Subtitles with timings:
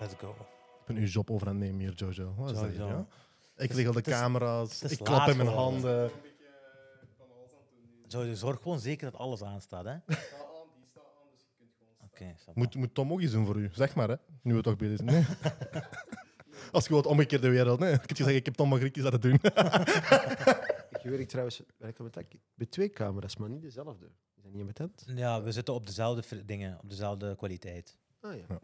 [0.00, 0.30] Let's go.
[0.80, 2.34] Ik ben uw job over aan het nemen hier, Jojo.
[2.36, 2.88] Wat is dat hier, Jojo.
[2.88, 3.06] ja?
[3.64, 6.10] Ik lig op de camera's, ik klap in mijn handen.
[8.06, 9.94] Zo, zorg gewoon zeker dat alles aanstaat, hè?
[12.04, 12.52] Oké, ça va.
[12.54, 13.70] Moet, moet Tom ook iets doen voor u?
[13.72, 14.14] Zeg maar, hè.
[14.42, 15.10] Nu we toch bezig zijn.
[15.10, 15.24] Nee.
[16.72, 17.92] Als je wat omgekeerde wereld, nee.
[17.92, 19.38] Ik heb je zeggen, ik heb Tom Magriek iets laten doen.
[21.02, 22.16] Je werkt trouwens werk met,
[22.54, 24.06] met twee camera's, maar niet dezelfde.
[24.36, 25.04] Is dat niet met tent?
[25.06, 27.98] Ja, we zitten op dezelfde dingen, op dezelfde kwaliteit.
[28.20, 28.60] Ah ja, Ja.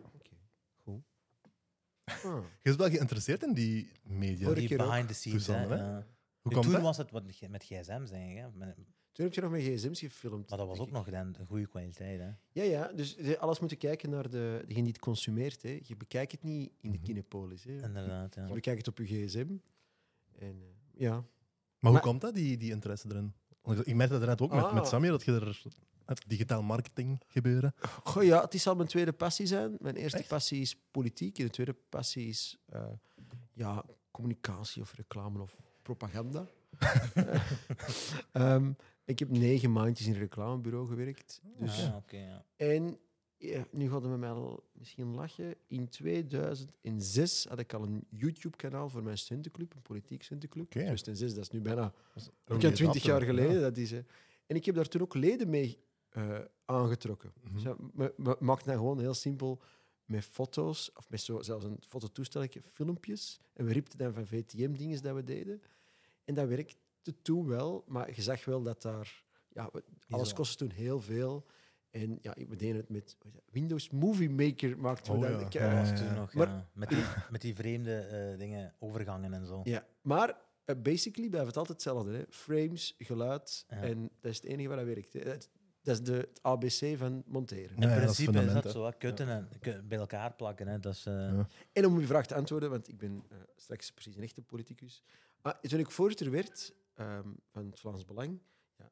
[2.63, 4.45] Je is wel geïnteresseerd in die media.
[4.45, 4.87] Vorige Die keer ook.
[4.89, 5.53] behind the scenes, hè?
[5.55, 5.91] Toestanden, hè?
[5.97, 6.07] ja.
[6.43, 6.83] Hoe komt toen dat?
[6.83, 8.37] was het wat met met gsm's, denk ik.
[8.37, 8.49] Hè?
[8.55, 8.77] Met-
[9.13, 10.49] Toen heb je nog met gsm's gefilmd.
[10.49, 11.13] Maar dat was denk ook ik.
[11.13, 12.31] nog dan een goede kwaliteit, hè?
[12.53, 12.93] Ja, ja.
[12.93, 15.63] Dus je alles moeten kijken naar de, degene die het consumeert.
[15.63, 15.79] Hè.
[15.83, 17.07] Je bekijkt het niet in de Mhm.
[17.07, 17.65] Kinepolis.
[17.65, 17.83] Hè.
[17.83, 18.47] Inderdaad, ja.
[18.47, 19.47] Je bekijkt het op je gsm.
[20.39, 21.11] En, eh, ja.
[21.11, 21.23] Maar
[21.79, 23.33] hoe Maar- komt dat, die, die interesse erin?
[23.63, 24.89] Want Ik merkte dat net ook met, met Ah.
[24.89, 25.63] Samir, dat je er
[26.07, 27.75] het digitaal marketing gebeuren.
[28.03, 29.77] Goh, ja, het zal mijn tweede passie zijn.
[29.81, 30.29] Mijn eerste Echt?
[30.29, 31.39] passie is politiek.
[31.39, 32.87] En de tweede passie is eh,
[33.53, 36.47] ja, communicatie of reclame of propaganda.
[38.33, 38.73] Ehm,
[39.05, 41.41] ik heb negen maandjes in een reclamebureau gewerkt.
[41.59, 42.45] Dus, Ah, oké, ja.
[42.57, 42.99] En
[43.37, 45.55] ja, nu gaat het met mij al misschien lachen.
[45.67, 50.65] In 2006 had ik al een YouTube-kanaal voor mijn studentenclub, een politiek studentenclub.
[50.65, 50.73] Oké.
[50.73, 53.11] 2006, dat is nu bijna Early ik heb 20 adopter.
[53.11, 53.55] jaar geleden.
[53.55, 53.61] Ja.
[53.61, 54.03] Dat is, hè.
[54.47, 55.79] en ik heb daar toen ook leden mee
[56.15, 57.33] eh, aangetrokken.
[57.43, 57.53] Mhm.
[57.55, 59.61] Dus ja, we, we maakten dan gewoon heel simpel
[60.05, 63.41] met foto's, of met zo, zelfs een fototoestelletje, filmpjes.
[63.53, 65.63] En we riepten dan van VTM-dingen dat we deden.
[66.25, 66.77] En dat werkte
[67.23, 69.23] toen wel, maar je zag wel dat daar...
[69.49, 71.47] Ja, we- alles kostte toen heel veel.
[71.91, 73.17] En ja, we deden het met
[73.51, 74.79] Windows Movie Maker.
[74.79, 75.41] Maakten we Oh dat.
[75.41, 75.47] ja.
[75.47, 76.07] Ik, Ja, eh, Dat ja, was ja.
[76.07, 76.69] toen nog, Maar- ja.
[76.75, 79.61] Met die, met die vreemde eh, dingen, overgangen en zo.
[79.65, 82.13] Ja, maar eh, basically blijft het altijd hetzelfde.
[82.17, 82.25] Hè.
[82.29, 83.77] Frames, geluid Ja.
[83.77, 85.13] en dat is het enige wat dat werkt.
[85.13, 85.37] Hè.
[85.85, 87.77] Dat is de, het ABC van monteren.
[87.77, 88.93] In Ja, ja, dat is principe is, dat zo, hè.
[88.93, 89.49] kutten en
[89.89, 90.67] bij elkaar plakken.
[90.69, 90.79] Hè.
[90.81, 91.49] Dat is, eh, Ja.
[91.73, 95.03] En om uw vraag te antwoorden, want ik ben eh, straks precies een echte politicus.
[95.43, 98.41] Ah, toen ik voorzitter werd ehm, van het Vlaams Belang,
[98.77, 98.91] ja,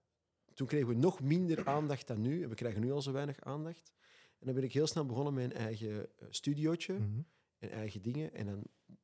[0.54, 2.42] toen kregen we nog minder aandacht dan nu.
[2.42, 3.92] En we krijgen nu al zo weinig aandacht.
[4.38, 7.20] En dan ben ik heel snel begonnen met een eigen eh, studiootje Mhm.
[7.58, 8.34] en eigen dingen.
[8.34, 8.62] En dan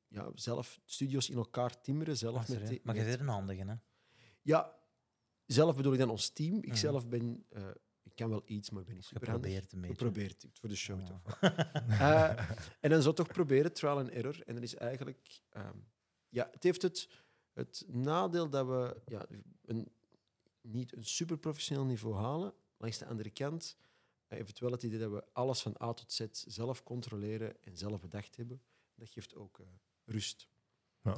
[0.09, 2.17] ja, zelf studio's in elkaar timmeren.
[2.17, 3.75] Zelf ah, met maar je zit een handige, hè?
[4.43, 4.77] Ja,
[5.47, 6.57] zelf bedoel ik dan ons team.
[6.57, 6.75] Ik Mhm.
[6.77, 7.45] zelf ben...
[7.49, 7.63] eh,
[8.09, 9.51] ik kan wel iets, maar ik ben niet super handig.
[9.53, 9.97] Geprobeerd een beetje.
[9.97, 11.07] Geprobeerd, voor de show Ja.
[11.07, 11.41] toch.
[11.89, 14.43] Eh, en dan zo toch proberen, trial and error.
[14.47, 15.43] En dat is eigenlijk...
[15.49, 15.77] ehm,
[16.29, 17.09] ja, het heeft het,
[17.53, 19.27] het nadeel dat we ja,
[19.65, 19.89] een,
[20.61, 22.55] niet een super professioneel niveau halen.
[22.77, 23.77] Langs de andere kant
[24.27, 27.63] eh, heeft het wel het idee dat we alles van A tot Z zelf controleren
[27.65, 28.63] en zelf bedacht hebben.
[28.95, 29.67] Dat geeft ook eh,
[30.05, 30.49] rust.
[31.03, 31.17] Ja.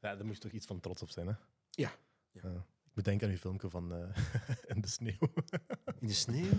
[0.00, 0.14] Ja.
[0.16, 1.34] Daar moet je toch iets van trots op zijn, hè?
[1.70, 1.92] Ja.
[2.30, 2.66] Ja.
[2.96, 3.98] Ik bedenk aan uw filmpje van eh,
[4.74, 5.18] in de sneeuw.
[6.00, 6.50] In de sneeuw?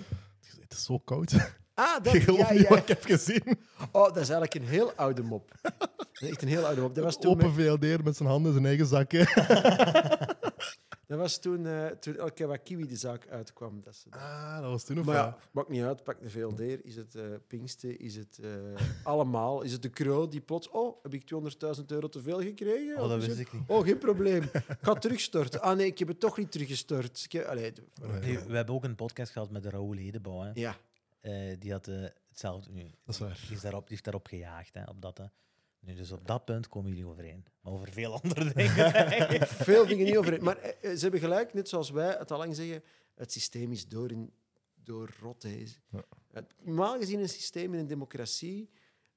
[0.60, 1.34] Het is zo koud.
[1.74, 2.70] Ah, dat, Je gelooft ja, niet ja.
[2.70, 3.44] wat ik heb gezien.
[3.92, 5.52] Oh, dat is eigenlijk een heel oude mop.
[5.62, 6.96] Dat is echt een heel oude mop.
[6.96, 9.28] Dat was toen, Open met- VLD'er met zijn handen in zijn eigen zakken.
[11.08, 13.82] dat was toen, eh, toen elke keer wat Kiwi de zaak uitkwam.
[13.82, 16.04] Dat ze dat- Ah, dat was toen of Maar ja, maakt niet uit.
[16.04, 16.60] Pak de VLD.
[16.60, 17.98] Is het eh Pinkste?
[17.98, 18.50] Is het eh,
[19.04, 19.62] allemaal?
[19.62, 20.70] Is het de Kroo die plots...
[20.70, 23.02] Oh, heb ik 200.000 euro te veel gekregen?
[23.02, 23.64] Oh, dat wist ik niet.
[23.68, 24.44] Oh, geen probleem.
[24.44, 25.62] Ik ga terugstorten.
[25.62, 27.24] Ah nee, ik heb het toch niet teruggestort.
[27.24, 28.20] Ik heb- Allee, de- Nee.
[28.20, 30.42] Nu, we hebben ook een podcast gehad met Raoul Hedebouw.
[30.42, 30.52] Hè.
[30.54, 30.76] ja.
[31.22, 31.86] Eh, die had
[32.30, 32.72] hetzelfde.
[32.72, 33.40] Nu, Dat is waar.
[33.48, 34.74] Die, is daarop, die heeft daarop gejaagd.
[34.74, 35.24] Hè, op dat, hè.
[35.80, 37.46] Nu, dus op dat punt komen jullie overeen.
[37.62, 38.92] Maar over veel andere dingen.
[39.70, 40.44] Veel dingen niet over.
[40.44, 42.84] Maar eh, eh, ze hebben gelijk, net zoals wij het al lang zeggen.
[43.16, 44.32] Het systeem is door, in,
[44.84, 45.44] door rot.
[45.90, 46.04] Ja.
[46.32, 48.70] Het- Normaal gezien een systeem in een democratie.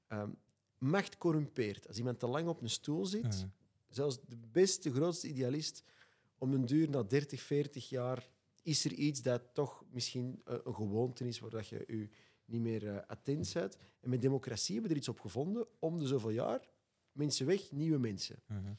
[0.07, 0.31] ehm,
[0.79, 1.89] macht corrumpeert.
[1.89, 3.47] Als iemand te lang op een stoel zit, Mhm.
[3.89, 5.83] zelfs de beste, grootste idealist,
[6.39, 8.29] om een duur na 30, 40 jaar
[8.63, 12.09] is er iets dat toch misschien eh, een gewoonte is, waar dat je je
[12.51, 13.77] niet meer eh, attent bent.
[14.01, 15.67] En met democratie hebben we er iets op gevonden.
[15.79, 16.69] Om de zoveel jaar,
[17.13, 18.37] mensen weg, nieuwe mensen.
[18.47, 18.73] Mhm.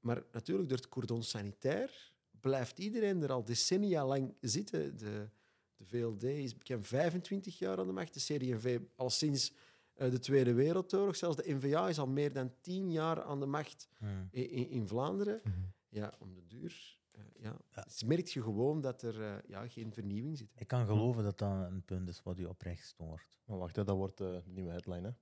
[0.00, 4.96] Maar natuurlijk, door het cordon sanitair blijft iedereen er al decennia lang zitten.
[4.96, 5.28] De,
[5.76, 9.52] de VLD is bekend 25 jaar aan de macht, de CD&V al sinds
[9.94, 11.16] eh, de Tweede Wereldoorlog.
[11.16, 14.10] Zelfs de NVA is al meer dan 10 jaar aan de macht Mhm.
[14.30, 15.40] in, in, in Vlaanderen.
[15.44, 15.54] Mhm.
[15.88, 16.98] Ja, om de duur.
[17.20, 17.56] Eh, ja.
[17.74, 17.82] Ja.
[17.82, 20.52] Dus merkt je gewoon dat er eh, ja, geen vernieuwing zit.
[20.56, 23.38] Ik kan geloven dat dat een punt is wat u oprecht stoort.
[23.44, 25.06] Maar wacht, hè, dat wordt eh, de nieuwe headline.
[25.06, 25.12] Hè.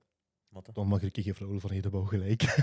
[0.49, 0.73] Wat dan?
[0.73, 2.41] Dan mag ik geef Raoul van Hedebouw gelijk.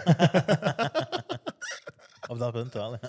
[2.30, 2.96] Op dat punt wel.
[3.00, 3.08] hè.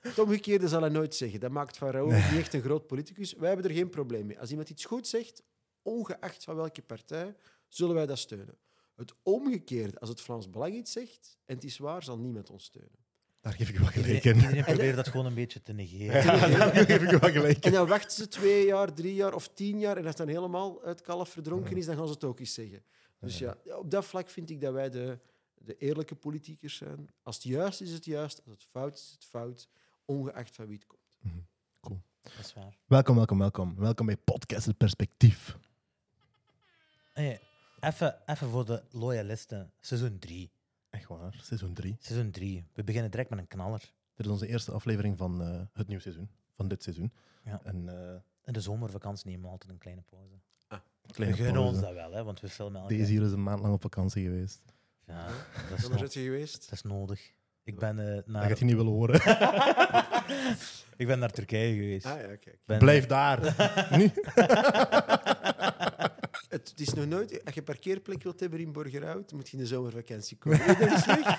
[0.00, 1.40] Het omgekeerde zal hij nooit zeggen.
[1.40, 3.32] Dat maakt van Raoul niet echt een groot politicus.
[3.32, 4.40] Wij hebben er geen probleem mee.
[4.40, 5.42] Als iemand iets goed zegt,
[5.82, 7.36] ongeacht van welke partij,
[7.68, 8.58] zullen wij dat steunen.
[8.96, 12.64] Het omgekeerde, als het Vlaams Belang iets zegt en het is waar, zal niemand ons
[12.64, 12.98] steunen.
[13.40, 14.34] Daar geef ik wel gelijk in.
[14.36, 16.24] iedereen probeert dat gewoon een beetje te negeren.
[16.24, 17.72] Ja, daar geef ik wel gelijk En in.
[17.72, 20.82] dan wachten ze twee jaar, drie jaar of tien jaar en als het dan helemaal
[20.82, 22.82] uit kalf verdronken is, dan gaan ze het ook eens zeggen.
[23.20, 25.18] Dus ja, op dat vlak vind ik dat wij de,
[25.54, 27.10] de eerlijke politiekers zijn.
[27.22, 28.42] Als het juist is, is het juist.
[28.44, 29.68] Als het fout is, is het fout.
[30.04, 30.98] Ongeacht van wie het komt.
[32.22, 32.76] Dat is waar.
[32.86, 33.74] Welkom, welkom, welkom.
[33.76, 35.56] Welkom bij Podcast Het Perspectief.
[37.12, 37.40] Hey,
[37.80, 39.72] even, even voor de loyalisten.
[39.80, 40.50] Seizoen 3.
[41.18, 41.96] Waar, seizoen 3.
[42.00, 42.64] Seizoen 3.
[42.74, 43.80] We beginnen direct met een knaller.
[44.14, 46.28] Dit is onze eerste aflevering van eh, het nieuwe seizoen.
[46.56, 47.12] Van dit seizoen.
[47.44, 47.60] Ja.
[47.64, 48.14] En, eh,
[48.44, 50.34] In de zomervakantie nemen we altijd een kleine pauze.
[51.12, 51.76] kleine we gunnen pauze.
[51.78, 53.80] ons dat wel, hè, want we filmen elke Deze hier is een maand lang op
[53.80, 54.60] vakantie geweest.
[55.06, 55.26] Ja,
[55.68, 56.62] dat is, no- je geweest.
[56.62, 57.32] dat is nodig.
[57.62, 59.14] Ik ben, eh, Dat naar, gaat je niet willen horen.
[60.96, 62.06] ik ben naar Turkije geweest.
[62.06, 62.36] Ah ja.
[62.64, 63.38] Ben- Blijf daar.
[66.50, 67.44] Het, het is nog nooit...
[67.44, 70.58] Als je een parkeerplek wilt hebben in Borgerhout, moet je in de zomervakantie komen.
[70.58, 71.38] Nee, dat is weg.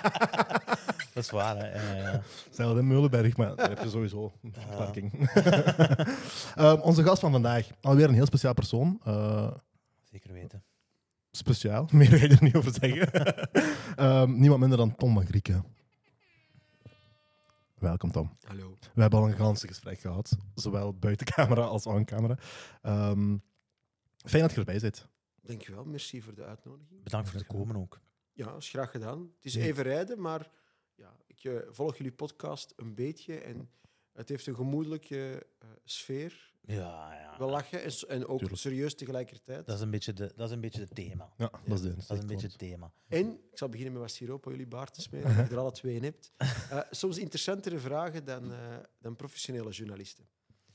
[1.14, 1.74] Dat is waar, hè.
[1.74, 2.22] Ja, ja, ja.
[2.50, 5.12] Zelfde in Meulenberg, maar daar heb je sowieso een verparking.
[6.54, 9.00] Ehm, onze gast van vandaag, alweer een heel speciaal persoon.
[9.04, 9.50] Eh,
[10.10, 10.64] Zeker weten.
[11.30, 13.12] speciaal, meer ga je er niet over zeggen.
[13.96, 15.64] Ehm, niemand minder dan Tom van Grieken.
[17.78, 18.36] Welkom Tom.
[18.42, 18.76] Hallo.
[18.94, 22.38] We hebben al een ganse gesprek gehad, zowel buiten camera als aan camera.
[22.82, 23.36] Ehm,
[24.24, 25.06] fijn dat je erbij zit.
[25.40, 27.02] Dankjewel, merci voor de uitnodiging.
[27.02, 28.00] Bedankt voor het komen ook.
[28.32, 29.32] Ja, is graag gedaan.
[29.36, 30.50] Het is even rijden, maar
[30.94, 33.70] ja, ik eh, volg jullie podcast een beetje en
[34.12, 36.52] het heeft een gemoedelijke eh, sfeer.
[36.64, 37.38] Ja, ja.
[37.38, 38.60] Wel lachen en, ook Tuurlijk.
[38.60, 39.66] serieus tegelijkertijd.
[39.66, 41.32] Dat is een beetje, de, dat is een beetje het thema.
[41.36, 42.92] Ja, dat is de Dat is een beetje het thema.
[43.08, 45.60] En, ik zal beginnen met wat siroop op jullie baard te smeren, dat je er
[45.60, 46.32] alle twee in hebt.
[46.70, 50.28] Eh, soms interessantere vragen dan, eh, dan professionele journalisten.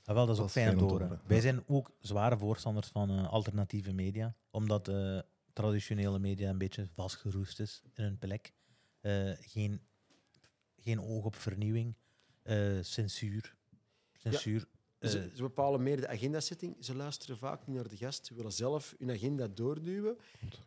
[0.08, 1.22] Ah, wel, dat is Dat ook fijn om te horen.
[1.26, 1.42] Wij ja.
[1.42, 5.20] zijn ook zware voorstanders van eh, alternatieve media, omdat eh,
[5.54, 8.54] traditionele media een beetje vastgeroest is in hun plek.
[9.02, 9.82] Eh, geen,
[10.78, 11.96] geen oog op vernieuwing,
[12.42, 13.56] eh, censuur.
[14.18, 14.68] Censuur.
[15.00, 16.76] Ze, ze bepalen meer de agendasetting.
[16.80, 18.26] Ze luisteren vaak niet naar de gast.
[18.26, 20.18] Ze willen zelf hun agenda doorduwen.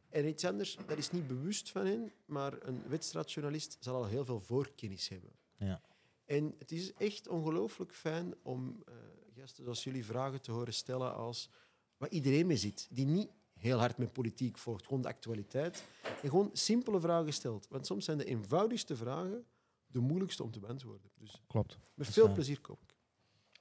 [0.09, 4.25] En iets anders, dat is niet bewust van hen, maar een wedstrijdjournalist zal al heel
[4.25, 5.31] veel voorkennis hebben.
[5.57, 5.81] Ja.
[6.25, 8.95] En het is echt ongelooflijk fijn om eh,
[9.41, 11.49] gasten zoals jullie vragen te horen stellen als
[11.97, 15.85] waar iedereen mee zit, die niet heel hard met politiek volgt, gewoon de actualiteit,
[16.23, 17.67] en gewoon simpele vragen stelt.
[17.69, 19.45] Want soms zijn de eenvoudigste vragen
[19.87, 21.11] de moeilijkste om te beantwoorden.
[21.15, 21.79] Dus Klopt.
[21.95, 22.35] met veel waar.
[22.35, 22.97] plezier kom ik.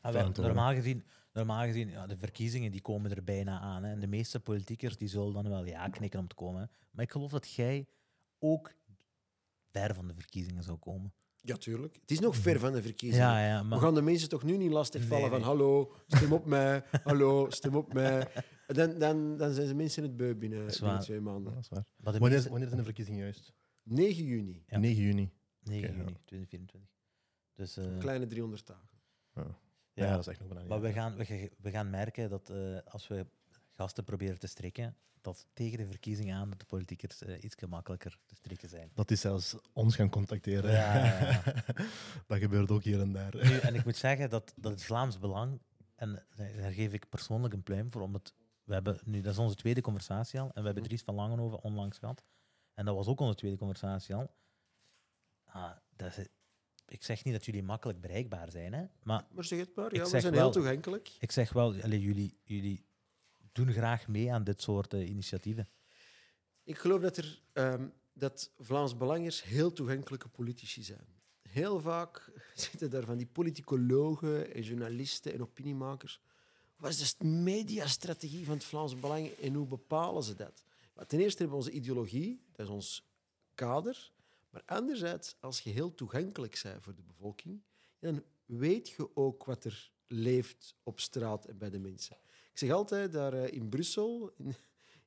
[0.02, 1.04] Ah, normaal gezien,
[1.34, 3.84] normaal gezien ja, de verkiezingen die komen er bijna aan.
[3.84, 3.92] Hè.
[3.92, 6.62] En de meeste politiekers die zullen dan wel ja knikken om te komen.
[6.62, 6.68] hè.
[6.92, 7.88] Maar ik geloof dat jij
[8.40, 8.76] ook
[9.72, 11.14] ver van de verkiezingen zou komen.
[11.42, 11.96] Ja, tuurlijk.
[12.02, 13.28] Het is nog ver van de verkiezingen.
[13.28, 16.46] Ja, ja, We gaan de mensen toch nu niet lastigvallen Nee, van hallo, stem op
[16.46, 18.28] mij, hallo, stem op mij.
[18.68, 21.06] Dan, dan, dan zijn ze mensen het beu binnen, Dat is binnen waar.
[21.06, 21.54] twee maanden.
[21.54, 21.86] dat is waar.
[21.98, 23.54] maar de Wanneer, wanneer zijn de verkiezingen juist?
[23.84, 24.78] 9 juni, Ja.
[24.78, 25.32] 9 juni.
[25.62, 26.04] 9 Oké, ja.
[26.04, 26.90] juni 2024.
[27.54, 28.88] Dus, eh, een kleine 300 dagen.
[29.34, 29.46] Ja,
[29.94, 30.70] ja, dat is echt nog bijna niet.
[30.72, 33.26] maar we gaan, we, gaan- we gaan merken dat eh, als we
[33.80, 38.18] gasten proberen te strikken, dat tegen de verkiezingen aan dat de politiekers eh, iets gemakkelijker
[38.26, 38.92] te strikken zijn.
[38.94, 40.72] Dat is zelfs ons gaan contacteren.
[40.72, 41.42] Ja, ja,
[42.28, 43.36] dat gebeurt ook hier en daar.
[43.36, 45.62] Nu, en ik moet zeggen dat, dat het Vlaams Belang,
[45.96, 48.34] en daar geef ik persoonlijk een pluim voor, omdat
[48.64, 51.62] we hebben nu, dat is onze tweede conversatie al, en we hebben Dries van Langenhoven
[51.64, 52.24] onlangs gehad.
[52.74, 54.32] En dat was ook onze tweede conversatie al.
[55.46, 56.26] Ah, dat is,
[56.88, 60.04] ik zeg niet dat jullie makkelijk bereikbaar zijn, hè, maar Maar zeg het maar, ja,
[60.04, 61.16] we zijn wel- heel toegankelijk.
[61.20, 62.86] ik zeg wel, allee, jullie, jullie
[63.66, 65.70] doen graag mee aan dit soort eh, initiatieven.
[66.64, 71.08] Ik geloof dat, er, ehm, dat Vlaams Belangers heel toegankelijke politici zijn.
[71.42, 72.32] Heel vaak
[72.70, 76.22] zitten daar van die politicologen en journalisten en opiniemakers.
[76.76, 80.64] Wat is de mediastrategie van het Vlaams Belang en hoe bepalen ze dat?
[81.08, 83.10] Ten eerste hebben we onze ideologie, dat is ons
[83.56, 84.12] kader.
[84.50, 87.62] Maar anderzijds, als je heel toegankelijk bent voor de bevolking,
[88.00, 92.18] dan weet je ook wat er leeft op straat en bij de mensen.
[92.60, 94.56] Ik zeg altijd, daar eh, in Brussel, in,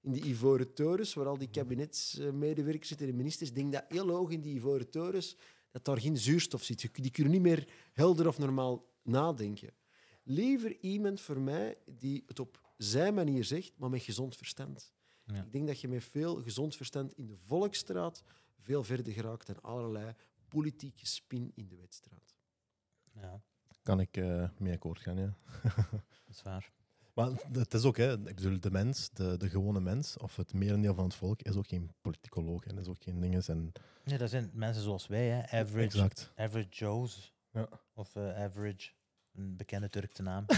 [0.01, 4.31] in die Ivoren Torens, waar al die kabinetsmedewerkers zitten en ministers, denk dat heel hoog
[4.31, 5.37] in die Ivoren Torens
[5.71, 6.95] dat daar geen zuurstof zit.
[6.95, 9.75] Die kunnen niet meer helder of normaal nadenken.
[10.23, 14.93] Liever iemand voor mij die het op zijn manier zegt, maar met gezond verstand.
[15.25, 15.43] Ja.
[15.43, 18.23] Ik denk dat je met veel gezond verstand in de Volksstraat
[18.59, 20.15] veel verder geraakt dan allerlei
[20.49, 22.35] politieke spin in de wedstraat.
[23.15, 23.43] Ja,
[23.83, 25.37] Kan ik eh mee akkoord gaan, ja.
[26.27, 26.73] dat is waar.
[27.15, 30.53] Maar het is ook, hè, ik bedoel, de mens, de, de gewone mens, of het
[30.55, 33.49] merendeel van het volk, is ook geen politicoloog en is ook geen dinges.
[33.49, 33.73] En,
[34.05, 35.43] Nee, dat zijn mensen zoals wij, hè.
[35.61, 36.33] Average, exact.
[36.37, 37.33] average Joes.
[37.53, 37.69] Ja.
[37.95, 38.91] Of eh, Average,
[39.35, 40.45] een bekende Turkse naam.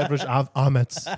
[0.00, 1.04] Average Ah- Ahmeds.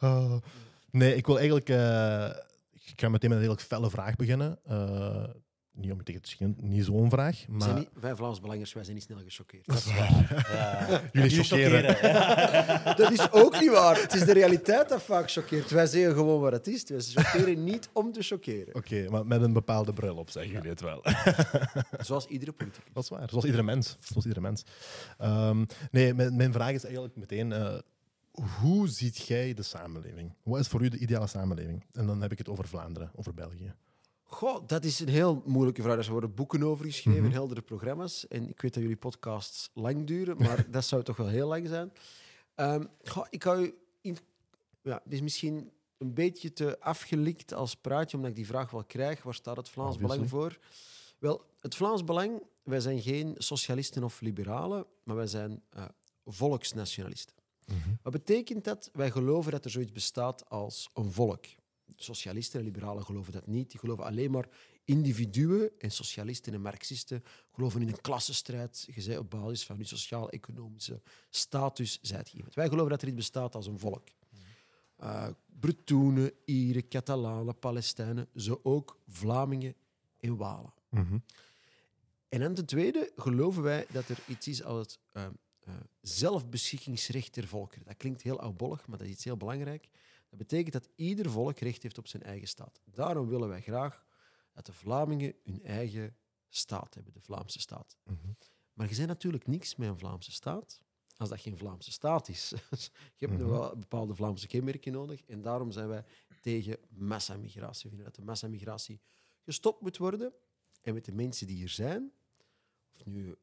[0.00, 0.36] Oh.
[0.90, 1.68] nee, ik wil eigenlijk...
[1.68, 2.30] eh,
[2.72, 4.58] ik ga meteen met een heel felle vraag beginnen.
[5.76, 7.36] Niet om je tegen te schieten, niet zo'n vraag.
[7.36, 9.66] Zijn Maar niet, wij Vlaams Belangers, wij zijn niet snel gechoqueerd.
[9.66, 10.44] Dat is waar.
[10.56, 11.02] Ja.
[11.12, 11.96] jullie chockeren.
[12.12, 12.94] ja.
[13.00, 14.00] Dat is ook niet waar.
[14.00, 15.70] Het is de realiteit dat vaak choqueert.
[15.70, 16.84] Wij zeggen gewoon wat het is.
[16.88, 18.74] Wij choqueren niet om te choqueren.
[18.74, 21.04] Oké, maar met een bepaalde bril op, zeggen jullie het wel.
[22.06, 22.92] Zoals iedere politicus.
[22.92, 23.96] Dat is waar, zoals iedere mens.
[24.00, 24.64] Zoals iedere mens.
[25.18, 27.52] Ehm, nee, mijn, mijn vraag is eigenlijk meteen...
[27.52, 27.78] eh,
[28.60, 30.32] hoe ziet jij de samenleving?
[30.42, 31.84] Wat is voor u de ideale samenleving?
[31.92, 33.74] En dan heb ik het over Vlaanderen, over België.
[34.28, 36.06] Goh, dat is een heel moeilijke vraag.
[36.06, 37.32] Er worden boeken over geschreven, Mhm.
[37.32, 38.26] heldere programma's.
[38.28, 41.68] En ik weet dat jullie podcasts lang duren, maar dat zou toch wel heel lang
[41.68, 41.92] zijn.
[42.54, 44.16] Ehm, goh, ik hou u in...
[44.82, 48.84] Ja, het is misschien een beetje te afgelikt als praatje, omdat ik die vraag wel
[48.84, 49.22] krijg.
[49.22, 50.16] Waar staat het Vlaams Obviously.
[50.28, 50.58] Belang voor?
[51.18, 55.84] Wel, het Vlaams Belang, wij zijn geen socialisten of liberalen, maar wij zijn eh,
[56.24, 57.34] volksnationalisten.
[58.02, 58.90] Wat betekent dat?
[58.92, 61.44] Wij geloven dat er zoiets bestaat als een volk.
[61.96, 63.70] Socialisten en liberalen geloven dat niet.
[63.70, 64.48] Die geloven alleen maar
[64.84, 65.70] individuen.
[65.78, 68.88] En socialisten en marxisten geloven in een klassenstrijd.
[68.94, 71.00] Je zei op basis van je sociaal-economische
[71.30, 71.98] status.
[72.02, 72.54] Zijt je iemand.
[72.54, 74.08] Wij geloven dat er iets bestaat als een volk.
[75.00, 75.28] Uh,
[75.60, 78.28] Bretoenen, Ieren, Catalanen, Palestijnen.
[78.34, 79.74] Zo ook Vlamingen
[80.18, 80.72] en Walen.
[80.88, 81.18] Mhm.
[82.28, 85.24] En aan ten tweede geloven wij dat er iets is als het eh,
[85.60, 87.84] eh, zelfbeschikkingsrecht der volkeren.
[87.86, 89.88] Dat klinkt heel oudbollig, maar dat is iets heel belangrijk.
[90.28, 92.80] Dat betekent dat ieder volk recht heeft op zijn eigen staat.
[92.84, 94.04] Daarom willen wij graag
[94.52, 96.16] dat de Vlamingen hun eigen
[96.48, 97.96] staat hebben, de Vlaamse staat.
[98.04, 98.16] Mhm.
[98.72, 100.80] Maar je bent natuurlijk niks met een Vlaamse staat
[101.16, 102.48] als dat geen Vlaamse staat is.
[103.16, 103.50] je hebt nog Mhm.
[103.58, 105.24] wel bepaalde Vlaamse kenmerken nodig.
[105.24, 106.04] En daarom zijn wij
[106.40, 107.82] tegen massamigratie.
[107.82, 109.00] We vinden dat de massamigratie
[109.42, 110.32] gestopt moet worden.
[110.82, 112.12] En met de mensen die hier zijn,
[112.94, 113.34] of nu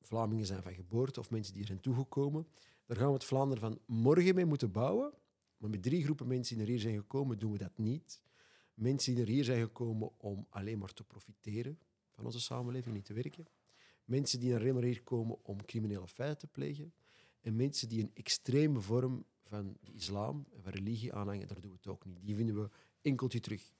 [0.00, 2.48] Vlamingen zijn van geboorte of mensen die hier zijn toegekomen,
[2.86, 5.12] daar gaan we het Vlaanderen van morgen mee moeten bouwen.
[5.56, 8.22] Maar met drie groepen mensen die naar hier zijn gekomen, doen we dat niet.
[8.74, 11.78] Mensen die naar hier zijn gekomen om alleen maar te profiteren
[12.10, 13.46] van onze samenleving, niet te werken.
[14.04, 16.92] Mensen die alleen maar hier komen om criminele feiten te plegen.
[17.40, 21.70] En mensen die een extreme vorm van de islam en van religie aanhangen, daar doen
[21.70, 22.18] we het ook niet.
[22.22, 22.68] Die vinden we
[23.02, 23.72] enkeltje terug.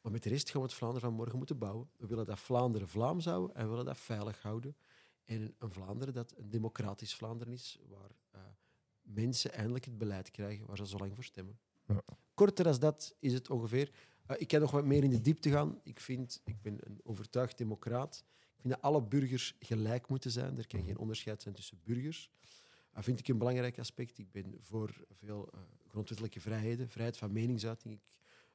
[0.00, 1.90] Maar met de rest gaan we het Vlaanderen van morgen moeten bouwen.
[1.96, 4.76] We willen dat Vlaanderen Vlaams houden en we willen dat veilig houden.
[5.24, 8.40] En een Vlaanderen dat een democratisch Vlaanderen is, waar eh,
[9.14, 11.58] mensen eindelijk het beleid krijgen waar ze zo lang voor stemmen.
[11.86, 12.02] Ja.
[12.34, 13.90] Korter dan dat is het ongeveer.
[14.26, 15.80] Eh, ik kan nog wat meer in de diepte gaan.
[15.82, 18.24] Ik, vind, ik ben een overtuigd democraat.
[18.40, 20.58] Ik vind dat alle burgers gelijk moeten zijn.
[20.58, 22.30] Er kan geen onderscheid zijn tussen burgers.
[22.92, 24.18] Dat vind ik een belangrijk aspect.
[24.18, 27.94] Ik ben voor veel eh, grondwettelijke vrijheden, vrijheid van meningsuiting.
[27.94, 28.00] Ik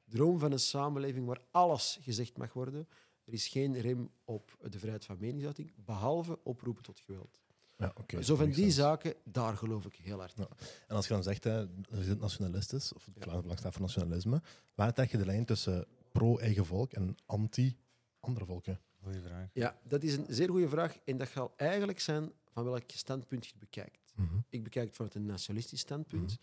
[0.05, 2.87] droom van een samenleving waar alles gezegd mag worden.
[3.25, 7.42] Er is geen rem op de vrijheid van meningsuiting, behalve oproepen tot geweld.
[7.83, 8.21] Ja, oké.
[8.21, 8.81] Zo van makes die sense.
[8.81, 10.45] zaken, daar geloof ik heel hard in.
[10.49, 10.65] Ja.
[10.87, 13.81] En als je dan zegt, hè, dat je nationalist is, of het Belang staat voor
[13.81, 14.41] nationalisme,
[14.75, 18.79] waar trek je de lijn tussen pro-eigen volk en anti-andere volken?
[19.03, 19.49] Goeie vraag.
[19.53, 20.97] Ja, dat is een zeer goede vraag.
[21.05, 24.13] En dat gaat eigenlijk zijn van welk standpunt je het bekijkt.
[24.15, 24.37] Mhm.
[24.49, 26.39] Ik bekijk het vanuit een nationalistisch standpunt.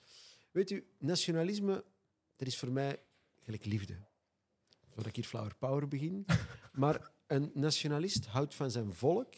[0.50, 1.84] Weet u, nationalisme,
[2.36, 2.98] dat is voor mij
[3.40, 3.96] gelijk liefde.
[4.86, 6.26] Voordat ik hier flower power begin.
[6.72, 9.34] maar een nationalist houdt van zijn volk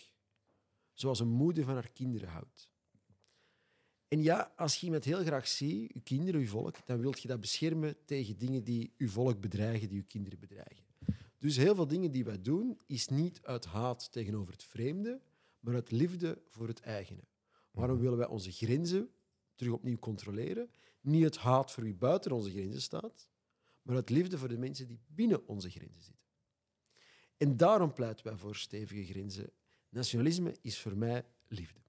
[0.92, 2.70] zoals een moeder van haar kinderen houdt.
[4.08, 7.28] En ja, als je iemand heel graag ziet, je kinderen, je volk, dan wil je
[7.28, 10.84] dat beschermen tegen dingen die je volk bedreigen, die je kinderen bedreigen.
[11.38, 15.20] Dus heel veel dingen die wij doen, is niet uit haat tegenover het vreemde,
[15.60, 17.24] maar uit liefde voor het eigene.
[17.70, 19.10] Waarom willen wij onze grenzen
[19.54, 20.70] terug opnieuw controleren?
[21.00, 23.28] Niet uit haat voor wie buiten onze grenzen staat,
[23.82, 26.26] maar uit liefde voor de mensen die binnen onze grenzen zitten.
[27.36, 29.52] En daarom pleiten wij voor stevige grenzen.
[29.92, 31.80] Nationalisme is voor mij liefde.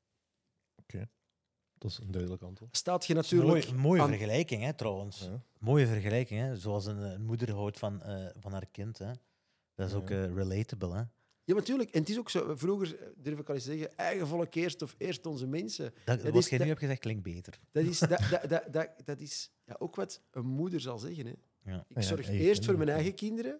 [1.78, 2.78] Dat is een duidelijk antwoord.
[2.78, 5.20] Staat je natuurlijk mooie, een mooie aan- vergelijking, hè, trouwens.
[5.20, 5.44] Ja.
[5.60, 6.56] Mooie vergelijking, hè.
[6.56, 8.98] zoals een, een moeder houdt van, eh, van haar kind.
[8.98, 9.12] Hè.
[9.76, 9.98] Dat is Ja.
[9.98, 10.94] ook eh, relatable.
[10.94, 11.02] Hè.
[11.44, 11.90] Ja, natuurlijk.
[11.90, 12.56] En het is ook zo.
[12.56, 15.94] Vroeger eh, durf ik al eens zeggen, eigen volk eerst of eerst onze mensen.
[16.06, 17.60] Dat, Dat wat is jij nu hebt gezegd klinkt beter.
[17.72, 21.26] Dat is, dat, dat, dat, dat, dat is ja, ook wat een moeder zal zeggen.
[21.26, 21.34] Hè.
[21.72, 21.86] Ja.
[21.90, 22.94] Ik Ja, zorg eerst voor mijn kinderen.
[22.96, 23.60] eigen kinderen,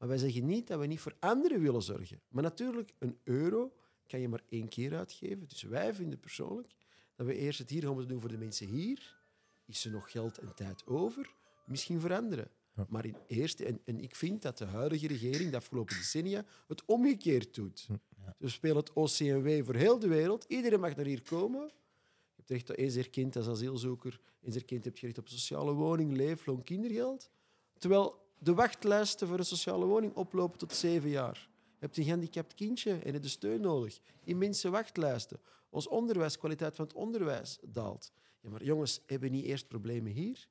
[0.00, 2.20] maar wij zeggen niet dat we niet voor anderen willen zorgen.
[2.28, 3.72] Maar natuurlijk, een euro
[4.06, 5.48] kan je maar één keer uitgeven.
[5.48, 6.74] Dus wij vinden persoonlijk
[7.16, 9.18] dat we eerst het hier gaan moeten doen voor de mensen hier.
[9.64, 11.34] Is er nog geld en tijd over?
[11.66, 12.50] Misschien voor anderen.
[12.74, 12.86] Ja.
[12.88, 16.84] Maar in eerste, en, en ik vind dat de huidige regering de afgelopen decennia het
[16.84, 17.84] omgekeerd doet.
[17.86, 17.92] Hm,
[18.24, 18.34] ja.
[18.38, 20.44] We spelen het OCMW voor heel de wereld.
[20.48, 21.60] Iedereen mag naar hier komen.
[21.60, 25.72] Je hebt recht op eens erkend als asielzoeker, eens erkend heb je recht op sociale
[25.72, 27.30] woning, leefloon, kindergeld.
[27.78, 31.48] Terwijl de wachtlijsten voor een sociale woning oplopen tot zeven jaar.
[31.64, 34.00] Je hebt een gehandicapt kindje en heb je steun nodig.
[34.24, 35.40] Immense wachtlijsten.
[35.70, 38.12] Ons onderwijs, kwaliteit van het onderwijs daalt.
[38.40, 40.48] Ja, maar jongens, hebben niet eerst problemen hier?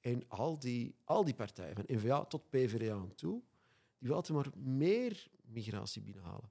[0.00, 3.42] En al die, al die partijen, van NVA tot PvdA aan toe,
[3.98, 6.50] die wil altijd maar meer migratie binnenhalen.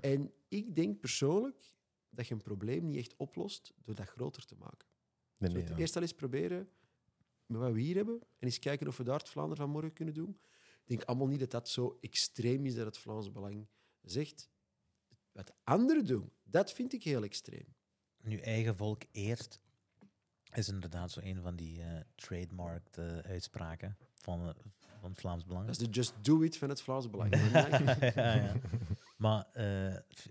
[0.00, 1.74] En ik denk persoonlijk
[2.08, 4.88] dat je een probleem niet echt oplost door dat groter te maken.
[5.36, 5.76] Nee, nee, het ja.
[5.76, 6.68] eerst al eens proberen
[7.50, 9.92] met wat we hier hebben en eens kijken of we daar het Vlaanderen van morgen
[9.92, 10.38] kunnen doen.
[10.82, 13.66] Ik denk allemaal niet dat dat zo extreem is dat het Vlaams Belang
[14.02, 14.50] zegt.
[15.32, 17.74] Wat anderen doen, dat vind ik heel extreem.
[18.22, 19.60] Nu, eigen volk eerst
[20.52, 24.54] is inderdaad zo een van die eh trademarked eh, uitspraken van, eh,
[25.00, 25.66] van het Vlaams Belang.
[25.66, 27.34] Dat is de just do it van het Vlaams Belang.
[28.14, 28.54] ja, ja.
[29.16, 30.30] Maar eh, f-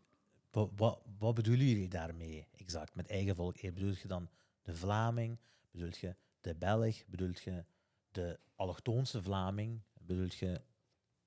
[0.51, 3.61] wa- wa- wat bedoelen jullie daarmee exact met eigen volk?
[3.61, 4.29] Bedoel je dan
[4.61, 5.37] de Vlaming?
[5.71, 7.05] Bedoel je de Belg?
[7.05, 7.65] Bedoel je
[8.11, 9.81] de allochtoonse Vlaming?
[10.01, 10.61] Bedoel je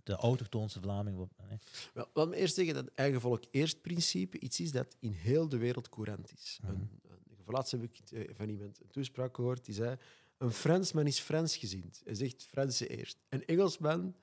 [0.02, 1.28] de autochtoonse Vlaming?
[1.36, 1.46] Eh?
[1.94, 5.12] Wel, laat me eerst zeggen dat het eigen volk eerst principe iets is dat in
[5.12, 6.58] heel de wereld courant is.
[6.62, 9.96] Een, een, laatst heb ik eh, van iemand een toespraak gehoord die zei:
[10.38, 12.00] Een Fransman is Fransgezind.
[12.04, 13.18] Hij zegt Franse eerst.
[13.28, 14.14] Een Engelsman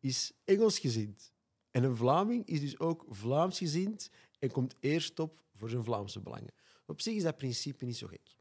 [0.00, 1.32] is Engelsgezind.
[1.70, 6.52] En een Vlaming is dus ook Vlaamsgezind en komt eerst op voor zijn Vlaamse belangen.
[6.86, 8.36] Op zich is dat principe niet zo gek.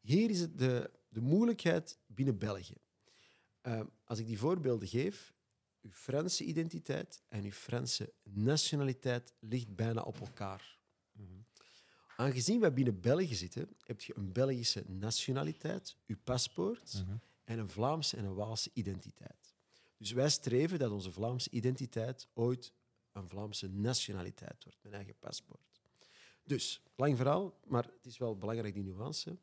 [0.00, 2.76] Hier is het de, de moeilijkheid binnen België.
[3.60, 5.34] Eh, als ik die voorbeelden geef,
[5.82, 10.78] uw Franse identiteit en uw Franse nationaliteit ligt bijna op elkaar.
[12.16, 17.16] Aangezien wij binnen België zitten, heb je een Belgische nationaliteit, uw paspoort, Mhm.
[17.44, 19.54] en een Vlaamse en een Waalse identiteit.
[19.96, 22.72] Dus wij streven dat onze Vlaamse identiteit ooit
[23.12, 25.80] een Vlaamse nationaliteit wordt, mijn eigen paspoort.
[26.44, 29.36] Dus, lang verhaal, maar het is wel belangrijk die nuance.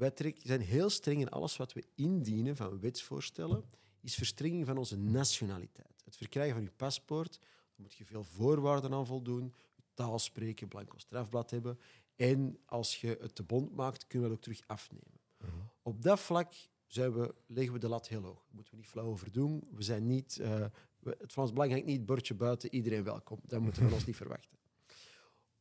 [0.00, 3.64] Wij trek- zijn heel streng in alles wat we indienen van wetsvoorstellen,
[4.00, 6.02] is verstrenging van onze nationaliteit.
[6.04, 9.54] Het verkrijgen van uw paspoort, daar moet je veel voorwaarden aan voldoen,
[9.94, 11.78] taal spreken, blanco strafblad hebben.
[12.16, 15.20] En als je het te bond maakt, kunnen we het ook terug afnemen.
[15.82, 16.52] Op dat vlak
[16.86, 18.42] zijn we, leggen we de lat heel hoog.
[18.44, 19.68] Daar moeten we niet flauw over doen.
[19.72, 20.66] We zijn niet, eh,
[20.98, 23.38] we- het Vlaams Belang hangt niet het bordje buiten, iedereen welkom.
[23.44, 24.58] Dat moeten we van ons niet verwachten.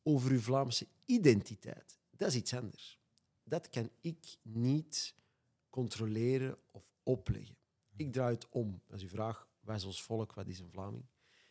[0.03, 2.98] Over uw Vlaamse identiteit, dat is iets anders.
[3.49, 5.15] Dat kan ik niet
[5.69, 7.57] controleren of opleggen.
[7.95, 8.81] Ik draai het om.
[8.91, 11.05] Als u vraagt, wat is ons volk, wat is een Vlaming?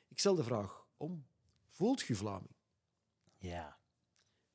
[0.08, 1.26] Ik stel de vraag om.
[1.66, 2.54] Voelt u Vlaming?
[3.38, 3.78] Ja.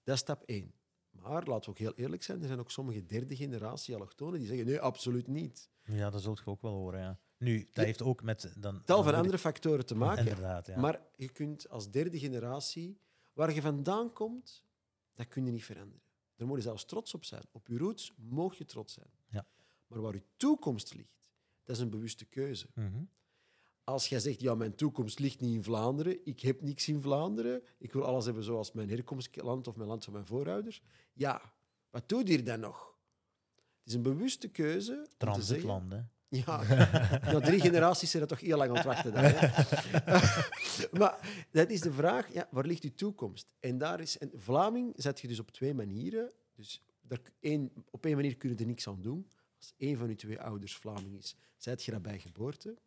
[0.03, 0.73] Dat is stap één.
[1.09, 4.47] Maar laten we ook heel eerlijk zijn, er zijn ook sommige derde generatie allochtonen die
[4.47, 5.69] zeggen nee, absoluut niet.
[5.83, 6.99] ja, dat zult je ook wel horen.
[6.99, 7.19] Ja.
[7.37, 8.53] Nu, dat heeft ook met...
[8.57, 10.27] Dan, Tal van andere factoren te maken.
[10.27, 10.79] Inderdaad, ja.
[10.79, 12.99] Maar je kunt als derde generatie,
[13.33, 14.63] waar je vandaan komt,
[15.13, 16.01] dat kun je niet veranderen.
[16.35, 17.43] Daar moet je zelfs trots op zijn.
[17.51, 19.09] Op je roots mag je trots zijn.
[19.29, 19.45] Ja.
[19.87, 21.29] Maar waar je toekomst ligt,
[21.63, 22.67] dat is een bewuste keuze.
[22.73, 23.03] Mhm.
[23.83, 27.63] Als jij zegt, ja, mijn toekomst ligt niet in Vlaanderen, ik heb niks in Vlaanderen,
[27.77, 30.81] ik wil alles hebben zoals mijn herkomstland of mijn land van mijn voorouders,
[31.13, 31.53] ja,
[31.89, 32.97] wat doe je hier dan nog?
[33.55, 35.07] Het is een bewuste keuze.
[35.87, 36.63] om ja,
[37.31, 39.13] na drie generaties zijn dat toch heel lang aan het wachten.
[39.13, 39.23] Dan,
[40.99, 43.47] maar dat is de vraag, ja, waar ligt uw toekomst?
[43.59, 46.31] En daar is, en Vlaming zet je dus op twee manieren.
[46.55, 49.27] Dus daar, één, op één manier kun je er niks aan doen.
[49.57, 52.77] Als één van je twee ouders Vlaming is, zet je dat bij geboorte.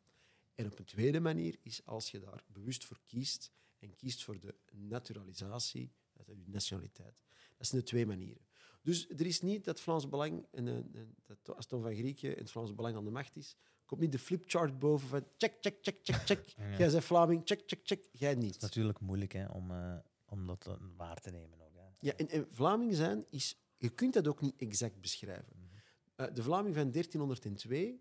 [0.54, 4.40] En op een tweede manier is als je daar bewust voor kiest en kiest voor
[4.40, 7.22] de naturalisatie, dat is je nationaliteit.
[7.56, 8.46] Dat zijn de twee manieren.
[8.87, 12.51] Dus er is niet dat Vlaams Belang, en, en, en dat van Grieken en het
[12.51, 15.99] Vlaams Belang aan de macht is, komt niet de flipchart boven van check, check, check,
[16.03, 16.44] check, check.
[16.57, 16.77] Ja.
[16.79, 18.09] Jij bent Vlaming, check, check, check.
[18.12, 18.55] Jij Het niet.
[18.55, 21.61] is natuurlijk moeilijk hè, om, eh, om dat eh, waar te nemen.
[21.61, 21.83] Ook, hè.
[22.01, 23.57] Ja, en, en Vlaming zijn is...
[23.77, 25.70] Je kunt dat ook niet exact beschrijven.
[26.16, 28.01] Eh, de Vlaming van 1302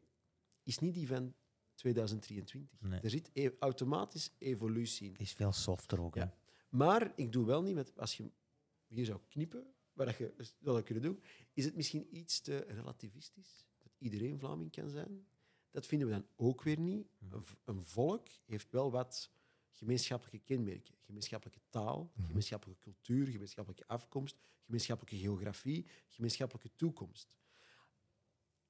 [0.63, 1.33] is niet die van
[1.73, 2.79] 2023.
[2.79, 2.99] Nee.
[2.99, 5.13] Er zit e- automatisch evolutie in.
[5.13, 6.15] Die is veel softer ook.
[6.15, 6.21] Hè.
[6.21, 6.33] Ja.
[6.69, 7.97] Maar ik doe wel niet met...
[7.97, 8.31] Als je
[8.87, 11.21] hier zou knippen, wat dat je zou kunnen doen,
[11.53, 13.65] is het misschien iets te relativistisch.
[13.83, 15.27] Dat iedereen Vlaming kan zijn.
[15.71, 17.07] Dat vinden we dan ook weer niet.
[17.31, 19.29] Een, v- een volk heeft wel wat
[19.71, 20.93] gemeenschappelijke kenmerken.
[21.01, 27.35] Gemeenschappelijke taal, gemeenschappelijke cultuur, gemeenschappelijke afkomst, gemeenschappelijke geografie, gemeenschappelijke toekomst.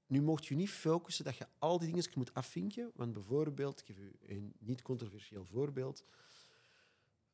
[0.08, 2.92] Nu mocht je niet focussen dat je al die dingen moet afvinken.
[2.96, 6.04] Want bijvoorbeeld, ik geef u een niet controversieel voorbeeld.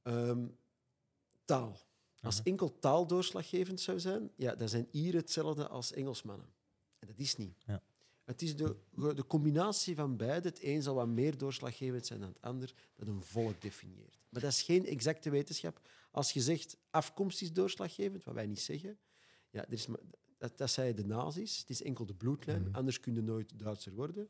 [0.02, 0.48] Ehm,
[1.46, 1.80] taal.
[2.22, 6.48] Als enkel taal doorslaggevend zou zijn, ja, dan zijn Ieren hetzelfde als Engelsmannen.
[7.00, 7.64] En dat is niet.
[7.66, 7.82] Ja.
[8.26, 8.76] Het is de,
[9.16, 10.48] de combinatie van beide.
[10.48, 14.20] Het een zal wat meer doorslaggevend zijn dan het ander, dat een volk definieert.
[14.30, 15.82] Maar dat is geen exacte wetenschap.
[16.12, 19.00] Als je zegt afkomst is doorslaggevend, wat wij niet zeggen,
[19.50, 20.00] ja, er is maar,
[20.38, 21.58] dat, dat zeiden de nazi's.
[21.58, 22.76] Het is enkel de bloedlijn, Mhm.
[22.76, 24.30] anders kun je nooit Duitser worden.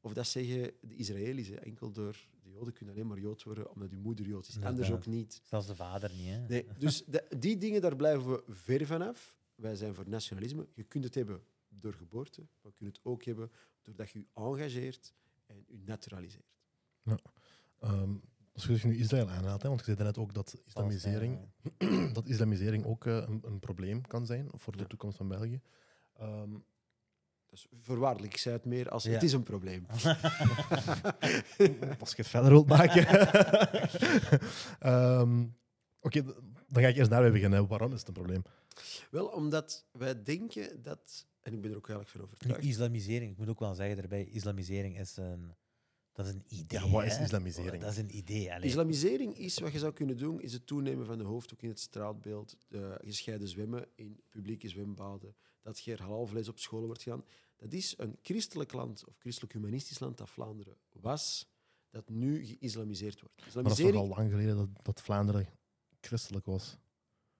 [0.00, 1.48] Of dat zeggen de Israëli's.
[1.48, 1.54] hè.
[1.54, 4.60] Enkel door de Joden kun je alleen maar Jood worden omdat je moeder Jood is.
[4.62, 5.40] Anders ook niet.
[5.44, 6.26] Zelfs de vader niet.
[6.28, 6.46] Hè.
[6.46, 9.36] Nee, dus de- die dingen, daar blijven we ver vanaf.
[9.54, 10.66] Wij zijn voor nationalisme.
[10.74, 13.50] Je kunt het hebben door geboorte, maar je kunt het ook hebben
[13.82, 15.14] doordat je je engageert
[15.46, 16.56] en je naturaliseert.
[17.80, 18.14] Ehm,
[18.52, 21.38] als je nu Israël aanhaalt, hè, want je zei net ook dat islamisering,
[22.12, 24.86] dat islamisering ook eh, een, een probleem kan zijn voor de Ja.
[24.86, 25.60] toekomst van België.
[26.16, 26.50] Ehm,
[27.50, 29.10] Is voorwaardelijk, ik zei het meer als Ja.
[29.10, 29.86] het is een probleem.
[32.00, 33.06] als je het verder wilt maken.
[34.80, 35.46] Ehm,
[36.00, 36.22] Oké,
[36.68, 37.66] dan ga ik eerst daarbij beginnen.
[37.66, 38.42] Waarom is het een probleem?
[39.10, 43.30] Wel, omdat wij denken dat, en ik ben er ook eigenlijk van Nu, overtuigd, islamisering,
[43.32, 45.54] ik moet ook wel zeggen daarbij, islamisering is een,
[46.12, 46.80] dat is een idee.
[46.80, 47.22] Ja, wat is hè?
[47.22, 47.82] islamisering?
[47.82, 48.52] Dat is een idee.
[48.54, 48.68] allee.
[48.68, 51.80] Islamisering is wat je zou kunnen doen, is het toenemen van de hoofddoek in het
[51.80, 55.34] straatbeeld, de gescheiden zwemmen in publieke zwembaden,
[55.68, 57.24] dat er halalvlees op scholen wordt gedaan.
[57.56, 61.48] Dat is een christelijk land, of christelijk-humanistisch land, dat Vlaanderen was,
[61.90, 63.54] dat nu geïslamiseerd wordt.
[63.54, 65.48] Maar dat is toch al lang geleden dat, dat Vlaanderen
[66.00, 66.76] christelijk was.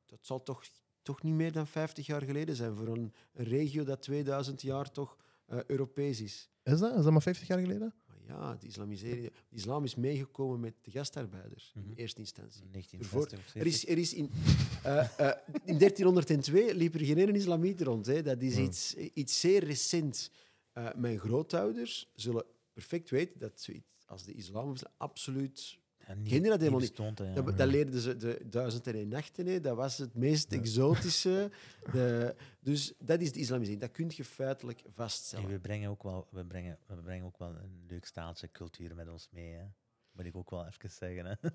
[0.06, 0.64] dat zal toch,
[1.02, 4.90] toch niet meer dan 50 jaar geleden zijn voor een, een regio dat 2000 jaar
[4.90, 6.50] toch eh, Europees is.
[6.62, 6.96] Is dat?
[6.96, 7.94] Is dat maar 50 jaar geleden?
[8.28, 11.88] Ja, de, islamisering, de islam is meegekomen met de gastarbeiders Mhm.
[11.88, 12.62] in eerste instantie.
[12.70, 13.90] 1960 of Er is, 70.
[13.90, 14.30] er is in,
[14.82, 15.32] eh,
[15.64, 18.06] in 1302 liep er geen ene islamiet rond.
[18.06, 18.22] Hè.
[18.22, 20.30] Dat is iets, iets zeer recent.
[20.72, 25.78] Eh, mijn grootouders zullen perfect weten dat zoiets als de islam absoluut...
[26.16, 26.88] Niet- Kende dat helemaal niet.
[26.88, 27.34] bestond, hè, ja.
[27.42, 29.46] Dat, dat leerden ze de duizend en één nachten.
[29.46, 29.60] Hè.
[29.60, 31.50] Dat was het meest exotische.
[31.92, 33.80] De, dus dat is de islamisering.
[33.80, 35.48] Dat kun je feitelijk vaststellen.
[35.50, 39.08] we, brengen ook wel, we, brengen, we brengen ook wel een leuk staaltje cultuur met
[39.08, 39.52] ons mee.
[39.52, 39.64] Hè.
[40.12, 41.24] Moet ik ook wel even zeggen.
[41.26, 41.34] Hè.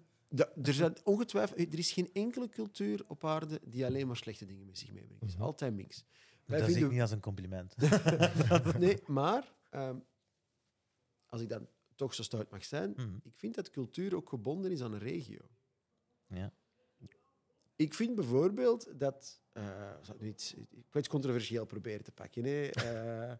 [0.64, 4.66] Er, zijn ongetwijfeld, er is geen enkele cultuur op aarde die alleen maar slechte dingen
[4.66, 5.20] met zich meebrengt.
[5.20, 5.44] Het is Mhm.
[5.44, 6.06] altijd mix.
[6.46, 7.76] Wij Dat zie ik vinden- niet als een compliment.
[8.80, 9.96] Nee, maar ehm,
[11.26, 13.16] als ik dan toch zo stout mag zijn, Mhm.
[13.24, 15.50] ik vind dat cultuur ook gebonden is aan een regio.
[16.28, 16.54] Ja.
[17.76, 19.42] Ik vind bijvoorbeeld dat.
[19.54, 22.44] eh, zal ik nu iets, ik wil iets controversieel proberen te pakken.
[22.44, 22.70] Hè?
[23.32, 23.38] Eh,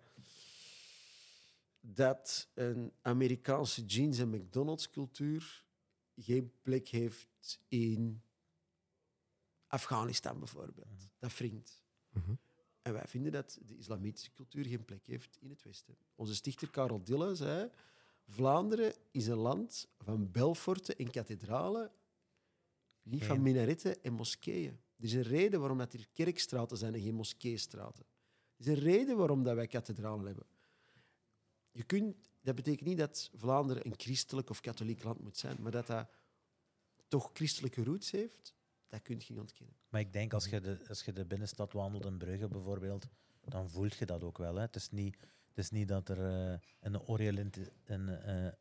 [1.80, 5.66] dat een Amerikaanse jeans- en McDonald's-cultuur
[6.16, 8.22] geen plek heeft in
[9.68, 10.88] Afghanistan bijvoorbeeld.
[10.90, 11.06] Mhm.
[11.20, 11.82] Dat wringt.
[12.10, 12.34] Mhm.
[12.82, 15.98] En wij vinden dat de islamitische cultuur geen plek heeft in het Westen.
[16.16, 17.70] Onze stichter Karel Dille zei:
[18.26, 21.92] Vlaanderen is een land van belforten en kathedralen,
[23.04, 24.82] niet van minaretten en moskeeën.
[24.98, 28.06] Er is een reden waarom dat er kerkstraten zijn en geen moskeestraten.
[28.58, 30.46] Er is een reden waarom dat wij kathedralen hebben.
[31.72, 35.72] Je kunt, dat betekent niet dat Vlaanderen een christelijk of katholiek land moet zijn, maar
[35.72, 36.10] dat dat
[37.08, 38.54] toch christelijke roots heeft,
[38.88, 39.76] dat kun je niet ontkennen.
[39.90, 43.08] Maar ik denk als je de, als je de binnenstad wandelt in Brugge bijvoorbeeld,
[43.42, 44.56] dan voelt je dat ook wel.
[44.56, 44.62] Hè.
[44.62, 45.18] Het, is niet,
[45.54, 48.52] het is niet dat er eh, een Oriënt, een, eh,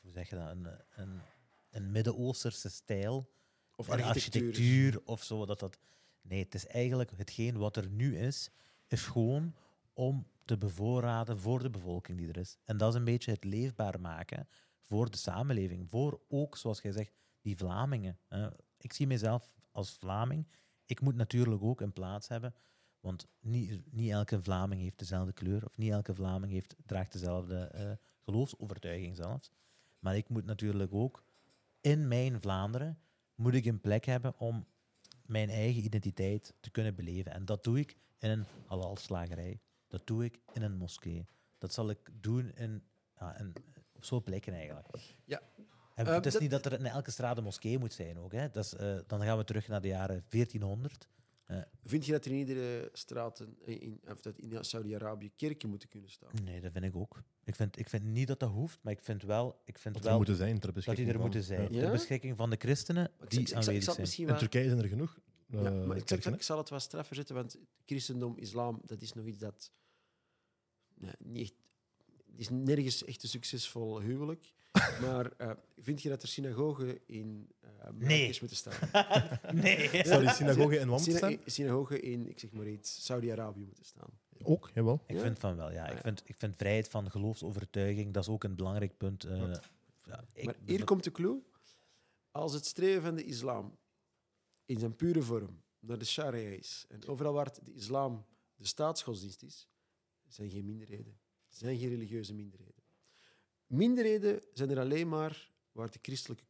[0.00, 1.20] hoe zeg je dat, een, een,
[1.70, 3.30] een Midden-Oosterse stijl
[3.76, 4.42] Of en architectuur.
[4.42, 5.46] architectuur of zo.
[5.46, 5.78] Dat dat,
[6.20, 8.50] nee, het is eigenlijk hetgeen wat er nu is,
[8.86, 9.54] is gewoon
[9.92, 12.58] om te bevoorraden voor de bevolking die er is.
[12.64, 14.48] En dat is een beetje het leefbaar maken
[14.80, 15.90] voor de samenleving.
[15.90, 18.18] Voor ook, zoals jij zegt, die Vlamingen.
[18.78, 20.46] Ik zie mezelf als Vlaming.
[20.86, 22.54] Ik moet natuurlijk ook een plaats hebben,
[23.02, 27.56] want niet, niet elke Vlaming heeft dezelfde kleur, of niet elke Vlaming heeft, draagt dezelfde
[27.56, 29.50] eh, geloofsovertuiging zelfs.
[29.98, 31.24] Maar ik moet natuurlijk ook
[31.80, 32.98] in mijn Vlaanderen
[33.34, 34.66] moet ik een plek hebben om
[35.26, 37.32] mijn eigen identiteit te kunnen beleven.
[37.32, 39.60] En dat doe ik in een halalslagerij.
[39.88, 41.26] Dat doe ik in een moskee.
[41.58, 42.82] Dat zal ik doen in,
[43.18, 43.52] ja, in,
[43.92, 45.16] op zo'n plekken eigenlijk.
[45.24, 45.40] Ja.
[45.94, 48.32] En Eh, het is niet dat er in elke straat een moskee moet zijn ook.
[48.32, 48.50] Hè.
[48.50, 51.08] Dat is, eh, dan gaan we terug naar de jaren 1400.
[51.84, 56.10] Vind je dat er in iedere straat, in, of dat in Saudi-Arabië kerken moeten kunnen
[56.10, 56.30] staan?
[56.44, 57.22] Nee, dat vind ik ook.
[57.44, 60.02] Ik vind, ik vind niet dat dat hoeft, maar ik vind wel, ik vind Dat
[60.02, 61.62] er wel moeten zijn ter dat beschikking die er van- moeten zijn.
[61.62, 61.68] Ja.
[61.76, 61.80] Ja?
[61.82, 64.28] Ter beschikking van de christenen Ik, die ik, ik, zal- ik aanwezig zijn.
[64.28, 64.36] In.
[64.36, 65.18] Turkije zijn er genoeg.
[65.46, 66.36] Ja, eh, maar ik, zal, kerken, hè?
[66.36, 69.72] ik zal het wat straffer zetten, want christendom, islam, dat is nog iets dat...
[70.94, 71.54] Nee, niet echt,
[72.30, 74.52] het is nergens echt een succesvol huwelijk.
[75.04, 77.48] maar eh, vind je dat er synagogen in
[77.94, 78.36] Nee.
[78.40, 78.88] moeten staan?
[79.62, 80.04] nee.
[80.06, 81.38] Zou die synagoge in Wam staan?
[81.46, 84.10] synagogen in, ik zeg maar iets, Saudi-Arabië moeten staan.
[84.42, 85.02] Ook, jawel.
[85.06, 85.22] Ik Ja?
[85.22, 85.84] vind van wel, ja.
[85.86, 89.24] Ah, Ik vind, ik vind vrijheid van geloofsovertuiging, dat is ook een belangrijk punt.
[89.24, 89.38] eh,
[90.06, 90.24] Ja.
[90.32, 91.42] ik- maar hier komt de clue.
[92.30, 93.78] Als het streven van de islam
[94.66, 99.42] in zijn pure vorm naar de sharia is, en overal waar de islam de staatsgodsdienst
[99.42, 99.68] is,
[100.28, 101.20] zijn geen minderheden.
[101.48, 102.82] zijn geen religieuze minderheden.
[103.66, 106.44] Minderheden zijn er alleen maar waar de christelijke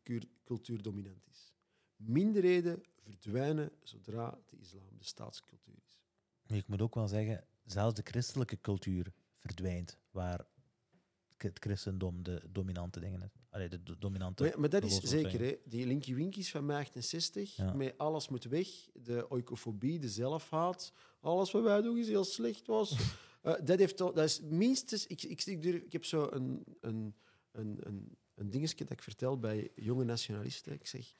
[0.44, 1.52] cultuur dominant is.
[1.96, 6.00] Minderheden verdwijnen zodra de islam de staatscultuur is.
[6.56, 10.46] Ik moet ook wel zeggen, zelfs de christelijke cultuur verdwijnt waar
[11.36, 13.30] het christendom de dominante dingen is.
[13.50, 14.42] Allee, de do- dominante.
[14.42, 15.56] Maar, maar dat is zeker, hè.
[15.64, 17.72] die Linky Winkies van mei 68, Ja.
[17.72, 22.66] met alles moet weg, de oikofobie, de zelfhaat, alles wat wij doen is heel slecht
[22.66, 22.96] was.
[23.42, 27.14] Eh, dat, heeft, dat is minstens, ik, ik, ik, durf- ik heb zo een, een,
[27.52, 30.72] een, een, een dingetje dat ik vertel bij jonge nationalisten.
[30.72, 31.14] Ik zeg,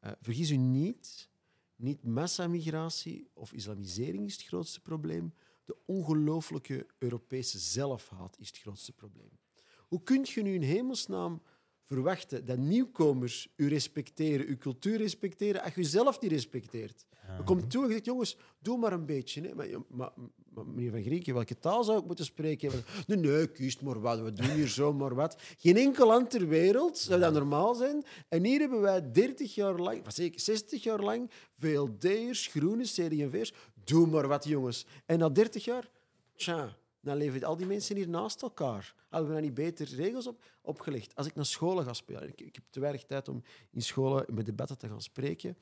[0.00, 1.28] eh, vergis u niet,
[1.76, 5.34] niet massamigratie of islamisering is het grootste probleem.
[5.64, 9.38] De ongelooflijke Europese zelfhaat is het grootste probleem.
[9.78, 11.42] Hoe kunt je nu in hemelsnaam
[11.88, 17.06] verwachten dat nieuwkomers u respecteren, uw cultuur respecteren, als je jezelf niet respecteert?
[17.36, 19.40] Er komt toe en je zegt, jongens, doe maar een beetje.
[19.40, 19.54] Hè.
[19.54, 20.10] Maar, maar,
[20.54, 22.70] maar meneer Van Grieken, welke taal zou ik moeten spreken?
[23.06, 25.36] Nee, nee, kies maar wat, we doen hier zo maar wat.
[25.58, 28.04] Geen enkel land ter wereld zou dat normaal zijn.
[28.28, 33.52] En hier hebben wij 30 jaar lang, wat zeker 60 jaar lang, VLD'ers, groene, CD&V'ers.
[33.84, 34.86] Doe maar wat, jongens.
[35.06, 35.90] En na 30 jaar,
[36.36, 38.94] tja, dan leven al die mensen hier naast elkaar.
[39.08, 41.14] Hadden we dan niet beter regels op, opgelegd?
[41.14, 44.34] Als ik naar scholen ga spelen, ik, ik heb te weinig tijd om in scholen
[44.34, 45.56] met debatten te gaan spreken.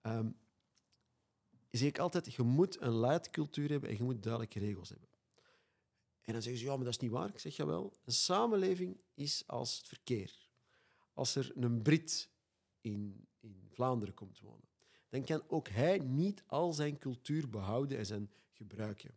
[0.00, 0.28] Ehm,
[1.70, 5.08] zeg ik altijd, je moet een leidcultuur hebben en je moet duidelijke regels hebben.
[6.24, 7.28] En dan zeggen ze, ja, maar dat is niet waar.
[7.28, 7.92] Ik zeg, jawel.
[8.04, 10.48] Een samenleving is als het verkeer.
[11.12, 12.28] Als er een Brit
[12.80, 14.68] in, in Vlaanderen komt wonen,
[15.08, 19.14] dan kan ook hij niet al zijn cultuur behouden en zijn gebruiken.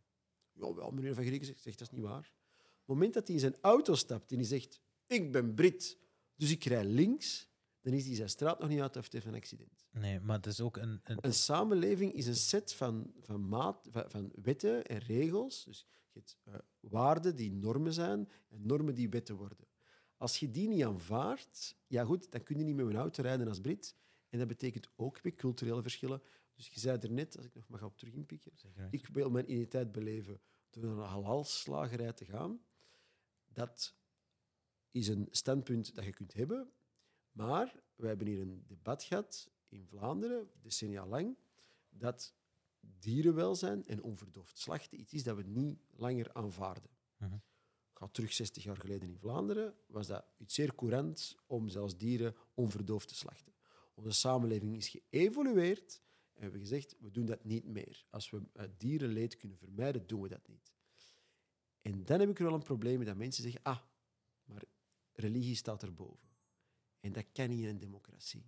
[0.60, 2.32] Ja, wel, meneer Van Grieken zegt, zegt, dat is niet waar.
[2.58, 5.98] Op het moment dat hij in zijn auto stapt en hij zegt, ik ben Brit,
[6.36, 7.50] dus ik rij links,
[7.82, 9.86] dan is hij zijn straat nog niet uit of heeft een accident.
[9.92, 11.00] Nee, maar het is ook een...
[11.04, 15.64] een Een samenleving is een set van, van, maat, van, van wetten en regels.
[15.64, 19.68] Dus je hebt eh, waarden die normen zijn en normen die wetten worden.
[20.18, 23.48] Als je die niet aanvaardt, ja goed, dan kun je niet met een auto rijden
[23.48, 23.96] als Brit.
[24.30, 26.22] En dat betekent ook weer culturele verschillen.
[26.58, 28.52] Dus je zei er net, als ik nog mag op terug inpikken,
[28.90, 32.62] ik wil mijn identiteit beleven door naar een halal-slagerij te gaan.
[33.48, 33.96] Dat
[34.92, 36.72] is een standpunt dat je kunt hebben.
[37.32, 41.38] Maar wij hebben hier een debat gehad in Vlaanderen, decennia lang,
[41.90, 42.36] dat
[42.80, 46.92] dierenwelzijn en onverdoofd slachten iets is dat we niet langer aanvaarden.
[47.92, 51.98] Ik ga terug 60 jaar geleden in Vlaanderen, was dat iets zeer courant om zelfs
[51.98, 53.54] dieren onverdoofd te slachten.
[53.94, 56.02] Onze samenleving is geëvolueerd
[56.38, 58.06] en we hebben gezegd, we doen dat niet meer.
[58.10, 60.72] Als we eh, dierenleed kunnen vermijden, doen we dat niet.
[61.82, 63.80] En dan heb ik er wel een probleem met dat mensen zeggen, ah,
[64.46, 64.64] maar
[65.14, 66.28] religie staat erboven.
[67.00, 68.46] En dat kan niet in een democratie.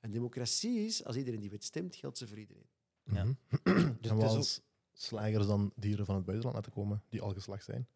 [0.00, 2.68] Een democratie is, als iedereen die wet stemt, geldt ze voor iedereen.
[3.04, 3.24] Ja.
[3.24, 3.34] Mhm.
[4.00, 4.60] Dus ook- als
[4.92, 7.88] slagers dan dieren van het buitenland laten komen die al geslacht zijn.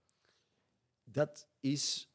[1.04, 2.11] Dat is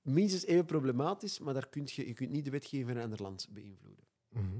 [0.00, 3.22] minstens even problematisch, maar daar kunt je, je kunt niet de wetgeving van een ander
[3.22, 4.04] land beïnvloeden.
[4.28, 4.58] Mhm.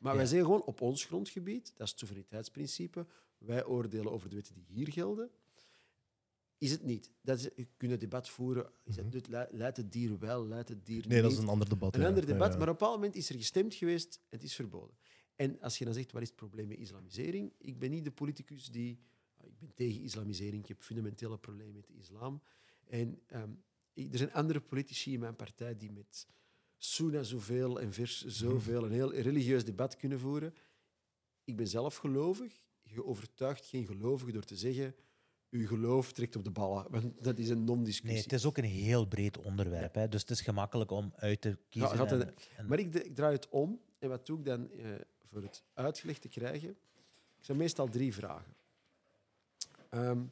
[0.00, 0.18] Maar Ja.
[0.18, 3.06] wij zeggen gewoon op ons grondgebied, dat is het soevereiniteitsprincipe,
[3.38, 5.30] wij oordelen over de wetten die hier gelden.
[6.58, 7.10] Is het niet?
[7.22, 8.70] Dat is, je kunt het debat voeren.
[8.84, 11.38] Is le- leidt het dier wel, leidt het dier Nee, dat niet?
[11.38, 11.94] is een ander debat.
[11.94, 12.06] Een ja.
[12.08, 14.96] ander debat, Ja, maar op een bepaald moment is er gestemd geweest, het is verboden.
[15.36, 17.52] En als je dan zegt, wat is het probleem met islamisering?
[17.58, 18.98] Ik ben niet de politicus die...
[19.42, 22.42] Ik ben tegen islamisering, ik heb fundamentele problemen met de islam.
[22.86, 23.50] En ehm,
[23.94, 26.26] er zijn andere politici in mijn partij die met
[26.82, 30.54] Soena zoveel en vers zoveel een heel religieus debat kunnen voeren.
[31.44, 32.52] Ik ben zelf gelovig.
[32.82, 34.94] Je overtuigt geen gelovige door te zeggen
[35.50, 36.86] uw geloof trekt op de ballen.
[36.90, 38.22] Want dat is een Nee, non-discussie.
[38.22, 39.94] het is ook een heel breed onderwerp.
[39.94, 42.06] Hè, dus het is gemakkelijk om uit te kiezen.
[42.08, 43.80] en- en- Maar ik, ik draai het om.
[43.98, 44.86] En wat doe ik dan eh,
[45.24, 46.68] voor het uitgelegd te krijgen?
[46.70, 48.54] Ik stel meestal drie vragen.
[49.90, 50.22] Ehm,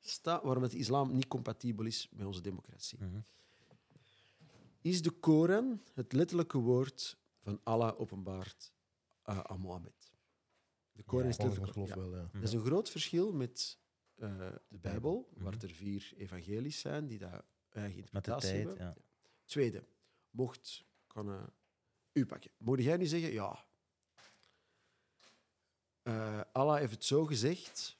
[0.00, 2.98] sta, waarom het islam niet compatibel is met onze democratie.
[3.00, 3.20] Mhm.
[4.82, 8.72] Is de Koran het letterlijke woord van Allah openbaard
[9.22, 10.12] eh, aan Mohammed?
[10.92, 11.88] De Koran Ja, is letterlijk...
[11.88, 11.96] ja.
[11.96, 12.28] wel, ja.
[12.32, 13.78] Dat is een groot verschil met
[14.14, 14.36] eh,
[14.68, 15.62] de Bijbel, waar Mhm.
[15.66, 18.84] er vier evangelies zijn die daar eigen Met de interpretatie tijd, hebben.
[18.86, 18.94] ja.
[19.44, 19.84] Tweede,
[20.30, 21.42] mocht kan eh,
[22.12, 22.50] u pakken.
[22.56, 23.64] Mocht jij nu zeggen, ja,
[26.52, 27.96] Allah heeft het zo gezegd,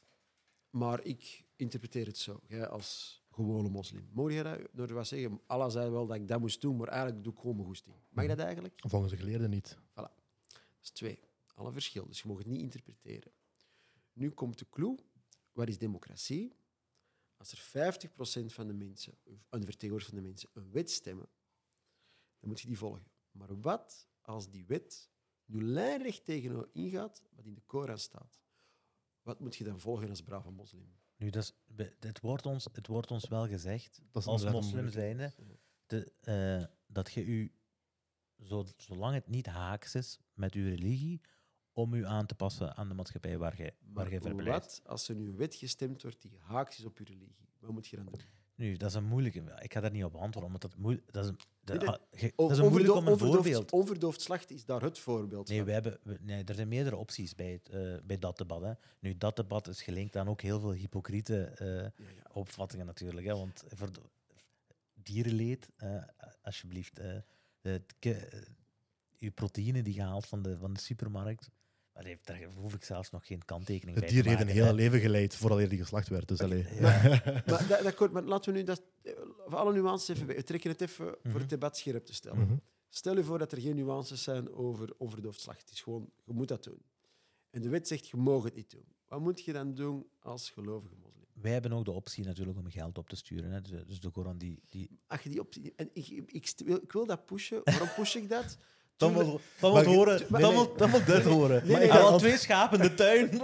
[0.71, 4.09] maar ik interpreteer het zo, jij als gewone moslim.
[4.13, 5.41] Mocht jij dat door wat zeggen?
[5.47, 7.97] Allah zei wel dat ik dat moest doen, maar eigenlijk doe ik gewoon mijn goesting.
[8.09, 8.75] Mag dat eigenlijk?
[8.87, 9.79] Volgens de geleerden niet.
[9.95, 10.11] Dat
[10.81, 11.19] is twee.
[11.55, 12.07] Alle verschil.
[12.07, 13.33] Dus je mag het niet interpreteren.
[14.13, 14.99] Nu komt de clue.
[15.53, 16.53] Wat is democratie?
[17.37, 17.93] Als er
[18.43, 21.29] 50% van de mensen, een vertegenwoordiger van de mensen, een wet stemmen,
[22.41, 23.07] dan moet je die volgen.
[23.31, 25.11] Maar wat als die wet
[25.45, 28.42] nu lijnrecht tegen ingaat wat in de Koran staat?
[29.23, 30.95] Wat moet je dan volgen als brave moslim?
[31.17, 35.33] Nu, dat is, het, wordt ons, het wordt ons wel gezegd, als moslim zijnde,
[35.87, 37.53] de, eh, dat je u,
[38.43, 41.21] zo, zolang het niet haaks is met uw religie,
[41.73, 44.81] om u aan te passen aan de maatschappij waar jij, waar jij verblijft.
[44.83, 47.49] wat als er nu een wet gestemd wordt die haaks is op je religie?
[47.59, 48.21] Wat moet je dan doen?
[48.63, 49.43] Nu, dat is een moeilijke.
[49.61, 51.87] Ik ga daar niet op antwoorden, omdat dat, moe, dat, is, een- Nee, ah,
[52.37, 53.73] dat is een moeilijk om een voorbeeld.
[53.73, 55.67] Onverdoofd slachten is daar het voorbeeld Nee, van.
[55.67, 58.63] we hebben, we- nee, er zijn meerdere opties bij, het, eh, bij dat debat.
[58.63, 58.73] Hè.
[58.99, 62.31] Nu, dat debat is gelinkt aan ook heel veel hypocriete eh, Ja, ja.
[62.33, 63.27] opvattingen natuurlijk.
[63.27, 63.89] Hè, want voor
[64.95, 66.03] dierenleed, eh,
[66.43, 67.01] alsjeblieft.
[69.19, 71.51] uw proteïne die je haalt van de, van de supermarkt,
[71.93, 74.75] daar hoef ik zelfs nog geen kanttekening Het bij dier te heeft een maken, heel
[74.75, 76.29] leven geleid vooral hij geslacht werd.
[76.29, 76.67] Dus allee.
[76.81, 77.01] Ja.
[77.47, 78.83] Maar, dat, dat, maar laten we nu dat,
[79.47, 80.37] voor alle nuances even bij.
[80.37, 81.39] We trekken het even voor Mhm.
[81.39, 82.39] het debat scherp te stellen.
[82.39, 82.57] Mhm.
[82.89, 85.61] Stel je voor dat er geen nuances zijn over onverdoofd slacht.
[85.61, 86.83] Het is gewoon, je moet dat doen.
[87.51, 88.85] En de wet zegt, je mag het niet doen.
[89.07, 91.25] Wat moet je dan doen als gelovige moslim?
[91.33, 93.51] Wij hebben ook de optie natuurlijk om geld op te sturen.
[93.51, 93.61] Hè.
[93.61, 94.63] Dus, dus de Koran die...
[94.69, 95.73] die Als je die optie...
[95.77, 97.61] En ik, ik, ik, wil, ik wil dat pushen.
[97.65, 98.57] Waarom push ik dat?
[99.03, 101.67] Dan Tuurlijk- wil, dan Maar wil je- horen, dan wil, dan wil dit horen.
[101.67, 103.41] Nee, nee, Hij had want- twee schapen in de tuin.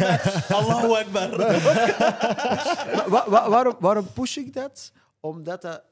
[0.58, 1.30] Allahu Akbar.
[1.36, 4.92] Wa- wa- wa- waarom, waarom push ik dat?
[5.20, 5.82] Omdat dat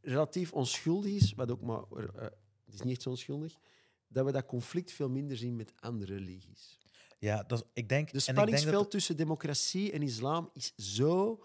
[0.00, 1.82] relatief onschuldig is, wat ook maar...
[1.96, 2.22] eh,
[2.64, 3.54] het is niet echt zo onschuldig.
[4.08, 6.78] Dat we dat conflict veel minder zien met andere religies.
[7.18, 8.12] Ja, dat ik denk...
[8.12, 11.44] De spanningsveld tussen democratie en islam is zo,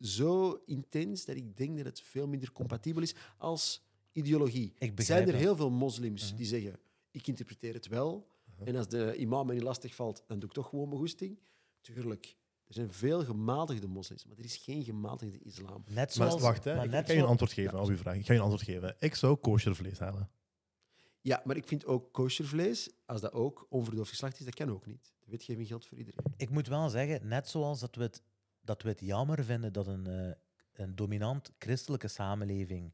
[0.00, 4.72] zo intens dat ik denk dat het veel minder compatibel is als ideologie.
[4.96, 5.40] Zijn er dat.
[5.40, 6.36] heel veel moslims Mhm.
[6.36, 6.78] die zeggen:
[7.10, 8.30] Ik interpreteer het wel.
[8.64, 11.38] En als de imam me niet lastig valt, dan doe ik toch gewoon mijn goesting.
[11.80, 15.84] Tuurlijk, er zijn veel gematigde moslims, maar er is geen gematigde islam.
[15.86, 16.42] net Maar zoals...
[16.42, 16.74] wacht, hè.
[16.74, 18.14] maar ik net ga je een antwoord geven op uw vraag.
[18.16, 18.96] Ik ga je een antwoord geven.
[18.98, 20.30] Ik zou kosher vlees halen.
[21.20, 24.86] Ja, maar ik vind ook koshervlees, als dat ook onverdoofd geslacht is, dat kan ook
[24.86, 25.12] niet.
[25.24, 26.24] De wetgeving geldt voor iedereen.
[26.36, 28.22] Ik moet wel zeggen, net zoals dat we het,
[28.60, 30.32] dat we het jammer vinden dat een, eh,
[30.72, 32.92] een dominant christelijke samenleving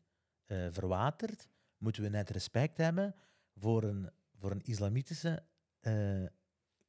[0.48, 3.14] eh, verwatert, moeten we net respect hebben
[3.56, 5.42] voor een, voor een islamitische
[5.80, 6.24] eh,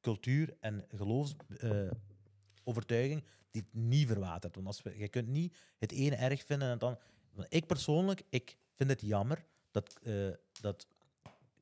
[0.02, 4.56] cultuur en geloofsovertuiging die het niet verwatert.
[4.56, 6.98] Want als je kunt niet het ene erg vinden en dan...
[7.50, 10.30] Ik persoonlijk, ik vind het jammer dat, eh,
[10.62, 10.88] dat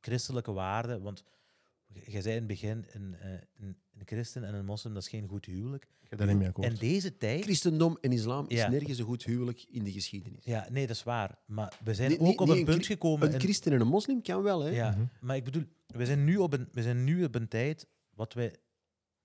[0.01, 1.01] christelijke waarden...
[1.01, 1.23] Want
[1.87, 5.09] je zei in het begin, een, eh, een, een christen en een moslim, dat is
[5.09, 5.87] geen goed huwelijk.
[6.09, 6.67] Daar niet mee akkoord.
[6.67, 7.43] In deze tijd...
[7.43, 8.69] Christendom en islam is Ja.
[8.69, 10.43] nergens een goed huwelijk in de geschiedenis.
[10.43, 11.37] Ja, nee, dat is waar.
[11.45, 13.33] Maar we zijn Nee, ook op een een punt gekomen...
[13.33, 14.69] Een christen en een moslim kan wel, hè?
[14.69, 15.05] Ja, Mhm.
[15.21, 18.33] maar ik bedoel, we zijn, nu op een, we zijn nu op een tijd wat
[18.33, 18.59] we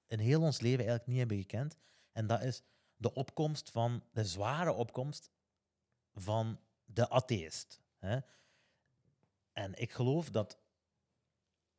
[0.07, 1.77] in heel ons leven eigenlijk niet hebben gekend.
[2.13, 2.63] En dat is
[2.97, 5.31] de opkomst van, de zware opkomst
[6.15, 7.81] van de atheïst.
[7.99, 8.19] Hè?
[9.53, 10.59] En ik geloof dat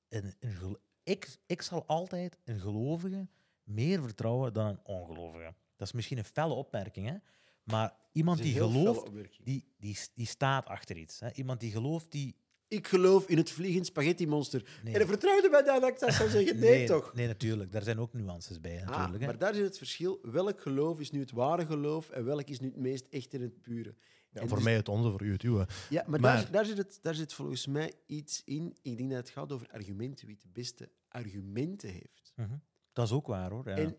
[0.10, 3.28] een, een ik, ik zal altijd een gelovige
[3.64, 5.54] meer vertrouwen dan een ongelovige.
[5.76, 7.16] Dat is misschien een felle opmerking, hè?
[7.64, 9.10] maar iemand is die gelooft,
[9.44, 11.20] die, die, die staat achter iets.
[11.20, 11.32] Hè?
[11.34, 12.36] Iemand die gelooft, die...
[12.68, 14.80] Ik geloof in het vliegend spaghetti-monster.
[14.84, 15.00] Nee.
[15.00, 16.60] En vertrouwde mij dat ik dat zou zeggen.
[16.60, 17.14] Nee, toch?
[17.14, 17.72] Nee, natuurlijk.
[17.72, 18.82] Daar zijn ook nuances bij.
[18.82, 19.26] Ah, Natuurlijk, hè.
[19.26, 20.20] maar daar zit het verschil.
[20.22, 23.42] Welk geloof is nu het ware geloof en welk is nu het meest echt en
[23.42, 23.96] het pure?
[24.34, 25.68] Ja, voor dus- mij het onze, voor u het uwe.
[25.90, 28.76] Ja, maar, Maar- Daar, daar, zit het, daar zit volgens mij iets in.
[28.82, 30.28] Ik denk dat het gaat over argumenten.
[30.28, 32.34] Wie de beste argumenten heeft.
[32.36, 32.58] Mhm.
[32.94, 33.70] Dat is ook waar, hoor.
[33.70, 33.76] Ja.
[33.76, 33.98] En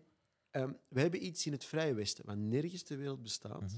[0.51, 3.61] ehm, we hebben iets in het Vrije Westen, wat nergens ter wereld bestaat.
[3.61, 3.77] Mhm.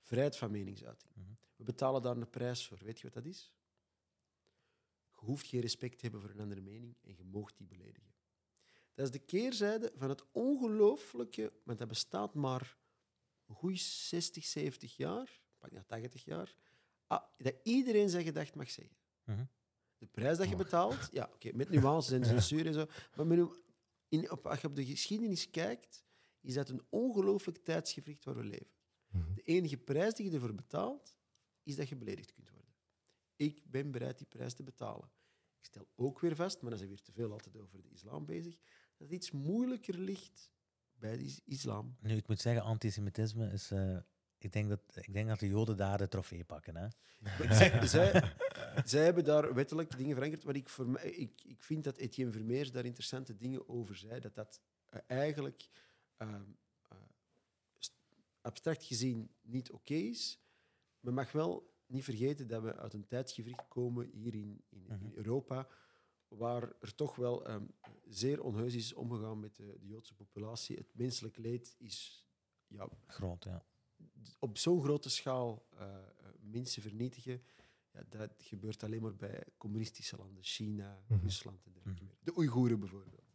[0.00, 1.12] Vrijheid van meningsuiting.
[1.14, 1.30] Mhm.
[1.56, 2.78] We betalen daar een prijs voor.
[2.82, 3.54] Weet je wat dat is?
[5.20, 8.14] Je hoeft geen respect te hebben voor een andere mening en je moogt die beledigen.
[8.94, 12.76] Dat is de keerzijde van het ongelooflijke, want dat bestaat maar
[13.46, 16.54] een goeie 60, 70 jaar, pak naar 80 jaar,
[17.06, 18.96] ah, dat iedereen zijn gedacht mag zeggen.
[19.24, 19.44] Mhm.
[19.98, 20.62] De prijs dat je Och.
[20.62, 23.48] betaalt, ja, oké, met nuances en censuur en zo, maar met,
[24.08, 26.04] in, op, als je op de geschiedenis kijkt,
[26.40, 28.76] is dat een ongelooflijk tijdsgevricht waar we leven.
[29.10, 29.34] Mhm.
[29.34, 31.16] De enige prijs die je ervoor betaalt,
[31.62, 32.74] is dat je beledigd kunt worden.
[33.36, 35.10] Ik ben bereid die prijs te betalen.
[35.58, 37.88] Ik stel ook weer vast, maar dan zijn we weer te veel altijd over de
[37.90, 38.54] islam bezig,
[38.96, 40.52] dat het iets moeilijker ligt
[40.92, 41.96] bij de is- islam.
[42.00, 43.70] Nu, ik moet zeggen, antisemitisme is...
[43.70, 43.98] eh,
[44.38, 46.76] ik, denk dat, ik denk dat de Joden daar de trofee pakken.
[46.76, 46.88] Hè.
[47.56, 48.32] zij, zij,
[48.84, 52.32] zij hebben daar wettelijk dingen verankerd, maar ik, voor mij, ik, ik vind dat Etienne
[52.32, 55.68] Vermeers daar interessante dingen over zei, dat dat eh, eigenlijk
[56.16, 56.42] ehm,
[56.88, 56.96] eh,
[57.78, 57.98] st-
[58.40, 60.38] abstract gezien niet oké is.
[61.00, 64.96] Men mag wel niet vergeten dat we uit een tijdsgevricht komen hier in, in, in
[65.06, 65.16] Mhm.
[65.16, 65.68] Europa,
[66.28, 67.64] waar er toch wel ehm,
[68.08, 70.76] zeer onheus is omgegaan met de, de Joodse populatie.
[70.76, 72.26] Het menselijk leed is
[72.66, 73.64] ja, Groot, ja.
[74.38, 75.92] Op zo'n grote schaal eh, eh,
[76.40, 77.42] mensen vernietigen,
[77.92, 81.22] ja, dat gebeurt alleen maar bij communistische landen, China, Mhm.
[81.22, 82.04] Rusland en dergelijke.
[82.04, 82.16] Meer.
[82.22, 83.26] De Oeigoeren bijvoorbeeld.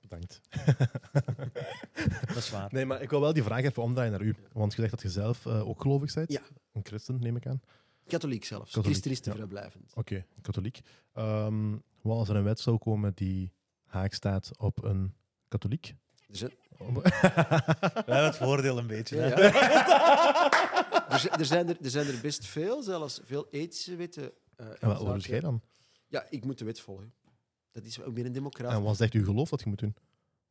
[0.00, 0.40] Bedankt.
[2.26, 2.72] Dat is waar.
[2.72, 4.34] Nee, maar ik wil wel die vraag even omdraaien naar u.
[4.52, 6.32] Want je zegt dat je zelf eh, ook gelovig bent.
[6.32, 6.42] Ja.
[6.72, 7.60] Een christen, neem ik aan.
[8.06, 8.64] Katholiek zelfs.
[8.72, 9.34] Katholiek, Christen is te ja.
[9.34, 9.92] vrijblijvend.
[9.94, 10.80] Oké, katholiek.
[11.12, 11.70] Ehm,
[12.02, 13.52] wat als er een wet zou komen die
[13.84, 15.14] haak staat op een
[15.48, 15.94] katholiek?
[16.86, 17.00] We
[18.06, 19.16] hebben het voordeel een beetje.
[19.16, 19.36] Ja, ja.
[21.08, 24.32] er, zijn- er, zijn er, er zijn er best veel, zelfs veel ethische wetten.
[24.56, 25.60] eh, En wat doe jij dan?
[26.08, 27.14] Ja, ik moet de wet volgen.
[27.72, 28.72] Dat is ook weer een democraat.
[28.72, 29.96] En wat zegt uw geloof dat je moet doen?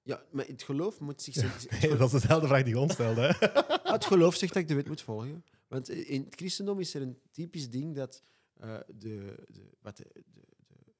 [0.02, 1.34] Ja, maar het geloof moet zich...
[1.98, 3.22] dat is dezelfde vraag die je ons stelde.
[3.22, 3.48] Hè?
[3.92, 5.46] Het geloof zegt dat ik de wet moet volgen.
[5.68, 8.24] Want in het christendom is er een typisch ding dat
[8.60, 10.22] eh, de, de, wat de, de,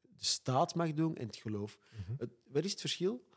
[0.02, 1.78] de, staat mag doen en het geloof.
[1.92, 2.14] Mhm.
[2.18, 3.28] Het, wat is het verschil?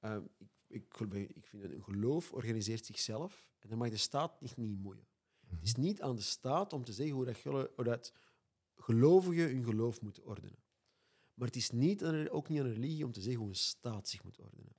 [0.00, 1.00] Ik, ik,
[1.34, 5.06] ik vind een geloof organiseert zichzelf en dan mag de staat zich niet moeien.
[5.46, 8.12] Het is niet aan de staat om te zeggen hoe dat, hoe dat
[8.74, 10.58] gelovigen hun geloof moeten ordenen.
[11.34, 14.08] Maar het is niet ook niet aan een religie om te zeggen hoe een staat
[14.08, 14.76] zich moet ordenen.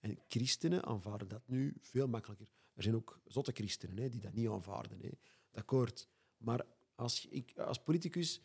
[0.00, 2.48] En christenen aanvaarden dat nu veel makkelijker.
[2.74, 5.00] Er zijn ook zotte christenen hè, die dat niet aanvaarden.
[5.00, 5.10] Hè.
[5.52, 6.08] Akkoord.
[6.36, 8.40] Maar als, ik, als politicus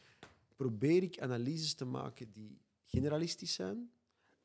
[0.55, 3.91] probeer ik analyses te maken die generalistisch zijn.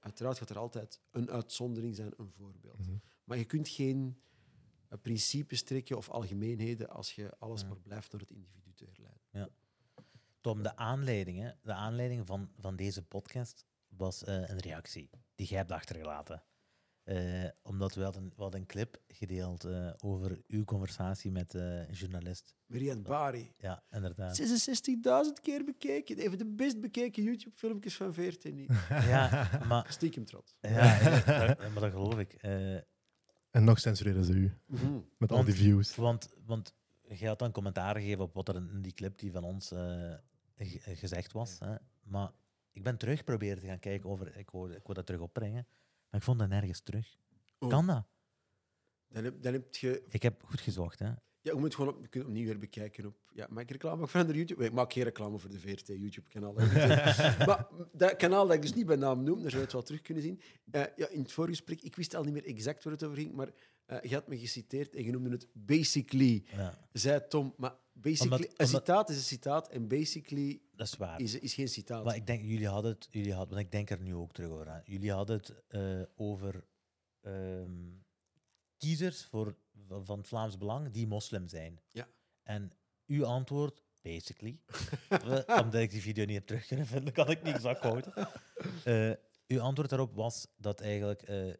[0.05, 2.79] Uiteraard gaat er altijd een uitzondering zijn, een voorbeeld.
[2.79, 2.97] Mhm.
[3.25, 4.19] Maar je kunt geen
[4.89, 7.67] eh, principes trekken of algemeenheden als je alles Ja.
[7.69, 9.53] maar blijft naar het individu te herleiden.
[10.41, 15.47] Tom, de aanleiding, hè, de aanleiding van, van deze podcast was eh, een reactie die
[15.47, 16.43] jij hebt achtergelaten.
[17.05, 21.79] Eh, omdat we hadden, we hadden een clip gedeeld eh, over uw conversatie met eh,
[21.89, 22.55] een journalist.
[22.67, 23.53] Marianne Bari.
[23.59, 24.41] Ja, inderdaad.
[24.41, 26.19] 66.000 keer bekeken.
[26.19, 28.71] Even de best bekeken YouTube-filmpjes van 14 niet.
[28.89, 30.55] Ja, maar, Stiekem trots.
[30.61, 32.33] ja, maar dat geloof ik.
[32.33, 32.75] Eh,
[33.51, 34.53] En nog censureren ze u
[35.19, 35.95] met al die views.
[35.95, 36.75] want, want
[37.09, 40.81] jij had dan commentaar gegeven op wat er in die clip die van ons ge-
[40.97, 41.59] gezegd was.
[41.59, 41.75] Hè.
[42.03, 42.31] Maar
[42.73, 44.37] ik ben terug proberen te gaan kijken over...
[44.37, 45.67] Ik wou, ik wou dat terug opbrengen,
[46.15, 47.17] maar ik vond dat nergens terug.
[47.59, 47.69] Oh.
[47.69, 48.07] Kan dat?
[49.09, 50.03] Dan heb, dan heb je...
[50.09, 51.07] Ik heb goed gezocht, hè.
[51.07, 53.17] Ja, je moet gewoon op, je kunt opnieuw weer bekijken op...
[53.33, 54.61] Ja, maak ik reclame voor andere YouTube?
[54.61, 56.53] Nee, Ik maak geen reclame voor de VRT YouTube-kanaal.
[57.49, 59.83] maar dat kanaal dat ik dus niet bij naam noem, daar zou je het wel
[59.83, 60.41] terug kunnen zien.
[60.71, 63.33] Eh, ja, in het voorgesprek, ik wist al niet meer exact waar het over ging,
[63.33, 63.49] maar
[63.87, 67.55] eh, je had me geciteerd en je noemde het basically, Ja, zei Tom.
[67.57, 67.75] Maar
[68.05, 71.21] basically, Omdat- een omdat- citaat is een citaat en basically dat is waar.
[71.21, 72.05] is, is geen citaat.
[72.05, 74.51] Maar ik denk, jullie hadden het, jullie hadden, want ik denk er nu ook terug
[74.51, 74.83] over aan.
[74.85, 76.65] Jullie hadden het eh, over
[77.21, 77.93] ehm,
[78.77, 79.57] kiezers voor,
[79.89, 81.81] van het Vlaams Belang die moslim zijn.
[81.89, 82.09] Ja.
[82.43, 82.73] En
[83.07, 84.61] uw antwoord, basically,
[85.63, 88.13] omdat ik die video niet heb terug kunnen vinden, kan ik niet exact houden.
[88.85, 89.13] Eh,
[89.47, 91.53] uw antwoord daarop was dat eigenlijk eh,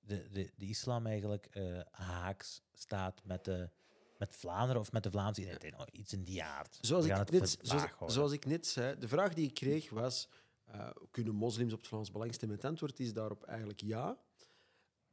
[0.00, 1.48] de, de, de islam eigenlijk
[1.90, 3.70] haaks staat met, de,
[4.18, 5.74] met Vlaanderen of met de Vlaamse identiteit.
[5.74, 6.78] Oh, iets in die aard.
[6.80, 10.28] Zoals ik, net, zoals, zoals ik net zei, de vraag die ik kreeg was:
[10.64, 12.56] eh, kunnen moslims op het Vlaams Belang stemmen?
[12.56, 14.18] Het antwoord is daarop eigenlijk ja.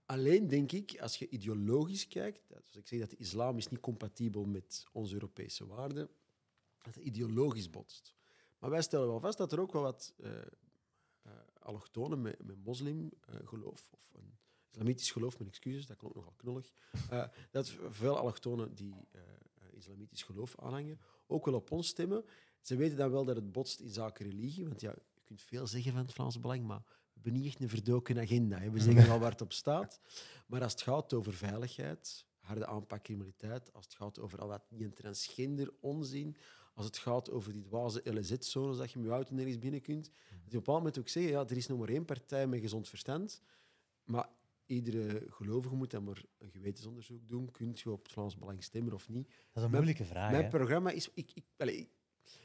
[0.06, 3.80] Alleen denk ik, als je ideologisch kijkt, zoals ik zeg dat de islam is niet
[3.80, 6.10] compatibel met onze Europese waarden,
[6.82, 8.14] dat het ideologisch botst.
[8.60, 10.32] Maar wij stellen wel vast dat er ook wel wat eh,
[11.60, 14.38] allochtonen met, met moslimgeloof, of een
[14.74, 16.72] islamitisch geloof, mijn excuses, dat klonk nogal knullig,
[17.10, 19.22] eh, dat veel allochtonen die eh,
[19.72, 22.26] islamitisch geloof aanhangen, ook wel op ons stemmen.
[22.62, 25.68] Ze weten dan wel dat het botst in zaken religie, want ja, je kunt veel
[25.68, 28.58] zeggen van het Vlaams Belang, maar we hebben niet echt een verdoken agenda.
[28.58, 28.72] Hè.
[28.72, 30.00] We zeggen wel waar het op staat.
[30.48, 34.64] Maar als het gaat over veiligheid, harde aanpak criminaliteit, als het gaat over al dat
[34.70, 36.38] niet transgender onzin,
[36.74, 40.06] als het gaat over die dwaze LZ-zones dat je met je auto nergens binnen kunt,
[40.06, 42.48] dat je op een bepaald moment ook zeggen, ja, er is nog maar één partij
[42.48, 43.42] met gezond verstand,
[44.04, 44.30] maar
[44.66, 47.52] iedere gelovige moet dan maar een gewetensonderzoek doen.
[47.52, 49.28] Kun je op het Vlaams Belang stemmen of niet?
[49.28, 50.32] Dat is een Mijn- moeilijke vraag.
[50.32, 50.50] Mijn hè.
[50.50, 51.10] programma is...
[51.14, 51.90] Ik, ik, ik-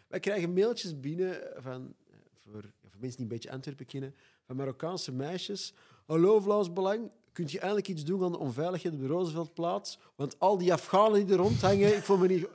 [0.09, 4.15] wij krijgen mailtjes binnen van, eh, voor, ja, voor mensen die een beetje Antwerpen kennen,
[4.45, 5.75] van Marokkaanse meisjes.
[6.07, 9.99] Hallo Vlaams Belang, kunt je eindelijk iets doen aan de onveiligheid op de Rooseveltplaats?
[10.17, 12.49] Want al die Afghanen die er rondhangen, ik voel me niet...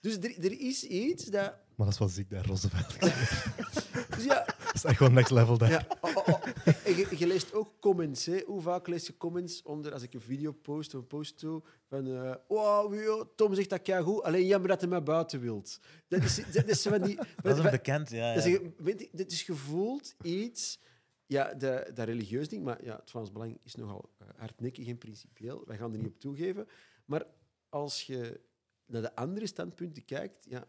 [0.00, 1.54] Dus er, er is iets dat...
[1.74, 3.00] Maar dat is wel ziek, daar, Roosevelt.
[4.16, 5.70] Dus ja, dat is echt gewoon next level daar.
[5.70, 6.42] ja oh, oh, oh.
[6.84, 8.26] En je, je leest ook comments.
[8.26, 8.42] Hè.
[8.46, 11.62] Hoe vaak lees je comments onder als ik een video post of een post doe?
[11.88, 15.80] Van, eh, wow, joh, Tom zegt dat goed, alleen jammer dat hij mij buiten wilt.
[16.08, 17.16] Dat is, dat is van die...
[17.42, 18.34] Dat is van- bekend, ja.
[18.34, 18.50] dat ja.
[18.50, 20.78] is, weet je, dit is gevoeld iets...
[21.26, 24.98] Ja, de, dat religieus ding, maar ja, het Vlaams Belang is nogal eh, hardnekkig en
[24.98, 25.62] principieel.
[25.66, 26.68] Wij gaan er niet op toegeven.
[27.04, 27.24] Maar
[27.68, 28.40] als je
[28.86, 30.66] naar de andere standpunten kijkt, ja,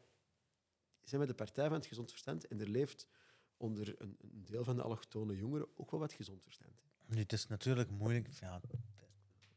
[1.03, 3.07] zijn we de partij van het gezond verstand en er leeft
[3.57, 6.73] onder een, een deel van de allochtone jongeren ook wel wat gezond verstand.
[7.07, 8.27] Nu, het is natuurlijk moeilijk.
[8.39, 8.61] Ja,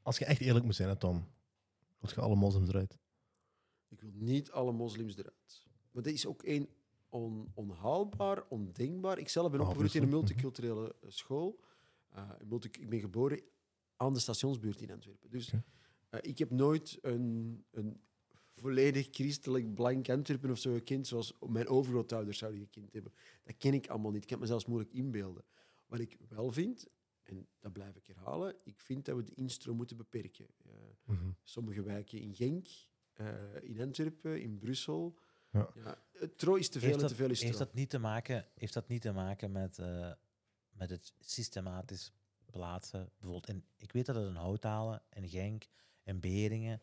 [0.02, 1.26] Als je echt eerlijk moet zijn, hè, Tom,
[1.98, 2.98] wil je alle moslims eruit?
[3.88, 5.66] Ik wil niet alle moslims eruit.
[5.90, 6.68] Maar dat is ook één
[7.08, 9.18] on, onhaalbaar, ondenkbaar.
[9.18, 11.60] Ik zelf ben opgegroeid in een multiculturele eh, school.
[12.10, 13.42] Eh, multi- ik ben geboren
[13.96, 15.30] aan de stationsbuurt in Antwerpen.
[15.30, 15.52] Dus
[16.10, 18.00] eh, ik heb nooit een, een
[18.58, 23.12] volledig christelijk blank Antwerpen of zo gekend, zoals mijn overgrootouders zouden gekend hebben.
[23.44, 24.22] Dat ken ik allemaal niet.
[24.22, 25.44] Ik kan het mezelf moeilijk inbeelden.
[25.86, 26.86] Wat ik wel vind,
[27.22, 30.46] en dat blijf ik herhalen, ik vind dat we de instroom moeten beperken.
[30.64, 30.72] Eh,
[31.04, 31.30] Mhm.
[31.42, 32.66] sommige wijken in Genk,
[33.12, 35.18] eh, in Antwerpen, in Brussel.
[35.52, 35.70] Ja.
[36.12, 37.98] het tro is te veel heeft, en dat, te veel is heeft, dat niet te
[37.98, 40.12] maken, heeft dat niet te maken met, eh,
[40.70, 42.12] met het systematisch
[42.50, 43.10] plaatsen?
[43.18, 45.66] Bijvoorbeeld in, ik weet dat het in Houthalen, in Genk,
[46.02, 46.82] in Beringen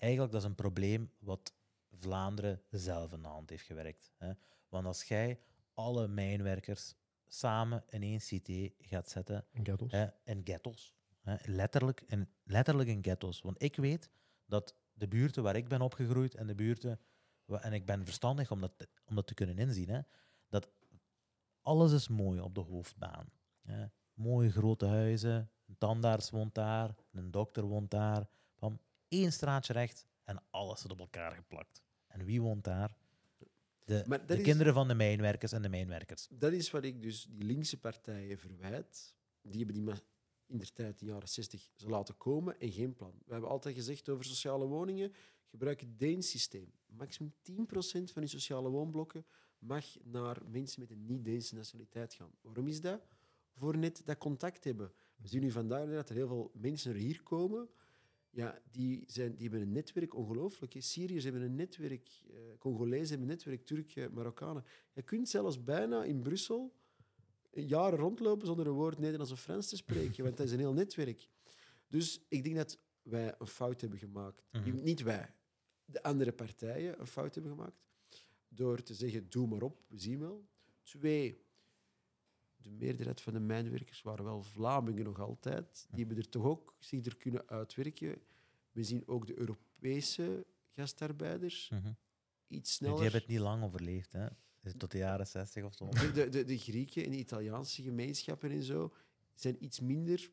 [0.00, 1.54] eigenlijk dat is een probleem wat
[1.90, 4.12] Vlaanderen zelf in de hand heeft gewerkt.
[4.16, 4.32] Hè.
[4.68, 5.40] Want als jij
[5.74, 6.94] alle mijnwerkers
[7.26, 9.92] samen in één cité gaat zetten, In ghettos.
[9.92, 13.40] hè, in ghettos, hè, letterlijk, in, letterlijk in ghettos.
[13.42, 14.10] Want ik weet
[14.46, 17.00] dat de buurten waar ik ben opgegroeid en de buurten,
[17.46, 20.00] en ik ben verstandig om dat, te- om dat te kunnen inzien, hè,
[20.48, 20.68] dat
[21.62, 23.30] alles is mooi op de hoofdbaan.
[23.62, 23.86] Hè.
[24.12, 28.28] Mooie grote huizen, een tandarts woont daar, een dokter woont daar.
[29.10, 31.82] Één straatje recht en alles zit op elkaar geplakt.
[32.06, 32.96] En wie woont daar?
[33.84, 36.28] De, is- kinderen van de mijnwerkers en de mijnwerkers.
[36.30, 39.14] Dat is wat ik dus die linkse partijen verwijt.
[39.42, 40.00] Die hebben die maar
[40.46, 43.12] in de tijd, in de jaren 60, ze laten komen en geen plan.
[43.24, 45.12] We hebben altijd gezegd over sociale woningen,
[45.46, 46.72] gebruik het Deens-systeem.
[46.86, 47.52] Maximum 10%
[48.12, 49.24] van je sociale woonblokken
[49.58, 52.30] mag naar mensen met een niet-Deense nationaliteit gaan.
[52.40, 53.00] Waarom is dat?
[53.54, 54.92] Voor net dat contact hebben.
[55.16, 57.68] We zien nu vandaag dat er heel veel mensen hier komen.
[58.32, 60.72] Ja, die, zijn, die hebben een netwerk, ongelooflijk.
[60.72, 60.80] hè.
[60.80, 64.64] Syriërs hebben een netwerk, eh Congolezen hebben een netwerk, Turken, Marokkanen.
[64.92, 66.78] Je kunt zelfs bijna in Brussel
[67.52, 70.72] jaren rondlopen zonder een woord Nederlands of Frans te spreken, want dat is een heel
[70.72, 71.28] netwerk.
[71.88, 74.42] Dus ik denk dat wij een fout hebben gemaakt.
[74.52, 74.82] Mhm.
[74.82, 75.34] Niet wij,
[75.84, 77.82] de andere partijen een fout hebben gemaakt.
[78.48, 80.48] Door te zeggen, doe maar op, we zien wel.
[80.82, 81.44] Twee,
[82.62, 85.86] de meerderheid van de mijnwerkers waren wel Vlamingen nog altijd.
[85.90, 88.18] Die hebben er toch ook zich er kunnen uitwerken.
[88.72, 91.92] We zien ook de Europese gastarbeiders Mhm.
[92.48, 93.02] iets Die sneller.
[93.02, 94.26] hebben het niet lang overleefd, hè?
[94.76, 95.88] Tot de jaren 60 of zo.
[95.88, 98.92] De, de, de, de Grieken en de Italiaanse gemeenschappen en zo
[99.34, 100.30] zijn iets minder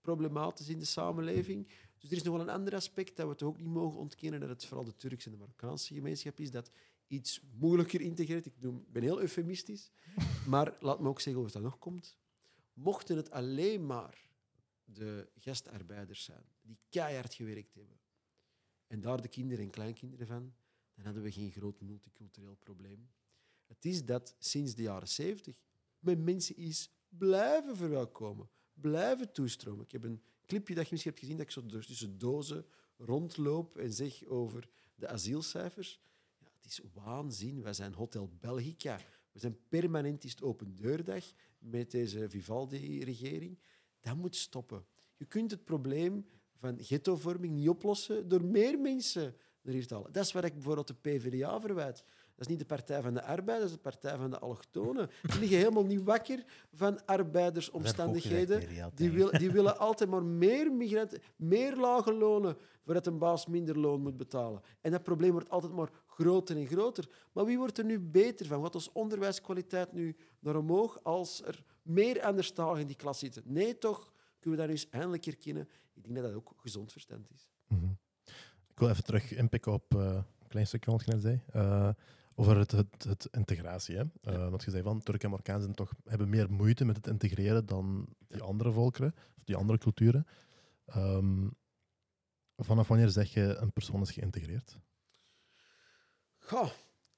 [0.00, 1.68] problematisch in de samenleving.
[1.98, 4.40] Dus er is nog wel een ander aspect dat we toch ook niet mogen ontkennen,
[4.40, 6.70] dat het vooral de Turkse en de Marokkaanse gemeenschap is, dat
[7.06, 8.46] iets moeilijker integreert.
[8.46, 8.60] Ik
[8.92, 9.90] ben heel eufemistisch,
[10.46, 12.16] maar laat me ook zeggen het dan nog komt.
[12.72, 14.28] Mochten het alleen maar
[14.84, 17.98] de gastarbeiders zijn, die keihard gewerkt hebben,
[18.86, 20.54] en daar de kinderen en kleinkinderen van,
[20.94, 23.08] dan hadden we geen groot multicultureel probleem.
[23.66, 25.62] Het is dat sinds de jaren 70
[25.98, 29.84] men mensen is blijven verwelkomen, blijven toestromen.
[29.84, 33.76] Ik heb een clipje dat je misschien hebt gezien dat ik zo tussen dozen rondloop
[33.76, 36.00] en zeg over de asielcijfers.
[36.64, 37.62] Het is waanzin.
[37.62, 38.98] Wij zijn Hotel Belgica.
[39.32, 41.24] We zijn permanent is het open deurdag
[41.58, 43.58] met deze Vivaldi-regering.
[44.00, 44.84] Dat moet stoppen.
[45.16, 50.12] Je kunt het probleem van ghettovorming niet oplossen door meer mensen hier te halen.
[50.12, 52.04] Dat is wat ik bijvoorbeeld de PvdA verwijt.
[52.34, 55.10] Dat is niet de Partij van de Arbeid, dat is de Partij van de Allochtonen.
[55.22, 58.62] Die liggen helemaal niet wakker van arbeidersomstandigheden.
[58.94, 63.78] Die, wil, die willen altijd maar meer migranten, meer lage lonen, voordat een baas minder
[63.78, 64.62] loon moet betalen.
[64.80, 67.08] En dat probleem wordt altijd maar groter en groter.
[67.32, 68.62] Maar wie wordt er nu beter van?
[68.62, 73.42] Gaat onze onderwijskwaliteit nu naar omhoog als er meer anderstaligen in die klas zitten?
[73.46, 74.12] Nee, toch?
[74.40, 75.68] Kunnen we dat nu eens eindelijk herkennen?
[75.94, 77.48] Ik denk dat dat ook gezond verstand is.
[77.66, 77.90] Mhm.
[78.68, 81.40] Ik wil even terug inpikken op eh, een klein stukje wat je net zei.
[81.52, 81.90] Eh,
[82.34, 83.96] over het, het, het integratie.
[83.96, 84.04] Hè?
[84.20, 87.06] Eh, want je zei van Turken en Marokkanen zijn toch, hebben meer moeite met het
[87.06, 90.26] integreren dan die andere volkeren, of die andere culturen.
[90.84, 91.48] Ehm,
[92.56, 94.78] vanaf wanneer zeg je een persoon is geïntegreerd?
[96.46, 96.70] Goh,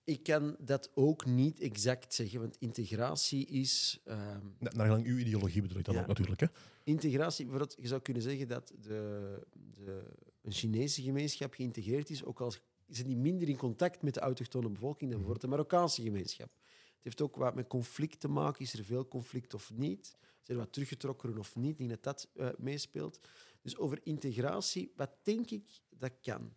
[0.05, 4.01] ik kan dat ook niet exact zeggen, want integratie is...
[4.05, 6.01] Na- Naar gelang uw ideologie bedoel ik Ja.
[6.01, 6.41] ook natuurlijk.
[6.41, 6.47] Hè?
[6.85, 9.41] Integratie, bijvoorbeeld, je zou kunnen zeggen dat de,
[9.75, 10.03] de,
[10.43, 12.53] een Chinese gemeenschap geïntegreerd is, ook al
[12.87, 16.51] zijn die minder in contact met de autochtone bevolking dan bijvoorbeeld de Marokkaanse gemeenschap.
[16.55, 18.63] Het heeft ook wat met conflict te maken.
[18.65, 20.07] Is er veel conflict of niet?
[20.43, 21.71] Zijn er wat teruggetrokken of niet?
[21.71, 23.21] Ik denk dat dat eh, meespeelt.
[23.63, 26.53] Dus over integratie, wat denk ik dat kan?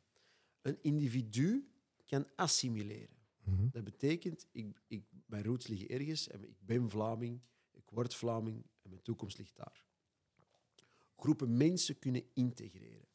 [0.61, 1.69] Een individu
[2.09, 3.17] kan assimileren.
[3.43, 3.69] Mhm.
[3.71, 7.41] Dat betekent, ik, ik, mijn roots liggen ergens en ik ben Vlaming,
[7.71, 9.85] ik word Vlaming en mijn toekomst ligt daar.
[11.15, 13.07] Groepen mensen kunnen integreren.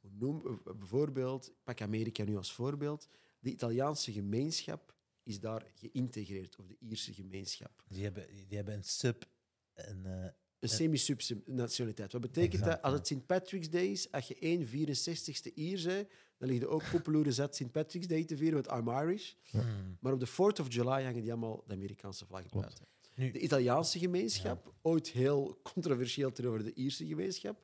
[0.00, 3.08] Noem, bijvoorbeeld, pak Amerika nu als voorbeeld.
[3.38, 7.84] De Italiaanse gemeenschap is daar geïntegreerd, of de Ierse gemeenschap.
[7.88, 9.28] Die hebben, die hebben een sub.
[9.74, 10.28] Een, eh,
[10.60, 12.12] Een semi-subnationaliteit.
[12.12, 12.82] Wat betekent Exact, dat?
[12.82, 13.26] Als het St.
[13.26, 17.56] Patrick's Day is, als je 1 64ste Ier bent, dan lig je ook populaire zet
[17.56, 17.70] St.
[17.70, 19.32] Patrick's Day te vieren, want I'm Irish.
[19.50, 19.96] hmm.
[20.00, 22.86] Maar op de 4th of July hangen die allemaal de Amerikaanse vlag buiten.
[23.14, 27.62] Nu, De Italiaanse gemeenschap, ooit heel controversieel tegenover de Ierse gemeenschap,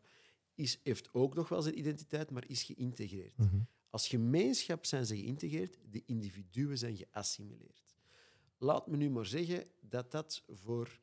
[0.54, 3.36] is, heeft ook nog wel zijn identiteit, maar is geïntegreerd.
[3.38, 3.56] Mhm.
[3.90, 7.82] Als gemeenschap zijn ze geïntegreerd, de individuen zijn geassimileerd.
[8.58, 11.00] Laat me nu maar zeggen dat dat voor,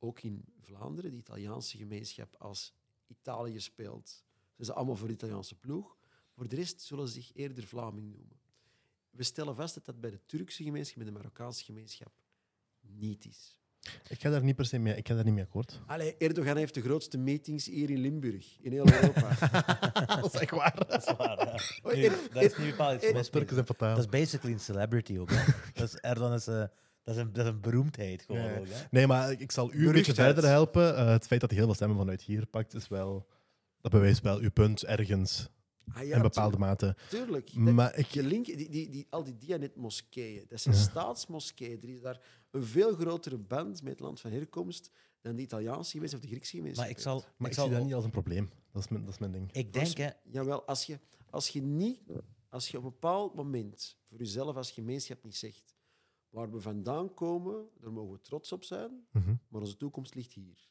[0.00, 2.74] ook in Vlaanderen, de Italiaanse gemeenschap, als
[3.06, 4.24] Italië speelt,
[4.54, 5.98] zijn ze allemaal voor de Italiaanse ploeg.
[6.30, 8.40] Voor de rest zullen ze zich eerder Vlaming noemen.
[9.10, 12.12] We stellen vast dat dat bij de Turkse gemeenschap en de Marokkaanse gemeenschap
[12.80, 13.58] niet is.
[14.08, 15.80] Ik ga daar niet per se mee, ik ga daar niet mee akkoord.
[15.86, 19.28] Allee, Erdogan heeft de grootste meetings hier in Limburg, in heel Europa.
[20.20, 20.86] dat is echt waar.
[20.88, 21.94] Dat is waar, ja.
[21.94, 23.30] Nu, dat is niet bepaald iets.
[23.76, 25.30] Dat is basically een celebrity ook.
[25.30, 25.52] Hè.
[25.74, 26.64] dat is, Erdogan is, eh,
[27.16, 28.66] dat, is een, dat is een beroemdheid gewoon ook.
[28.68, 28.84] Hè.
[28.90, 30.96] Nee, maar ik zal u een beetje verder helpen.
[30.96, 33.26] Eh, het feit dat hij heel veel stemmen vanuit hier pakt, is wel...
[33.80, 35.48] Dat bewijst wel uw punt ergens
[35.94, 36.96] Ah, ja, in bepaalde mate.
[37.08, 37.54] Tuurlijk.
[37.54, 38.14] Maar ik...
[38.14, 40.80] Link, die, die, die, al die Dianet-moskeeën, dat zijn Ja.
[40.80, 41.82] staatsmoskeeën.
[41.82, 44.90] Er is daar een veel grotere band met het land van herkomst
[45.20, 46.84] dan de Italiaanse gemeenschap of de Griekse gemeenschap.
[46.84, 47.14] Maar ik zal...
[47.14, 48.50] Maar ik ik zal zie dat niet als een probleem.
[48.72, 49.52] Dat is mijn, dat is mijn ding.
[49.52, 50.98] Ik denk, hè, Jawel, als je,
[51.30, 52.00] als je niet,
[52.48, 55.74] als je op een bepaald moment voor jezelf als gemeenschap niet zegt
[56.30, 59.34] waar we vandaan komen, daar mogen we trots op zijn, Mhm.
[59.48, 60.68] maar onze toekomst ligt hier.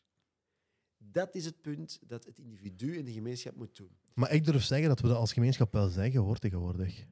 [0.98, 3.98] Dat is het punt dat het individu en de gemeenschap moet doen.
[4.14, 5.90] Maar ik durf zeggen dat we dat als gemeenschap wel
[6.22, 7.06] hoor tegenwoordig.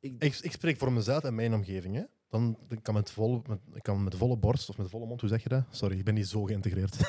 [0.00, 1.94] Ik, Ik, ik spreek voor mezelf en mijn omgeving.
[1.94, 2.04] Hè.
[2.30, 5.28] Dan kan met volle, met, ik kan met volle borst of met volle mond, hoe
[5.28, 5.62] zeg je dat?
[5.70, 6.96] Sorry, ik ben niet zo geïntegreerd.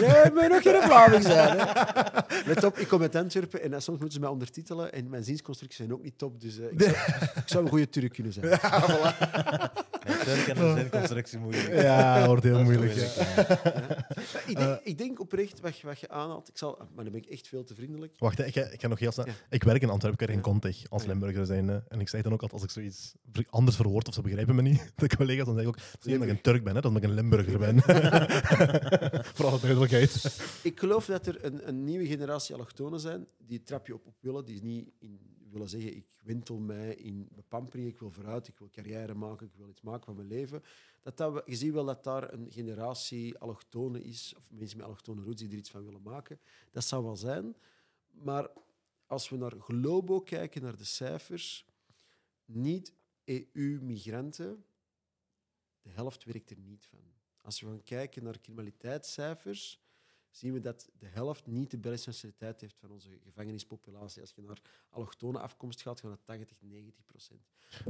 [0.00, 1.58] Jij moet nog geen Vlaming zijn.
[1.58, 1.64] Hè?
[2.46, 5.78] Let op, ik kom uit Antwerpen en soms moeten ze mij ondertitelen en mijn zinsconstructies
[5.78, 6.94] zijn ook niet top, dus eh, ik, zou,
[7.34, 8.48] ik zou een goede Turk kunnen zijn.
[8.62, 9.72] ja,
[10.24, 11.72] Turk en een zinconstructie moeilijk.
[11.82, 12.94] ja, wordt heel Dat moeilijk.
[12.94, 13.46] moeilijk, ja.
[14.26, 14.40] ja.
[14.46, 17.22] ik, denk, ik denk oprecht wat je, wat je aanhaalt, ik zal, maar dan ben
[17.22, 18.12] ik echt veel te vriendelijk.
[18.18, 19.26] Wacht, ik, ga, ik ga nog heel snel.
[19.26, 19.32] Ja.
[19.50, 20.52] Ik werk in Antwerpen, ik werk in.
[20.52, 21.08] Contech als Ja.
[21.08, 21.82] Limburger zijnde.
[21.88, 23.14] En ik zeg dan ook altijd, als ik zoiets
[23.50, 26.22] anders verwoord of ze begrijpen me niet, de collega's, dan zeg ik ook, het omdat
[26.22, 27.82] ik een Turk ben, hè, dat ik een Limburger ben.
[29.34, 30.40] voor alle duidelijkheid.
[30.62, 34.14] Ik geloof dat er een, een nieuwe generatie allochtonen zijn die trap je op op
[34.20, 35.18] willen, die niet in,
[35.50, 39.52] willen zeggen ik wentel mij in bepampering, ik wil vooruit, ik wil carrière maken, ik
[39.54, 40.62] wil iets maken van mijn leven.
[41.02, 45.22] Dat dat, je ziet wel dat daar een generatie allochtonen is, of mensen met allochtone
[45.22, 46.40] roots die er iets van willen maken.
[46.70, 47.56] Dat zou wel zijn.
[48.10, 48.50] Maar
[49.06, 51.66] als we naar Globo kijken, naar de cijfers,
[52.44, 52.92] niet
[53.24, 54.64] EU-migranten,
[55.82, 57.00] de helft werkt er niet van.
[57.40, 59.80] Als we gaan kijken naar criminaliteitscijfers,
[60.38, 64.20] zien we dat de helft niet de Belgische nationaliteit heeft van onze gevangenispopulatie.
[64.20, 67.40] Als je naar allochtone afkomst gaat, gaan het 80, 90 procent.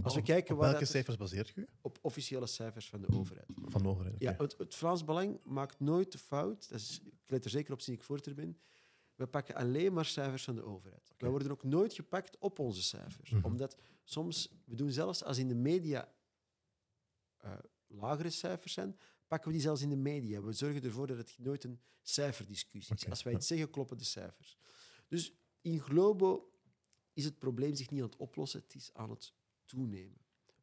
[0.03, 1.67] Als we kijken Op welke cijfers baseert u?
[1.81, 3.49] op officiële cijfers van de overheid.
[3.65, 4.17] Van de overheid.
[4.19, 7.73] Ja, het, het Vlaams Belang maakt nooit de fout, dat is, ik let er zeker
[7.73, 8.59] op sinds ik voorter ben,
[9.15, 11.15] we pakken alleen maar cijfers van de overheid.
[11.17, 13.31] Wij worden ook nooit gepakt op onze cijfers.
[13.31, 13.45] Mhm.
[13.45, 16.13] Omdat soms, we doen zelfs als in de media
[17.37, 17.53] eh,
[17.87, 18.99] lagere cijfers zijn,
[19.29, 20.41] pakken we die zelfs in de media.
[20.43, 23.09] We zorgen ervoor dat het nooit een cijferdiscussie is.
[23.09, 24.59] Als wij iets zeggen, kloppen de cijfers.
[25.09, 26.53] Dus in Globo
[27.13, 29.33] is het probleem zich niet aan het oplossen, het is aan het
[29.65, 30.19] toenemen.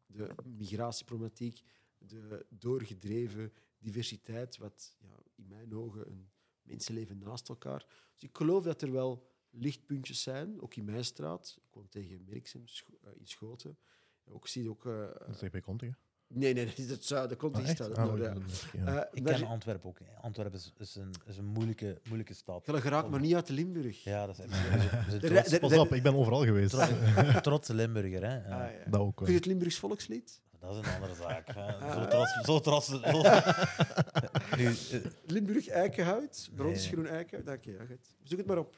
[0.07, 1.61] De migratieproblematiek,
[1.97, 6.29] de doorgedreven diversiteit, wat ja, in mijn ogen een
[6.61, 7.85] mensenleven naast elkaar.
[8.13, 11.55] Dus ik geloof dat er wel lichtpuntjes zijn, ook in mijn straat.
[11.57, 12.63] Ik woon tegen Merksem
[13.03, 13.77] eh, in Schoten.
[14.25, 14.85] Ook zie je ook.
[14.85, 15.99] eh, Dat ik bij Contech.
[16.35, 17.77] Nee, nee, dat is het zuiden, komt Ah, is echt?
[17.77, 17.97] dat.
[17.97, 18.33] Ah, ja.
[18.85, 19.97] Eh, Ik ken je- Antwerpen ook.
[20.21, 22.65] Antwerpen is, is, een, is een moeilijke, moeilijke stad.
[22.65, 24.03] je geraakt maar niet uit Limburg.
[24.03, 26.69] Ja, dat is echt Pas op, ik ben overal geweest.
[26.69, 28.23] trots- trotse Limburger.
[28.23, 28.35] Hè.
[28.47, 28.65] Ja.
[28.65, 28.89] Ah, ja.
[28.91, 30.41] Dat ook Kun je het Limburgs volkslied?
[30.59, 31.47] Dat is een andere zaak.
[31.53, 31.73] Hè.
[31.73, 31.93] Ah.
[31.93, 32.33] Zo trots.
[32.43, 33.21] Zo trots zo...
[34.57, 36.91] Nu, eh, Limburg Eikenhout, brons nee.
[36.91, 37.45] groen eikenhout.
[37.47, 37.95] Dank je, ja.
[38.23, 38.75] Zoek het maar op.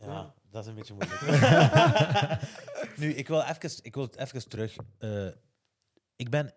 [0.00, 1.20] Ja, dat is een beetje moeilijk.
[2.96, 4.76] nu, ik wil even, ik wil het even terug.
[4.98, 5.26] Eh,
[6.16, 6.54] ik ben,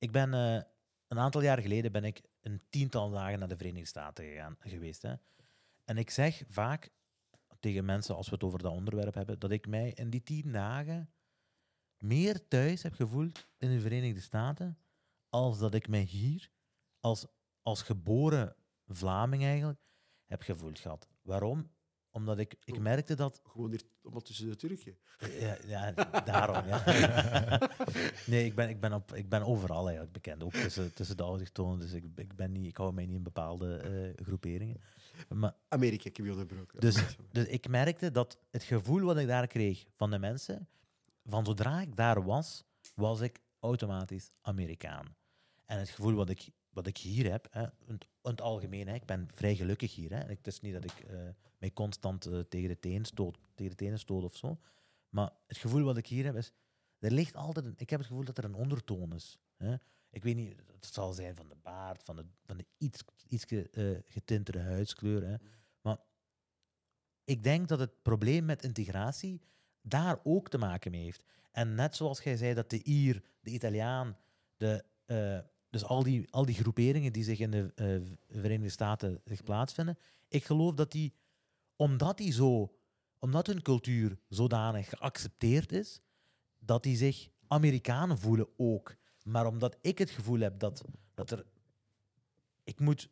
[0.00, 0.62] ik ben eh,
[1.08, 5.02] een aantal jaar geleden ben ik een tiental dagen naar de Verenigde Staten gegaan, geweest.
[5.02, 5.14] Hè.
[5.84, 6.90] En ik zeg vaak
[7.60, 10.52] tegen mensen, als we het over dat onderwerp hebben, dat ik mij in die tien
[10.52, 11.12] dagen
[11.98, 14.78] meer thuis heb gevoeld in de Verenigde Staten
[15.28, 16.50] als dat ik mij hier
[17.00, 17.26] als,
[17.62, 19.80] als geboren Vlaming eigenlijk
[20.26, 21.08] heb gevoeld gehad.
[21.22, 21.70] Waarom?
[22.12, 23.82] Omdat ik, ik merkte dat Gewoon hier
[24.22, 24.96] tussen de Turken.
[25.38, 25.92] ja, ja
[26.24, 26.82] daarom, ja.
[28.26, 31.22] nee, ik ben, ik, ben op, ik ben overal eigenlijk bekend, ook tussen, tussen de
[31.22, 31.78] autochtonen.
[31.78, 34.80] Dus ik, ik, ben niet, ik hou mij niet in bepaalde eh, groeperingen.
[35.28, 36.80] Maar, Amerika, ik heb je onderbroken.
[36.80, 40.68] Dus- dus ik merkte dat het gevoel wat ik daar kreeg van de mensen,
[41.24, 45.14] van zodra ik daar was, was ik automatisch Amerikaan.
[45.66, 49.06] En het gevoel wat ik, wat ik hier heb, hè, in, het, algemeen, hè, ik
[49.06, 50.10] ben vrij gelukkig hier.
[50.10, 50.18] Hè.
[50.18, 53.84] Het is niet dat ik eh, mij constant eh, tegen, de teen stoot, tegen de
[53.84, 54.60] tenen stoot of zo.
[55.08, 56.52] Maar het gevoel wat ik hier heb is,
[56.98, 59.38] er ligt altijd een, ik heb het gevoel dat er een ondertoon is.
[59.56, 59.74] Hè.
[60.10, 63.44] Ik weet niet, het zal zijn van de baard, van de, van de iets, iets
[64.06, 65.26] getintere huidskleur.
[65.26, 65.36] Hè.
[65.80, 65.98] Maar
[67.24, 69.40] ik denk dat het probleem met integratie
[69.82, 71.24] daar ook te maken mee heeft.
[71.50, 74.16] En net zoals jij zei dat de Ier, de Italiaan,
[74.56, 74.84] de,
[75.70, 79.98] dus al die, al die groeperingen die zich in de eh, Verenigde Staten zich plaatsvinden,
[80.28, 81.14] ik geloof dat die,
[81.76, 82.76] omdat die zo,
[83.18, 86.00] omdat hun cultuur zodanig geaccepteerd is,
[86.58, 88.96] dat die zich Amerikanen voelen ook.
[89.22, 91.46] Maar omdat ik het gevoel heb dat, dat er...
[92.64, 93.08] Ik moet...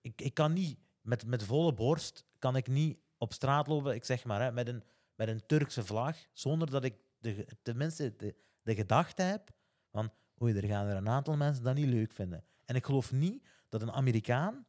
[0.00, 0.78] Ik, ik kan niet...
[1.00, 4.68] Met, met volle borst kan ik niet op straat lopen, ik zeg maar, hè, met,
[4.68, 4.82] een,
[5.14, 9.50] met een Turkse vlag, zonder dat ik de, tenminste de, de gedachte heb
[9.90, 10.12] van
[10.42, 12.44] oei, er gaan er een aantal mensen dat niet leuk vinden.
[12.64, 14.66] En ik geloof niet dat een Amerikaan,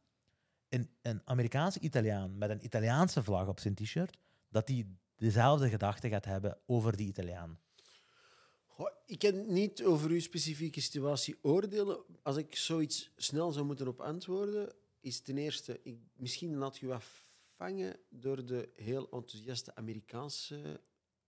[0.70, 4.18] een, een Amerikaanse Italiaan met een Italiaanse vlag op zijn t-shirt,
[4.50, 7.60] dat die dezelfde gedachte gaat hebben over die Italiaan.
[9.06, 12.04] Ik kan niet over uw specifieke situatie oordelen.
[12.24, 16.88] Als ik zoiets snel zou moeten op antwoorden, is ten eerste, ik, misschien laat je
[16.88, 17.04] wat
[17.56, 20.82] vangen door de heel enthousiaste Amerikaanse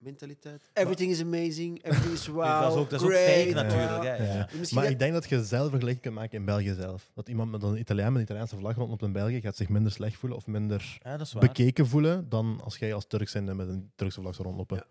[0.03, 0.69] mentaliteit.
[0.73, 4.03] Everything is amazing, everything is wow, dat is ook, dat is ook great, fake natuurlijk.
[4.03, 4.33] Hè?
[4.33, 4.47] Ja.
[4.73, 7.11] Maar dat- ik denk dat je zelf vergelijking kunt maken in België zelf.
[7.13, 9.91] Dat iemand met een Italiaan met een Italiaanse vlag rondloopt in België gaat zich minder
[9.91, 11.41] slecht voelen of minder Ja, dat is waar.
[11.47, 14.77] bekeken voelen dan als jij als Turk zijnde met een Turkse vlag zou rondlopen.
[14.77, 14.85] Ja.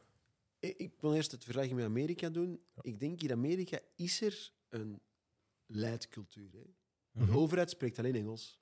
[0.68, 2.60] Ik ik wil eerst het vergelijking met Amerika doen.
[2.80, 5.00] Ik denk in Amerika is er een
[5.66, 6.48] leidcultuur.
[6.52, 6.60] Hè.
[7.12, 7.36] De Mhm.
[7.36, 8.60] overheid spreekt alleen Engels.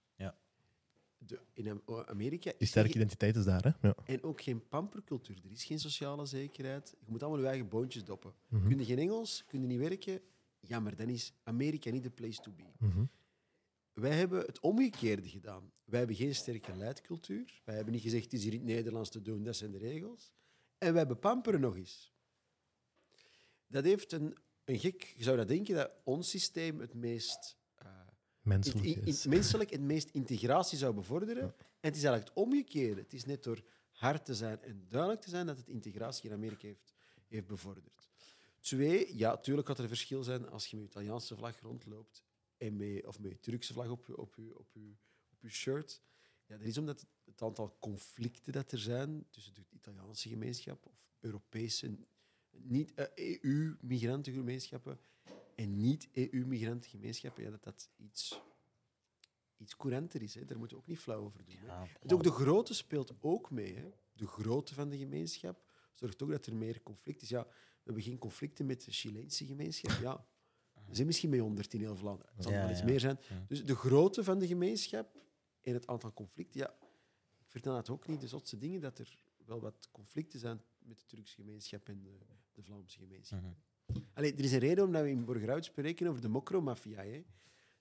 [1.27, 3.89] De, in Am- Amerika Die er sterke identiteit is daar, hè?
[3.89, 3.95] Ja.
[4.05, 5.37] en ook geen pampercultuur.
[5.45, 6.95] Er is geen sociale zekerheid.
[6.99, 8.35] Je moet allemaal je eigen boontjes doppen.
[8.49, 8.69] Mhm.
[8.69, 10.21] Kun je geen Engels, kun je niet werken,
[10.61, 12.63] jammer, dan is Amerika niet de place to be.
[12.79, 13.05] Mhm.
[13.93, 15.73] Wij hebben het omgekeerde gedaan.
[15.85, 17.61] Wij hebben geen sterke leidcultuur.
[17.65, 19.79] Wij hebben niet gezegd, het is hier in het Nederlands te doen, dat zijn de
[19.79, 20.33] regels.
[20.79, 22.13] En wij hebben pamperen nog eens.
[23.67, 25.15] Dat heeft een, een gek...
[25.17, 27.59] Je zou dat denken, dat ons systeem het meest...
[28.51, 29.27] Menselijk is.
[29.27, 31.45] menselijk het meest integratie zou bevorderen.
[31.45, 31.55] Ja.
[31.59, 33.01] En het is eigenlijk het omgekeerde.
[33.01, 36.37] Het is net door hard te zijn en duidelijk te zijn dat het integratie in
[36.37, 36.95] Amerika heeft,
[37.29, 38.09] heeft bevorderd.
[38.61, 42.23] Twee, ja, natuurlijk gaat er een verschil zijn als je met je Italiaanse vlag rondloopt
[42.57, 44.93] en met, of met je Turkse vlag op je, op je, op je,
[45.33, 46.03] op je shirt.
[46.47, 51.09] Ja, dat is omdat het aantal conflicten dat er zijn tussen de Italiaanse gemeenschap of
[51.21, 51.97] Europese,
[52.51, 55.01] niet eh, EU-migrantengemeenschappen
[55.61, 58.41] en niet-EU-migrantengemeenschappen, ja, dat dat iets,
[59.57, 60.35] iets couranter is.
[60.35, 60.45] Hè.
[60.45, 61.57] Daar moeten we ook niet flauw over doen.
[61.57, 61.85] Hè.
[62.01, 63.75] En ook de grootte speelt ook mee.
[63.75, 63.91] Hè.
[64.13, 67.29] De grootte van de gemeenschap zorgt ook dat er meer conflict is.
[67.29, 70.01] Ja, we hebben geen conflicten met de Chileense gemeenschap.
[70.01, 70.27] Ja,
[70.87, 72.33] we zijn misschien met 100 in heel Vlaanderen.
[72.35, 72.85] Het zal Ja, wel iets ja.
[72.85, 73.19] meer zijn.
[73.49, 75.17] Dus de grootte van de gemeenschap
[75.61, 76.61] en het aantal conflicten.
[76.61, 76.75] Ja,
[77.39, 80.99] ik vertel het ook niet de zotste dingen dat er wel wat conflicten zijn met
[80.99, 82.19] de Turkse gemeenschap en de,
[82.53, 83.41] de Vlaamse gemeenschap.
[83.41, 83.53] Mhm.
[84.15, 87.03] Allee, er is een reden omdat we in Borgerhout spreken over de mokromafia.
[87.03, 87.23] hè.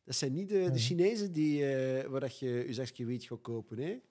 [0.03, 3.41] Dat zijn niet de, de Chinezen die, eh, waar dat je je zakje wiet gaat
[3.41, 3.77] kopen.
[3.77, 3.89] Hè.
[3.89, 4.01] Het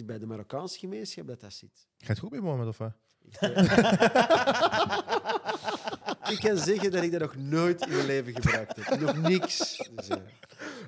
[0.00, 1.86] is bij de Marokkaanse gemeenschap dat dat zit.
[1.98, 2.92] Gaat het goed bij Mohammed of wat?
[3.22, 3.50] Ik, eh,
[6.32, 9.00] ik kan zeggen dat ik dat nog nooit in mijn leven gebruikt heb.
[9.00, 9.88] Nog niks.
[9.96, 10.16] Dus, eh,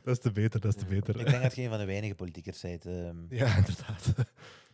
[0.05, 1.20] Dat is te beter, dat is te beter.
[1.20, 2.86] Ik denk dat je een van de weinige politiekers bent.
[2.86, 3.16] ehm.
[3.28, 4.12] Ja, inderdaad.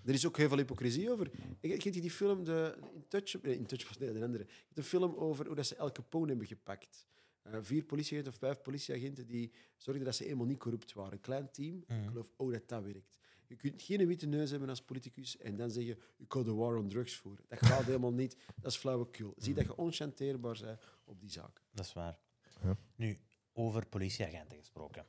[0.09, 1.31] Er is ook heel veel hypocrisie over.
[1.61, 4.47] Ik, ik die film, de, In Touch, nee, In Touch was nee, de andere.
[4.73, 7.07] De film over hoe dat ze El Capone hebben gepakt.
[7.43, 11.13] Eh, vier politieagenten of vijf politieagenten die zorgden dat ze helemaal niet corrupt waren.
[11.13, 11.85] Een klein team.
[11.87, 12.03] Mhm.
[12.03, 13.19] Ik geloof ook dat dat werkt.
[13.47, 16.77] Je kunt geen witte neus hebben als politicus en dan zeggen ik ga de war
[16.77, 17.45] on drugs voeren.
[17.49, 18.37] Dat gaat helemaal niet.
[18.61, 19.35] Dat is flauwekul.
[19.37, 21.63] Zie dat je onchanteerbaar bent op die zaak.
[21.71, 22.19] Dat is waar.
[22.63, 22.77] Ja.
[22.97, 23.19] Nu,
[23.53, 25.07] over politieagenten gesproken.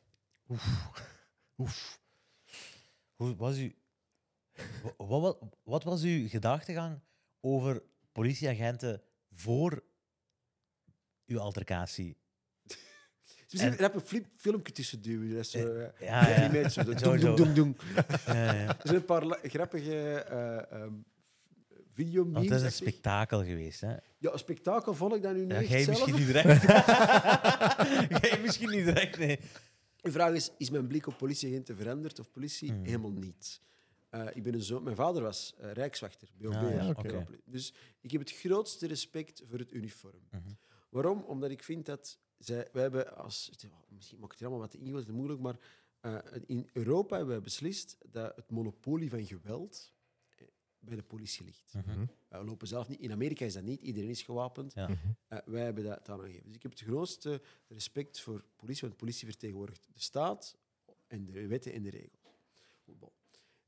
[1.58, 2.02] Oef.
[3.16, 3.76] Hoe was u,
[4.97, 6.99] wat, wat, wat was uw gedachtegang
[7.39, 7.82] over
[8.12, 9.01] politieagenten
[9.32, 9.84] voor
[11.26, 12.18] uw altercatie?
[12.64, 15.30] Dus misschien En- er heb een flip, filmpje tussen duwen.
[15.30, 16.36] Dat is zo, eh, ja, ja.
[16.36, 16.84] animated, zo.
[16.97, 17.16] Zo.
[18.26, 18.68] Ja, ja.
[18.68, 20.93] Er zijn een paar grappige eh ehm
[21.93, 22.34] videomemes.
[22.34, 23.82] Want het is een dat spektakel geweest.
[23.82, 23.95] Hè?
[24.18, 25.97] Ja, een spektakel vond ik dat nu niet Ja, jij zelf.
[25.97, 26.62] misschien niet direct.
[28.30, 29.39] jij misschien niet direct, nee.
[30.01, 32.72] De vraag is, is mijn blik op politieagenten veranderd of politie?
[32.72, 32.84] Hmm.
[32.86, 33.62] Helemaal niet.
[34.10, 36.53] Eh, ik ben een zoon, mijn vader was eh, rijkswachter, BOB.
[36.53, 37.26] Ah, ja.
[37.45, 40.28] Dus ik heb het grootste respect voor het uniform.
[40.32, 40.49] Mhm.
[40.89, 41.24] Waarom?
[41.24, 43.51] Omdat ik vind dat zij, wij hebben als...
[43.88, 45.60] Misschien maak ik het allemaal wat ingewikkeld en moeilijk, maar
[45.99, 49.93] eh, in Europa hebben we beslist dat het monopolie van geweld
[50.80, 51.74] bij de politie ligt.
[52.28, 52.99] We lopen zelf niet...
[52.99, 53.82] In Amerika is dat niet.
[53.82, 54.74] Iedereen is gewapend.
[54.74, 54.88] Ja.
[54.88, 54.97] Mhm.
[55.28, 56.45] Eh, wij hebben dat aangegeven.
[56.45, 60.57] Dus ik heb het grootste respect voor politie, want politie vertegenwoordigt de staat
[61.07, 62.34] en de wetten en de regels.
[62.86, 63.12] Bon.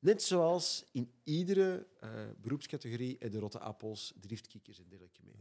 [0.01, 5.39] Net zoals in iedere eh, beroepscategorie de rotte appels, driftkikkers en dergelijke meer.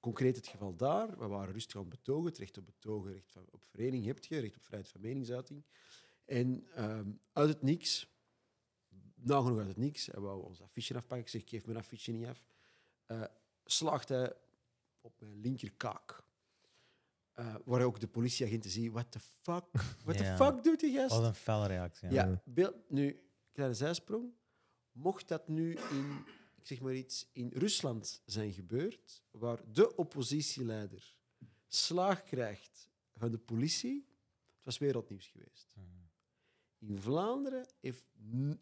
[0.00, 3.32] Concreet het geval daar, we waren rustig aan het betogen, het recht op betogen, recht
[3.32, 5.64] van, op vereniging heb je, recht op vrijheid van meningsuiting.
[6.24, 8.08] En ehm, uit het niks,
[9.14, 11.26] nagenoeg uit het niks, hij wou ons affiche afpakken.
[11.26, 12.44] Ik zeg, geef mijn affiche niet af.
[13.64, 14.32] Slaagt hij
[15.00, 16.22] op mijn linkerkaak.
[17.32, 19.64] Eh, waar ook de politieagenten zien, what the fuck?
[20.04, 20.36] What Ja.
[20.36, 21.14] the fuck doet die gast?
[21.16, 22.10] Wat een felle reactie.
[22.10, 23.20] Ja, beeld, nu,
[23.52, 24.32] kleine zijsprong.
[24.92, 26.24] Mocht dat nu in,
[26.56, 31.16] ik zeg maar iets, in Rusland zijn gebeurd, waar de oppositieleider
[31.66, 34.06] slaag krijgt van de politie,
[34.56, 35.74] het was wereldnieuws geweest.
[36.78, 38.04] In Vlaanderen heeft,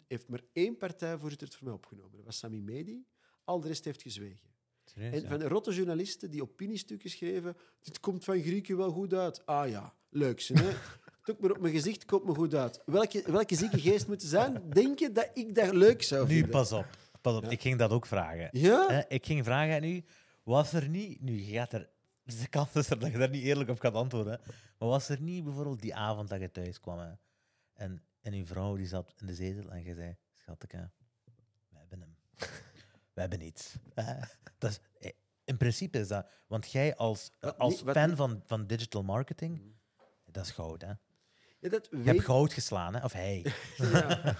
[0.07, 2.17] heeft maar één partijvoorzitter het voor mij opgenomen.
[2.17, 3.07] Dat was Sami Medi.
[3.45, 4.49] Al de rest heeft gezwegen.
[4.85, 9.15] Serieus, En van de rotte journalisten die opiniestukken schreven, dit komt van Grieken wel goed
[9.15, 9.47] uit.
[9.47, 10.71] Ah ja, leuk ze, hè?
[11.41, 12.83] Maar op mijn gezicht, komt me goed uit.
[12.87, 14.71] Welke, welke zieke geest moet het zijn?
[14.71, 16.51] Denk je dat ik dat leuk zou Nu, vinden?
[16.51, 16.87] pas op.
[17.21, 17.43] Pas op.
[17.43, 17.51] Ja.
[17.51, 18.49] Ik ging dat ook vragen.
[18.53, 18.87] Ja?
[18.89, 20.05] Hè, ik ging vragen aan u,
[20.43, 21.21] was er niet...
[21.23, 21.89] Nu, je gaat er...
[22.23, 24.41] De kans is er dat je daar niet eerlijk op gaat antwoorden.
[24.79, 27.13] Maar was er niet bijvoorbeeld die avond dat je thuis kwam hè,
[27.75, 30.91] en, en uw vrouw die zat in de zetel en je zei, schatje,
[31.69, 32.17] we hebben hem.
[33.13, 33.75] We hebben iets.
[34.59, 35.13] Dat is, eh,
[35.45, 36.27] in principe is dat...
[36.47, 39.61] Want jij als, als fan van, van digital marketing,
[40.25, 40.93] dat is goud, hè?
[41.61, 43.05] Ja, dat Je hebt goud geslaan, hè?
[43.05, 43.45] Of hij.
[43.77, 44.37] Ja.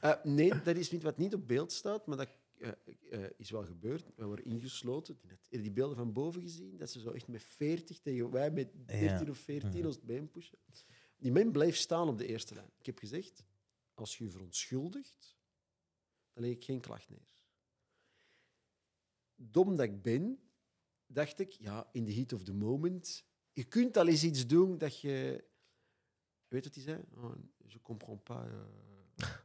[0.00, 2.68] Eh, nee, dat is niet wat niet op beeld staat, maar dat eh,
[3.10, 4.04] eh, is wel gebeurd.
[4.16, 5.16] We worden ingesloten.
[5.20, 8.50] Die, net- die beelden van boven gezien, dat ze zo echt met 40 tegen wij
[8.50, 9.86] met 13 of 14 Mhm.
[9.86, 10.58] ons het been pushen.
[11.16, 12.70] Die man blijft staan op de eerste lijn.
[12.78, 13.44] Ik heb gezegd,
[13.94, 15.36] als je je verontschuldigt,
[16.32, 17.28] dan leg ik geen klacht neer.
[19.34, 20.38] Dom dat ik ben,
[21.06, 24.78] dacht ik, ja, in the heat of the moment, je kunt al eens iets doen
[24.78, 25.44] dat je...
[26.50, 27.00] Weet wat hij zei?
[27.16, 27.34] Oh,
[27.66, 28.44] je comprends pas.
[29.16, 29.26] eh.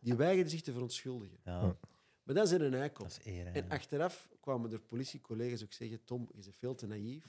[0.00, 1.38] Die weigerde zich te verontschuldigen.
[1.44, 1.76] Ja.
[2.22, 3.04] Maar dat is een eikel.
[3.04, 3.44] dat is eer.
[3.44, 3.50] hè.
[3.50, 7.24] En achteraf kwamen er politiecollega's ook zeggen: Tom, je bent veel te naïef.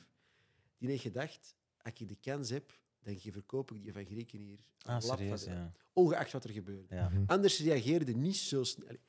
[0.78, 4.58] Die heeft gedacht: als ik de kans heb, dan verkoop ik die van Grieken hier.
[4.82, 5.72] aan Ah, de lap serieus, van de- ja.
[5.94, 6.96] Ongeacht wat er gebeurde.
[6.96, 7.10] ja.
[7.10, 7.24] Mhm.
[7.26, 8.88] Anders reageerde niet zo snel.
[8.88, 9.00] Allee,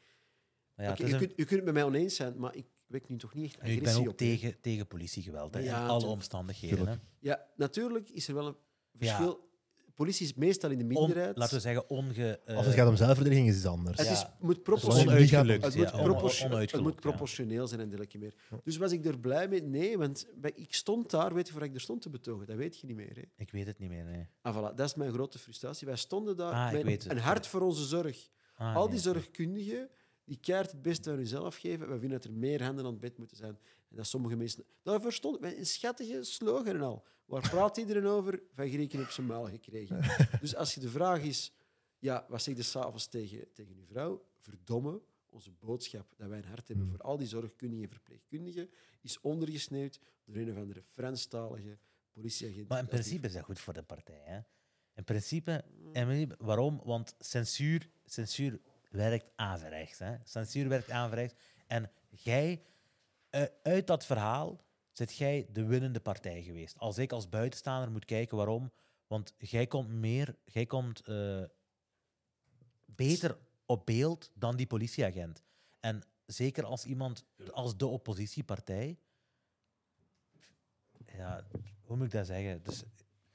[0.74, 2.38] Maar ja, oké, het is je, een- kunt, je kunt het met mij oneens zijn,
[2.38, 4.18] maar ik wek nu toch niet echt Nu, ik agressie ben ook op.
[4.18, 6.12] tegen, tegen politiegeweld, hè, Ja, in alle tuurlijk.
[6.12, 6.86] omstandigheden.
[6.88, 6.94] Hè.
[7.18, 8.56] Ja, natuurlijk is er wel een.
[8.98, 9.48] Verschil.
[9.94, 11.36] Politie is meestal in de On, minderheid.
[11.36, 12.40] laten we zeggen, onge...
[12.44, 13.98] eh, Als het gaat om zelfverdediging, is het anders.
[13.98, 15.16] het is, moet proportioneel
[15.50, 18.34] het moet, het moet proportioneel zijn en dergelijke meer.
[18.64, 19.62] Dus was ik er blij mee?
[19.62, 22.46] Nee, want bij- ik stond daar, weet je waar ik er stond te betogen?
[22.46, 23.14] Dat weet je niet meer.
[23.16, 23.22] Hè?
[23.36, 24.26] Ik weet het niet meer, nee.
[24.42, 25.86] Ah, voilà, dat is mijn grote frustratie.
[25.86, 27.10] Wij stonden daar Ah, met het.
[27.12, 28.28] een hart voor onze zorg.
[28.54, 29.88] Ah, Al die zorgkundigen
[30.24, 31.86] die keihard het beste aan hunzelf geven.
[31.88, 33.58] We vinden dat er meer handen aan het bed moeten zijn.
[33.90, 34.64] En dat sommige mensen...
[34.82, 37.04] Daarvoor stond met een schattige slogan en al.
[37.24, 38.42] Waar praat iedereen over?
[38.54, 40.00] Van Grieken op zijn maal gekregen.
[40.40, 41.52] dus als je de vraag is...
[41.98, 44.24] Ja, wat zeg je s'avonds tegen, tegen je vrouw?
[44.38, 46.90] Verdomme, onze boodschap dat wij een hart hebben Mm.
[46.90, 48.70] voor al die zorgkundigen en verpleegkundigen
[49.00, 51.78] is ondergesneeuwd door een of andere Franstalige
[52.12, 52.68] politieagent.
[52.68, 54.22] Maar in Dat principe is dat goed voor de partij.
[54.24, 54.38] Hè.
[54.94, 56.80] In principe, in principe- waarom?
[56.84, 58.60] Want censuur, censuur
[58.90, 59.30] werkt.
[59.98, 60.16] Hè.
[60.24, 61.34] Censuur werkt averechts.
[61.66, 62.62] En jij,
[63.62, 64.60] uit dat verhaal,
[64.92, 66.78] zit jij de winnende partij geweest.
[66.78, 68.72] Als ik als buitenstaander moet kijken waarom,
[69.06, 71.42] want jij komt meer, jij komt eh,
[72.84, 75.42] beter op beeld dan die politieagent.
[75.80, 78.98] En zeker als iemand, als de oppositiepartij,
[81.16, 81.46] ja,
[81.82, 82.62] hoe moet ik dat zeggen?
[82.62, 82.82] Dus,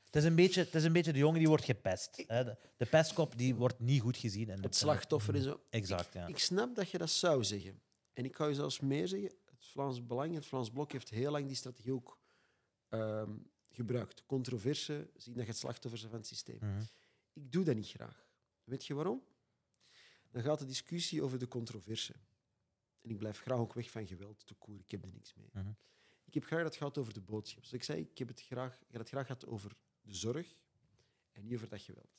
[0.06, 2.24] het, is een beetje, het is een beetje de jongen die wordt gepest.
[2.28, 2.44] Hè.
[2.44, 4.50] De, de pestkop die wordt niet goed gezien.
[4.50, 5.60] En de, Het slachtoffer en zo.
[5.70, 6.28] Exact, ja.
[6.28, 7.82] Ik snap dat je dat zou zeggen.
[8.14, 9.32] En ik ga je zelfs meer zeggen.
[9.66, 12.20] Het Vlaams Belang, het Vlaams Blok heeft heel lang die strategie ook
[12.90, 13.38] ehm,
[13.72, 14.26] gebruikt.
[14.26, 16.58] Controverse, zien dat je het slachtoffer van het systeem.
[16.62, 16.82] Mhm.
[17.34, 18.28] Ik doe dat niet graag.
[18.64, 19.24] Weet je waarom?
[20.32, 22.14] Dan gaat de discussie over de controverse.
[23.02, 24.80] En ik blijf graag ook weg van geweld, te koer.
[24.80, 25.50] Ik heb er niks mee.
[25.54, 25.72] Mhm.
[26.26, 27.64] Ik heb graag dat het gaat over de boodschap.
[27.64, 30.56] Zoals ik zei, ik heb het graag, ik heb het graag gehad over de zorg
[31.32, 32.18] en niet over dat geweld.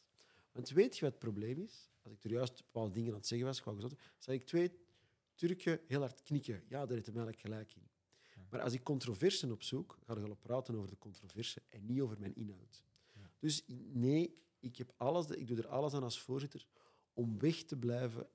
[0.52, 1.90] Want weet je wat het probleem is?
[2.02, 4.85] Als ik er juist bepaalde dingen aan het zeggen was, gezond, zag ik twee
[5.36, 6.62] Turken heel hard knikken.
[6.68, 7.88] Ja, daar heeft hem eigenlijk gelijk in.
[8.50, 12.20] Maar als ik controversen opzoek, ga ik wel praten over de controverse en niet over
[12.20, 12.82] mijn inhoud.
[13.38, 16.66] Dus nee, ik, heb alles, ik doe er alles aan als voorzitter
[17.12, 18.28] om weg te blijven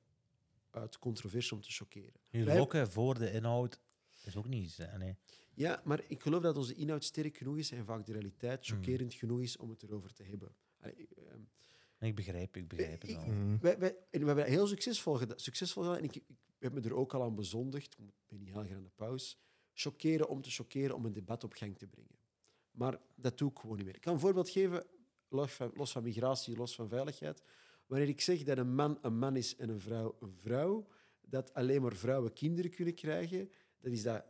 [0.69, 2.19] uit controverse om te choqueren.
[2.29, 3.79] Nu, Wij- lokken voor de inhoud
[4.23, 4.79] is ook niet...
[4.79, 5.15] eh, Nee.
[5.53, 9.13] Ja, maar ik geloof dat onze inhoud sterk genoeg is en vaak de realiteit chockerend
[9.13, 10.55] genoeg is om het erover te hebben.
[10.79, 11.41] Allee, ehm,
[11.99, 13.11] Ik begrijp, ik begrijp het
[13.61, 15.97] wij, wij, en we hebben heel succesvol, geda- succesvol gedaan.
[15.97, 16.23] En ik, ik
[16.61, 17.97] heb me er ook al aan bezondigd.
[17.99, 19.35] Ik ben niet heel graag aan de pauze.
[19.73, 22.19] Chockeren om te chockeren, om een debat op gang te brengen.
[22.71, 23.95] Maar dat doe ik gewoon niet meer.
[23.95, 24.85] Ik kan een voorbeeld geven,
[25.73, 27.43] los van, migratie, los van veiligheid.
[27.85, 30.87] Wanneer ik zeg dat een man een man is en een vrouw een vrouw,
[31.21, 34.25] dat alleen maar vrouwen kinderen kunnen krijgen, dat is dat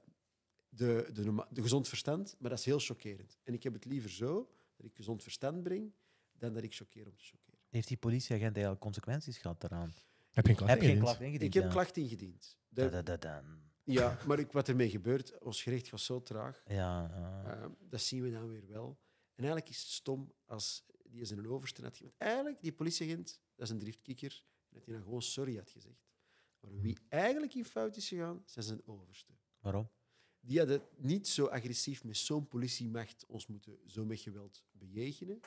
[0.70, 1.10] de,
[1.50, 3.38] de, gezond verstand, maar dat is heel chockerend.
[3.44, 5.94] En ik heb het liever zo, dat ik gezond verstand breng,
[6.38, 7.60] dan dat ik choqueer om te chockeren.
[7.70, 9.94] Heeft die politieagent eigenlijk consequenties gehad daaraan?
[10.32, 11.00] Heb je een klacht Heb je geen ingediend?
[11.18, 11.44] klacht ingediend?
[11.44, 11.70] Ik heb ja.
[11.70, 12.58] klacht ingediend.
[12.68, 13.62] De- Da, da, da, dan.
[13.84, 16.64] ja, maar ik, wat ermee gebeurt, ons gerecht gaat zo traag.
[16.68, 16.74] Ja,
[17.16, 17.44] ja.
[17.62, 19.00] Eh, dat zien we dan weer wel.
[19.36, 22.16] En eigenlijk is het stom als die is een overste had gezegd.
[22.18, 26.10] Eigenlijk, die politieagent, dat is een driftkikker, en dat hij dan gewoon sorry had gezegd.
[26.60, 29.34] Maar wie eigenlijk in fout is gegaan, zijn zijn overste.
[29.60, 29.90] Waarom?
[30.44, 35.40] die hadden niet zo agressief met zo'n politiemacht ons moeten zo met geweld bejegenen.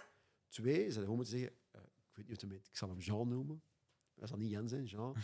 [0.48, 2.98] Twee, ze hadden gewoon moeten zeggen, eh, ik weet niet wat heet, ik zal hem
[2.98, 3.62] Jean noemen.
[4.24, 5.14] Dat zal niet Jan zijn, Jean.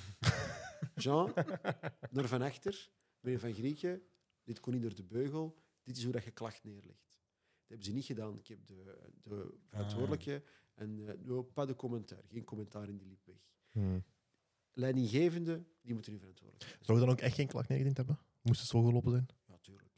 [1.04, 1.32] Jean,
[2.10, 2.90] naar van achter,
[3.20, 4.02] meneer Van Grieken,
[4.44, 7.08] dit kon niet door de beugel, dit is hoe dat je klacht neerlegt.
[7.08, 8.38] Dat hebben ze niet gedaan.
[8.38, 10.42] Ik heb de, de verantwoordelijke
[10.74, 13.48] en eh no, pas de commentaar, geen commentaar in die liep weg.
[13.70, 14.04] Hmm.
[14.72, 16.84] Leidinggevende, die moeten nu verantwoordelijk zijn.
[16.84, 18.18] Zou je dan ook echt geen klacht neergediend hebben?
[18.42, 19.26] Moest het zo gelopen zijn?
[19.46, 19.90] Ja, tuurlijk.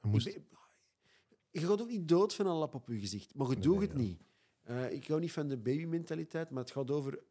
[0.00, 0.26] En moest...
[0.26, 0.58] Ik ben-
[1.50, 3.78] je gaat ook niet dood van een lap op je gezicht, maar je Nee, doet
[3.78, 4.02] nee, het ja.
[4.02, 4.22] niet.
[4.62, 7.22] Eh, ik hou niet van de babymentaliteit, maar het gaat over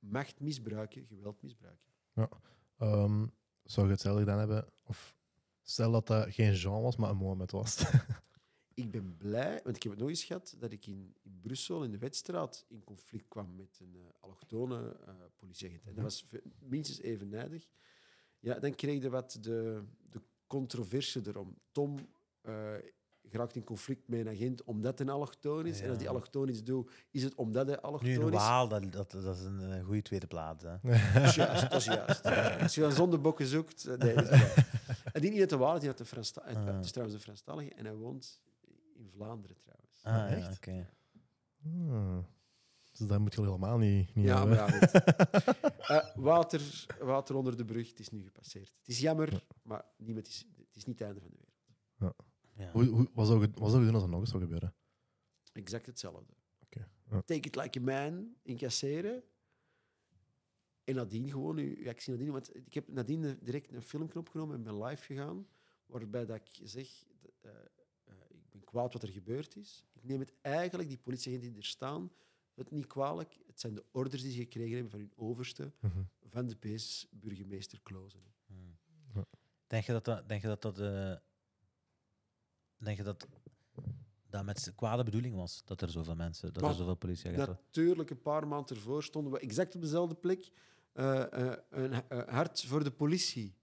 [0.00, 1.88] macht misbruiken, geweld misbruiken.
[2.76, 3.26] Ehm,
[3.64, 4.72] zou je hetzelfde gedaan hebben?
[4.84, 5.16] Of
[5.62, 7.76] stel dat dat geen Jean was, maar een Mohammed was.
[8.74, 11.84] Ik ben blij, want ik heb het nog eens gehad, dat ik in, in Brussel,
[11.84, 15.86] in de Wetstraat, in conflict kwam met een eh, allochtone eh politieagent.
[15.86, 16.26] En dat was
[16.58, 17.68] minstens evenwijdig.
[18.38, 21.58] Ja, dan kreeg je wat de, de controverse erom.
[21.72, 22.08] Tom
[22.40, 22.74] eh
[23.28, 25.80] geraakt in conflict met een agent omdat hij een allochtoon is.
[25.80, 26.12] En als die Ja.
[26.12, 28.34] allochtoon iets doet, is het omdat hij Nu allochtoon in is.
[28.38, 30.64] Waal, dat, dat, dat is een goede tweede plaats.
[30.64, 30.76] Hè.
[31.14, 32.24] Dat is juist, dat is juist.
[32.62, 33.84] Als je dan zondebokken zoekt...
[33.86, 34.54] eh, Nee, dat is.
[35.12, 36.04] En die niet uit de Waal, die uit de
[36.58, 36.66] Ah.
[36.76, 38.40] Het is trouwens een Franstalige en hij woont
[38.94, 39.98] in Vlaanderen trouwens.
[40.02, 40.56] Ah, ja, echt?
[40.56, 40.88] oké.
[41.62, 42.26] Hmm.
[42.98, 44.56] Dus dat moet je helemaal niet, niet Ja, hebben.
[44.56, 45.68] maar ja, goed.
[45.90, 48.72] Eh, water, water onder de brug, het is nu gepasseerd.
[48.78, 51.58] Het is jammer, maar niemand is, het is niet het einde van de wereld.
[52.18, 52.24] Ja.
[52.72, 54.74] Hoe, hoe, wat, zou je, wat zou je doen als er nog eens zou gebeuren?
[55.52, 56.34] Exact hetzelfde.
[56.62, 57.20] Oké, ja.
[57.22, 59.22] Take it like a man, incasseren.
[60.84, 62.32] En nadien gewoon, uw actie nadien.
[62.32, 65.46] Want ik heb nadien direct een filmpje opgenomen en ben live gegaan,
[65.86, 67.04] waarbij dat ik zeg,
[67.40, 67.50] eh,
[68.04, 69.84] eh, ik ben kwaad wat er gebeurd is.
[69.92, 72.12] Ik neem het eigenlijk, die politieagenten die er staan,
[72.54, 73.38] het niet kwalijk.
[73.46, 76.02] Het zijn de orders die ze gekregen hebben van hun overste, Mhm.
[76.28, 78.22] van de PS, burgemeester Klozen.
[78.46, 78.78] Hmm.
[79.14, 79.24] Ja.
[79.66, 81.14] Denk je dat dat, denk je dat, dat, eh,
[82.84, 83.26] denk je dat
[84.30, 85.62] dat met kwade bedoeling was?
[85.64, 89.32] Dat er zoveel mensen, dat Maar er zoveel politieagenten Natuurlijk, een paar maanden ervoor stonden
[89.32, 90.50] we exact op dezelfde plek.
[90.92, 93.54] Eh, eh, een eh, hart voor de politie.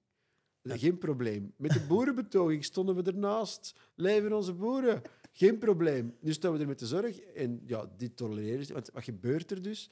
[0.64, 1.54] Geen probleem.
[1.58, 3.76] Met de boerenbetoging stonden we ernaast.
[3.96, 5.02] Leven onze boeren.
[5.32, 6.16] Geen probleem.
[6.20, 7.20] Nu staan we er met de zorg.
[7.20, 8.74] En ja, dit tolereren ze.
[8.74, 9.92] Want wat gebeurt er dus?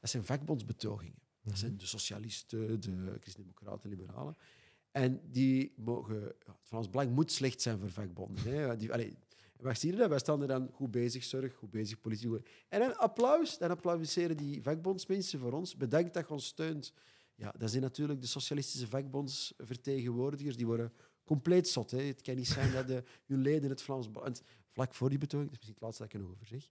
[0.00, 1.18] Dat zijn vakbondsbetogingen.
[1.42, 4.36] Dat zijn de socialisten, de christendemocraten, liberalen.
[4.96, 6.20] En die mogen...
[6.20, 8.42] Ja, het Vlaams Belang moet slecht zijn voor vakbonden.
[8.44, 8.76] Hè.
[8.76, 9.16] Die, allee,
[9.60, 10.08] waar zie je dat?
[10.08, 12.28] Wij staan er dan goed bezig, zorg, goed bezig, politie.
[12.28, 13.58] goed- En dan applaus.
[13.58, 15.76] Dan applaudisseren die vakbondsmensen voor ons.
[15.76, 16.92] Bedankt dat je ons steunt.
[17.34, 20.56] Ja, dat zijn natuurlijk de socialistische vakbondsvertegenwoordigers.
[20.56, 20.92] Die worden
[21.24, 21.90] compleet zot.
[21.90, 22.02] Hè.
[22.02, 24.36] Het kan niet zijn dat de, hun leden het Vlaams Belang...
[24.68, 26.68] Vlak voor die betoging, dat is misschien het laatste dat ik nog over zeg,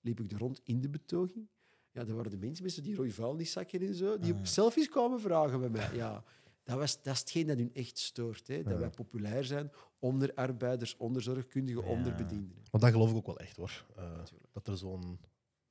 [0.00, 1.48] liep ik er rond in de betoging.
[1.90, 4.44] Ja, daar waren de mensen zo die rode vuilniszakken en zo, die op Ah.
[4.44, 5.94] selfies kwamen vragen bij mij.
[5.96, 6.24] Ja,
[6.70, 8.46] dat, was, dat is hetgeen dat hun echt stoort.
[8.48, 8.62] Hè.
[8.62, 8.78] Dat Ja.
[8.78, 11.88] wij populair zijn onder arbeiders, onder zorgkundigen, Ja.
[11.88, 12.62] onder bedienden.
[12.70, 13.86] Want dat geloof ik ook wel echt hoor.
[13.96, 14.20] Eh,
[14.52, 15.20] dat er zo'n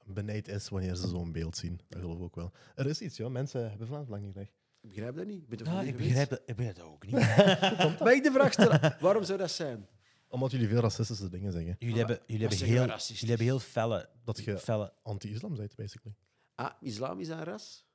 [0.06, 1.80] beleid is wanneer ze zo'n beeld zien.
[1.88, 2.52] Dat geloof ik ook wel.
[2.76, 3.30] Er is iets, ja.
[3.30, 4.48] Mensen hebben Vlaams Belang niet graag.
[4.82, 5.44] Ik begrijp dat niet.
[5.44, 7.16] Ik niet begrijp, dat, ik begrijp dat ook niet.
[8.06, 8.96] Mag ik de vraag stellen?
[9.00, 9.88] Waarom zou dat zijn?
[10.28, 11.76] Omdat jullie veel racistische dingen zeggen.
[11.80, 16.16] Jullie hebben, jullie hebben, heel, jullie hebben heel felle, Dat je felle anti-islam bent, basically.
[16.56, 17.86] Ah, islam is een ras?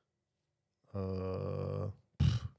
[0.91, 1.87] Eh,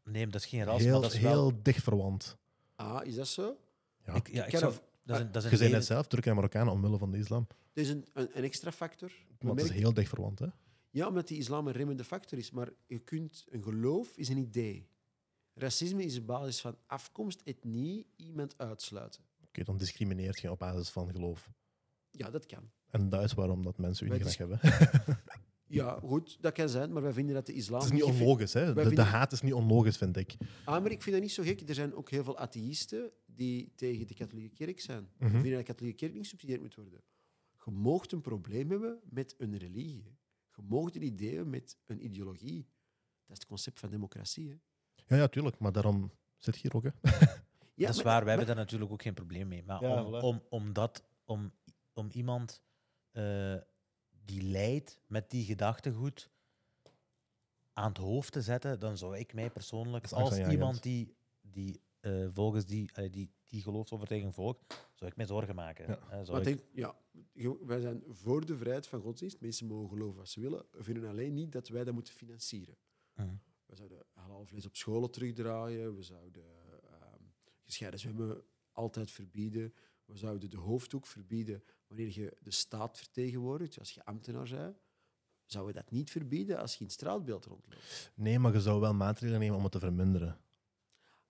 [0.06, 1.62] Nee, dat is geen ras, maar heel, dat is heel wel...
[1.62, 2.36] dicht verwant.
[2.74, 3.56] Ah, is dat zo?
[4.04, 4.14] Ja.
[4.14, 6.30] Ik, ja, ik zou, dat is een, dat is je een zei net zelf, Turken
[6.30, 7.46] en Marokkanen omwille van de islam.
[7.48, 9.12] Dat is een, een, een extra factor.
[9.40, 10.46] Maar het is heel dicht verwant, hè?
[10.90, 12.50] Ja, omdat die islam een remmende factor is.
[12.50, 14.88] Maar je kunt, een geloof is een idee.
[15.54, 19.22] Racisme is op basis van afkomst, etnie, iemand uitsluiten.
[19.46, 21.50] Oké, dan discrimineert je op basis van geloof.
[22.10, 22.70] Ja, dat kan.
[22.90, 24.60] En dat is waarom dat mensen u niet graag hebben.
[25.68, 27.80] Ja, goed, dat kan zijn, maar wij vinden dat de islam...
[27.80, 28.74] Het is niet onlogisch, hè?
[28.74, 30.36] De, haat is niet onlogisch, vind ik.
[30.64, 31.68] Ah, maar ik vind dat niet zo gek.
[31.68, 35.08] Er zijn ook heel veel atheïsten die tegen de katholieke kerk zijn.
[35.18, 35.30] Mhm.
[35.30, 37.00] Die vinden dat de katholieke kerk niet gesubsidieerd moet worden.
[37.64, 40.16] Je moogt een probleem hebben met een religie.
[40.56, 42.62] Je moogt een idee hebben met een ideologie.
[43.26, 44.48] Dat is het concept van democratie.
[44.48, 44.56] Hè.
[45.06, 45.58] Ja, ja, tuurlijk.
[45.58, 46.90] Maar daarom zit je hier ook, hè?
[47.74, 49.62] Ja, dat is maar- waar, wij maar- hebben daar natuurlijk ook geen probleem mee.
[49.62, 51.52] Maar Ja, om, om, om, dat, om,
[51.92, 52.62] om iemand
[53.12, 53.54] eh,
[54.26, 56.30] die leidt met die gedachtegoed
[57.72, 62.26] aan het hoofd te zetten, dan zou ik mij persoonlijk, als iemand die, die eh,
[62.32, 64.58] volgens die, allee, die, die geloofsovertuiging volgt,
[64.94, 65.86] zou ik mij zorgen maken.
[65.86, 65.98] Ja.
[66.08, 66.94] Hè, zou Maar ik- denk,
[67.32, 69.40] ja, wij zijn voor de vrijheid van godsdienst.
[69.40, 70.64] Mensen mogen geloven wat ze willen.
[70.70, 72.76] We vinden alleen niet dat wij dat moeten financieren.
[73.14, 73.34] Mhm.
[73.66, 75.94] We zouden halfvlees op scholen terugdraaien.
[75.96, 76.44] We zouden
[76.84, 77.22] ehm,
[77.64, 79.74] gescheiden zwemmen altijd verbieden.
[80.06, 83.78] We zouden de hoofddoek verbieden wanneer je de staat vertegenwoordigt.
[83.78, 84.76] Als je ambtenaar bent,
[85.46, 88.12] zouden we dat niet verbieden als je in het straatbeeld rondloopt.
[88.14, 90.38] Nee, maar je zou wel maatregelen nemen om het te verminderen.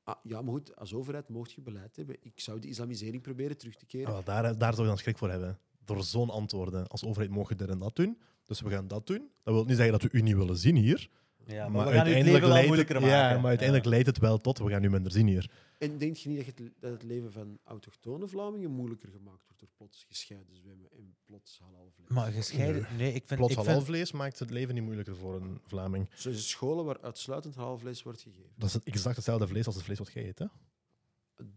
[0.02, 2.16] Ah, ja, maar goed, als overheid mocht je beleid hebben.
[2.20, 4.14] Ik zou de islamisering proberen terug te keren.
[4.14, 5.58] Ah, daar, daar zou je dan schrik voor hebben.
[5.84, 6.86] Door zo'n antwoorden.
[6.86, 8.18] Als overheid mogen we dit en dat doen.
[8.44, 9.30] Dus we gaan dat doen.
[9.42, 11.10] Dat wil niet zeggen dat we u niet willen zien hier.
[11.46, 13.18] Ja, maar, maar we gaan het leven wel leidt moeilijker het, maken.
[13.18, 13.90] ja, maar uiteindelijk Ja.
[13.90, 15.50] leidt het wel tot we gaan u minder zien hier.
[15.78, 19.58] En denk je niet dat het, dat het leven van autochtone Vlamingen moeilijker gemaakt wordt
[19.60, 22.08] door plots gescheiden zwemmen en plots halalvlees?
[22.08, 22.86] Maar gescheiden...
[22.96, 23.40] Nee, ik vind...
[23.40, 26.08] Plots ik vind halalvlees maakt het leven niet moeilijker voor een Vlaming.
[26.14, 28.50] Zo is scholen waar uitsluitend halalvlees wordt gegeven.
[28.56, 30.38] Dat is het exact hetzelfde vlees als het vlees wat jij eet.
[30.38, 30.46] Hè?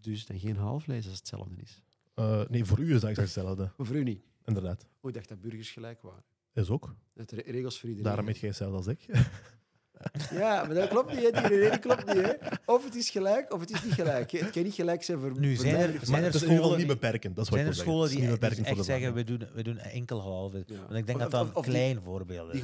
[0.02, 1.82] Dus dan geen halalvlees als het hetzelfde is.
[2.14, 3.72] Eh, nee, voor u is dat exact hetzelfde.
[3.78, 4.22] Maar voor u niet.
[4.46, 4.88] Inderdaad.
[5.02, 6.24] Oh, ik dacht dat burgers gelijk waren.
[6.54, 6.96] Is ook.
[7.14, 8.12] Dat regels voor iedereen.
[8.12, 9.06] Daarom eet jij hetzelfde als ik.
[10.32, 11.24] Ja, maar dat klopt niet.
[11.24, 11.32] Hè.
[11.32, 12.16] Die redenering klopt niet.
[12.26, 12.34] Hè.
[12.66, 14.32] Of het is gelijk, of het is niet gelijk.
[14.32, 16.30] Het kan niet gelijk zijn voor, Nu voor zijn mij er- voor zijn Maar mij.
[16.30, 17.36] er scholen niet die- beperkend.
[17.36, 18.28] Dat is wat zijn ik er scholen zeggen.
[18.28, 20.64] die, echt voor de zeggen, we doen, we doen enkel halve.
[20.68, 20.76] Ja.
[20.80, 22.52] Want ik denk Of- dat dat een die- klein voorbeeld is.
[22.54, 22.62] Die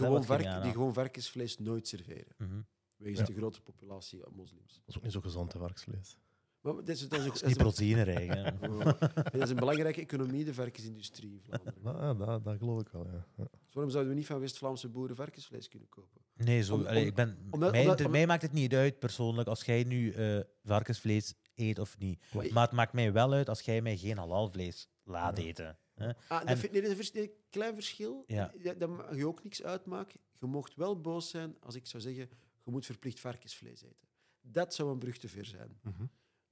[0.58, 2.34] hè, die gewoon varkensvlees nooit serveren.
[2.38, 2.52] Mhm.
[2.98, 3.26] Wegens Ja.
[3.26, 4.74] de grote populatie moslims.
[4.74, 6.18] Dat is ook niet zo gezond, hè, varkensvlees.
[6.66, 8.98] Maar dat is, dat is, ook, Dat is niet een,
[9.40, 11.82] dat is belangrijke economie, de varkensindustrie in Vlaanderen.
[11.84, 13.28] Nou, dat, dat geloof ik wel, ja.
[13.38, 13.44] ja.
[13.64, 16.22] Dus waarom zouden we niet van West-Vlaamse boeren varkensvlees kunnen kopen?
[16.36, 19.48] Nee, zo, Om- allee, om- ik ben, omdat- mij, omdat- maakt het niet uit persoonlijk
[19.48, 22.20] als jij nu eh, varkensvlees eet of niet.
[22.34, 25.44] Maar- Maar het maakt mij wel uit als jij mij geen halalvlees laat Ja.
[25.44, 25.78] eten.
[25.96, 26.12] Hè?
[26.28, 28.24] Ah, En- nee, dat is een klein verschil.
[28.28, 28.54] Ja.
[28.64, 30.20] Dat, dat mag je ook niks uitmaken.
[30.40, 32.30] Je mocht wel boos zijn als ik zou zeggen,
[32.64, 34.08] je moet verplicht varkensvlees eten.
[34.42, 35.80] Dat zou een brug te ver zijn.
[35.82, 36.04] Mhm.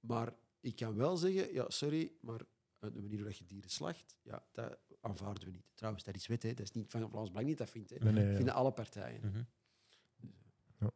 [0.04, 2.39] Maar ik kan wel zeggen, ja, sorry, maar
[2.80, 5.66] eh, de manier waarop je dieren slacht, ja, dat aanvaarden we niet.
[5.74, 6.49] Trouwens, dat is wet, hè.
[6.54, 7.89] dat is niet van Vlaams Belang niet dat vindt.
[7.89, 7.95] Hè.
[7.99, 8.36] Nee, nee, Dat ja.
[8.36, 9.20] vinden alle partijen.
[9.24, 9.43] Mhm.
[10.80, 10.91] Ja.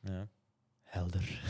[0.00, 0.28] Ja.
[0.82, 1.42] Helder.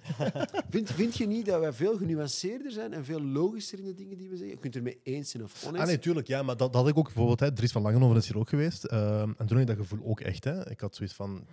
[0.68, 4.16] Vind, vind je niet dat wij veel genuanceerder zijn en veel logischer in de dingen
[4.16, 4.54] die we zeggen?
[4.54, 5.82] Je kunt er mee eens zijn of oneens.
[5.82, 6.26] Ah, nee, tuurlijk.
[6.26, 7.40] Ja, maar dat, dat had ik ook bijvoorbeeld.
[7.40, 8.84] Hè, Dries van Langenhoven is hier ook geweest.
[8.84, 10.44] ehm, en toen had ik dat gevoel ook echt.
[10.44, 10.70] Hè.
[10.70, 11.46] Ik had zoiets van.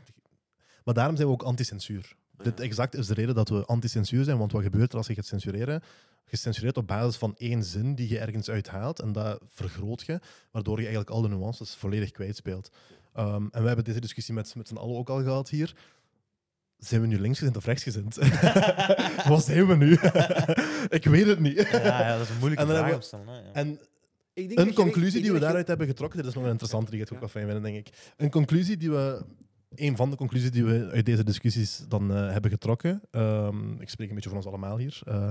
[0.84, 2.16] Maar daarom zijn we ook anti-censuur.
[2.38, 2.44] Ja.
[2.44, 4.38] Dit exact is de reden dat we anti-censuur zijn.
[4.38, 5.82] Want wat gebeurt er als je gaat censureren?
[6.26, 9.00] Je censureert op basis van één zin die je ergens uithaalt.
[9.00, 10.20] En dat vergroot je,
[10.52, 12.72] waardoor je eigenlijk al de nuances volledig kwijtspeelt.
[13.18, 15.76] Um, en we hebben deze discussie met, met z'n allen ook al gehad hier.
[16.78, 18.16] Zijn we nu linksgezind of rechtsgezind?
[19.28, 19.92] Wat zijn we nu?
[20.98, 21.68] ik weet het niet.
[21.72, 23.52] Ja, ja, dat is een moeilijke En vraag ja.
[23.54, 23.80] En
[24.34, 26.50] Ik denk een je- conclusie ik die we daaruit hebben getrokken, dit is nog een
[26.50, 28.14] interessante, die gaat je ook wel fijn vinden, denk ik.
[28.18, 29.26] Een conclusie die we,
[29.76, 33.90] een van de conclusies die we uit deze discussies dan eh, hebben getrokken, ehm, ik
[33.90, 35.30] spreek een beetje voor ons allemaal hier, eh,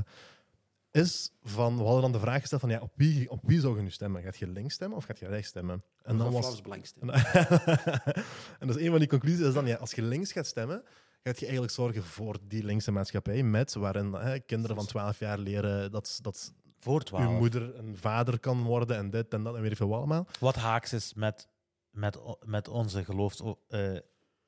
[0.90, 3.76] is van, we hadden dan de vraag gesteld van, ja, op wie, op wie zou
[3.76, 4.22] je nu stemmen?
[4.22, 5.84] Gaat je links stemmen of gaat je rechts stemmen?
[6.03, 6.62] En dan was...
[6.62, 7.14] Belang stemmen.
[8.61, 10.82] en dus een van die conclusies is dan, ja, als je links gaat stemmen,
[11.22, 15.38] gaat je eigenlijk zorgen voor die linkse maatschappij, met waarin hè, kinderen van 12 jaar
[15.38, 17.38] leren dat, dat Voor uw 12.
[17.38, 20.26] moeder een vader kan worden en dit en dat en weet ik veel wat allemaal.
[20.40, 21.49] Wat haaks is met,
[21.90, 23.97] met, met onze geloofs, eh,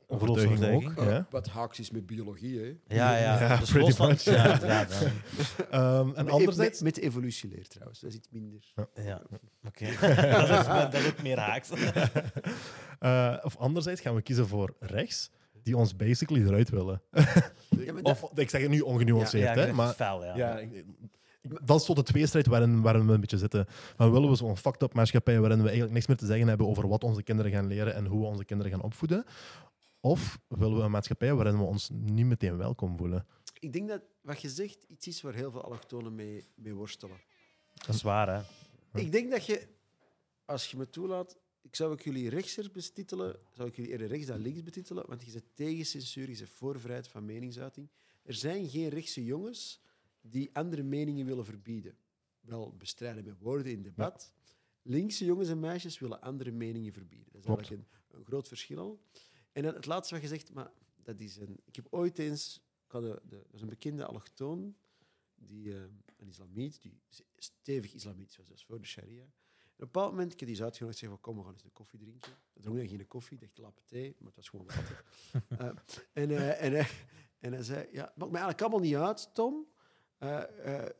[0.07, 1.05] Overtuiging ook.
[1.05, 1.27] Ja.
[1.31, 2.95] Wat haaks is met biologie, hè?
[2.97, 3.41] Ja, ja.
[3.41, 4.23] Ja, dus pretty much.
[4.23, 4.87] Ja, ja.
[5.71, 6.81] Ehm, en Met- anderzijds...
[6.81, 8.73] Met, met evolutieleer trouwens, dat is iets minder.
[8.95, 9.23] Ja,
[9.67, 9.85] oké.
[10.47, 11.71] dat, is, dat is ook meer haaks.
[12.99, 15.31] eh, of anderzijds gaan we kiezen voor rechts,
[15.63, 17.03] die ons basically eruit willen.
[17.13, 20.37] Ja, maar dat- Of, ik zeg het nu ongenuanceerd, ja, hè, maar, fel, ja.
[20.37, 20.85] ja, ik- ik-
[21.65, 23.67] dat is tot de tweestrijd waarin, waarin we een beetje zitten.
[23.97, 26.89] Maar willen we zo'n fucked-up maatschappij waarin we eigenlijk niks meer te zeggen hebben over
[26.89, 29.25] wat onze kinderen gaan leren en hoe we onze kinderen gaan opvoeden?
[30.05, 33.27] Of willen we een maatschappij waarin we ons niet meteen welkom voelen?
[33.59, 37.21] Ik denk dat wat je zegt iets is waar heel veel allochtonen mee, mee worstelen.
[37.75, 38.43] Dat is waar, hè.
[39.01, 39.69] Ik denk dat je,
[40.45, 44.27] als je me toelaat, ik zou ik jullie rechtser betitelen, zou ik jullie eerder rechts
[44.27, 47.89] dan links betitelen, want je zit tegen censuur, je zit voor vrijheid van meningsuiting.
[48.23, 49.81] Er zijn geen rechtse jongens
[50.21, 51.97] die andere meningen willen verbieden.
[52.41, 54.33] Wel bestrijden met woorden in debat.
[54.83, 57.29] Linkse jongens en meisjes willen andere meningen verbieden.
[57.33, 57.61] Dat is Klopt.
[57.61, 59.01] eigenlijk een, een groot verschil al.
[59.55, 60.71] En dan het laatste wat je zegt, maar
[61.03, 61.61] dat is een...
[61.65, 62.63] Ik heb ooit eens...
[62.87, 64.77] Ik had de, de, dat is een bekende allochtoon,
[65.35, 65.81] die, eh,
[66.17, 67.01] een islamiet, die
[67.37, 69.23] stevig islamitisch was, dus voor de sharia.
[69.23, 71.45] En op een bepaald moment, ik heb die eens uitgenodigd en zei van, kom, we
[71.45, 72.33] gaan eens een koffie drinken.
[72.53, 75.05] We dronken dan geen koffie, dacht lappe thee, maar het was gewoon water.
[75.59, 75.71] Eh,
[76.13, 76.91] en, eh, en, hij-
[77.39, 79.67] en hij zei, ja, maakt mij eigenlijk allemaal niet uit, Tom.
[80.19, 80.91] Eh, eh,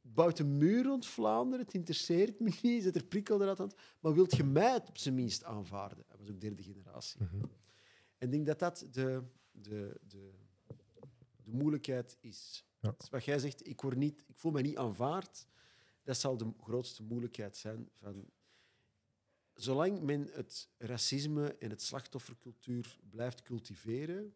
[0.00, 3.70] bouwt een muur rond Vlaanderen, het interesseert me niet, zet er prikkel eruit aan.
[4.00, 6.04] Maar wilt je mij het op zijn minst aanvaarden?
[6.08, 7.20] Hij was ook derde generatie.
[7.22, 7.44] Mhm.
[8.22, 10.32] Ik denk dat dat de, de, de,
[11.44, 12.64] de moeilijkheid is.
[12.80, 12.94] Ja.
[12.98, 15.46] Dus wat jij zegt, ik, word niet, ik voel me niet aanvaard,
[16.02, 17.90] dat zal de grootste moeilijkheid zijn.
[17.98, 18.30] Van,
[19.54, 24.34] zolang men het racisme en het slachtoffercultuur blijft cultiveren,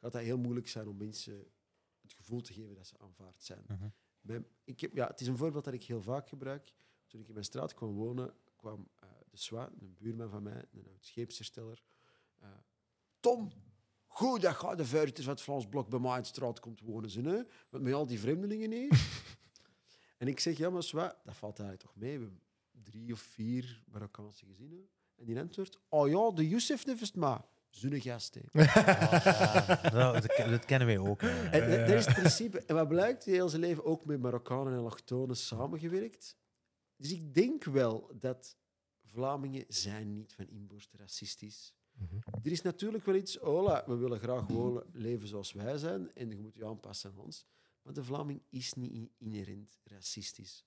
[0.00, 1.46] gaat dat heel moeilijk zijn om mensen
[2.02, 3.64] het gevoel te geven dat ze aanvaard zijn.
[3.68, 3.88] Mhm.
[4.20, 6.72] Mijn- ik heb, ja, het is een voorbeeld dat ik heel vaak gebruik.
[7.06, 10.64] Toen ik in mijn straat kwam wonen, kwam eh, de Swa, een buurman van mij,
[10.72, 11.82] een oud scheepshersteller.
[12.38, 12.48] eh,
[13.24, 13.52] Tom,
[14.06, 16.80] Goed dat gaat de vuurtjes van het Frans Blok bij mij in de straat komt
[16.80, 17.10] wonen.
[17.10, 17.42] Ze, hè?
[17.70, 19.06] Met, met al die vreemdelingen hier.
[20.18, 22.18] en ik zeg, ja, maar zwa, dat valt eigenlijk toch mee.
[22.18, 22.42] We hebben
[22.82, 24.88] drie of vier Marokkaanse gezinnen.
[25.16, 27.44] En die antwoordt, oh ja, de Youssef nevest maar.
[27.70, 28.40] Zo'n gast, hè.
[28.62, 31.20] Ah, dat, dat ken- dat kennen wij ook.
[31.20, 31.48] hè.
[31.48, 32.60] En dat dat is het principe.
[32.60, 36.36] En wat blijkt, heel zijn leven ook met Marokkanen en allochtonen samengewerkt.
[36.96, 38.56] Dus ik denk wel dat
[39.04, 41.74] Vlamingen zijn niet van inborst racistisch.
[42.42, 46.28] Er is natuurlijk wel iets, hola, we willen graag wonen, leven zoals wij zijn en
[46.30, 47.46] je moet je aanpassen aan ons.
[47.82, 50.64] Maar de Vlaming is niet in- inherent racistisch.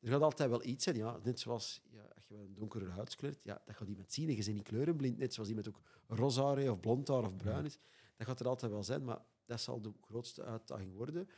[0.00, 1.82] Er gaat altijd wel iets zijn, ja, net zoals
[2.14, 4.66] als je wel een donkere huidskleur ja, dat gaat iemand zien en je bent niet
[4.66, 7.78] kleurenblind, net zoals iemand ook roze of blond haar of bruin is.
[8.16, 11.28] Dat gaat er altijd wel zijn, maar dat zal de grootste uitdaging worden.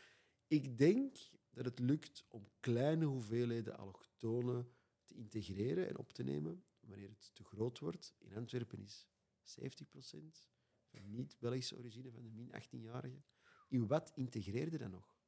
[0.47, 1.17] Ik denk
[1.51, 4.69] dat het lukt om kleine hoeveelheden allochtonen
[5.05, 6.65] te integreren en op te nemen.
[6.81, 9.09] Wanneer het te groot wordt, in Antwerpen is
[9.45, 10.49] 70%
[10.91, 13.25] van niet-Belgische origine van de min 18-jarigen.
[13.69, 15.19] In wat integreerde dat nog?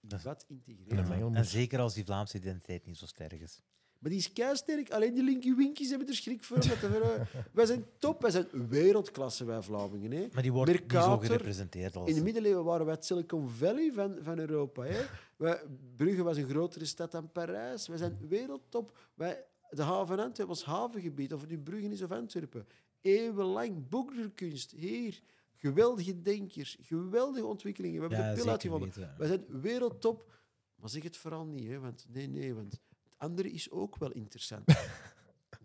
[0.00, 1.34] In wat In integreerde dat?
[1.34, 3.62] En zeker als die Vlaamse identiteit niet zo sterk is.
[3.98, 4.90] Maar die is keisterk.
[4.90, 6.58] Alleen die linky winkies hebben er schrik voor.
[6.58, 8.22] te wij zijn top.
[8.22, 10.10] Wij zijn wereldklasse, wij Vlamingen.
[10.10, 10.26] Hè.
[10.32, 12.08] Maar die wordt niet zo gerepresenteerd als...
[12.08, 14.82] In de middeleeuwen waren wij het Silicon Valley van, van Europa.
[14.82, 15.06] Hè.
[15.36, 15.62] Wij,
[15.96, 17.86] Brugge was een grotere stad dan Parijs.
[17.88, 18.98] Wij zijn wereldtop.
[19.14, 22.66] Wij, de haven Antwerpen was havengebied, of het nu Brugge is of Antwerpen.
[23.00, 24.70] Eeuwenlang boekdrukkunst.
[24.70, 25.22] Hier,
[25.54, 28.00] geweldige denkers, geweldige ontwikkelingen.
[28.00, 29.14] We hebben ja, de pil uitgevonden.
[29.18, 30.36] Wij zijn wereldtop.
[30.74, 32.80] Maar zeg het vooral niet, hè, want nee, nee, want het
[33.16, 34.64] andere is ook wel interessant.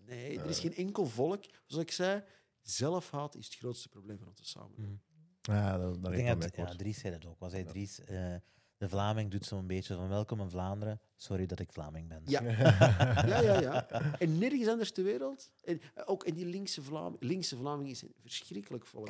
[0.05, 1.43] Nee, er is geen enkel volk.
[1.65, 2.23] Zoals ik zei,
[2.61, 4.99] zelfhaat is het grootste probleem van onze samenleving.
[5.41, 5.57] Mhm.
[5.57, 6.75] Ja, dat, daar Ik ik denk dat ja.
[6.75, 7.39] Dries zei dat ook.
[7.39, 7.69] Was hij Ja.
[7.69, 8.35] Dries, eh,
[8.83, 10.99] de Vlaming doet zo'n beetje van welkom in Vlaanderen.
[11.15, 12.21] Sorry dat ik Vlaming ben.
[12.25, 12.41] Ja.
[13.27, 13.87] Ja, ja, ja.
[14.19, 15.51] En nergens anders ter wereld.
[15.63, 17.23] En eh, ook in die linkse Vlaming.
[17.23, 19.09] Linkse Vlaming is een verschrikkelijk volk.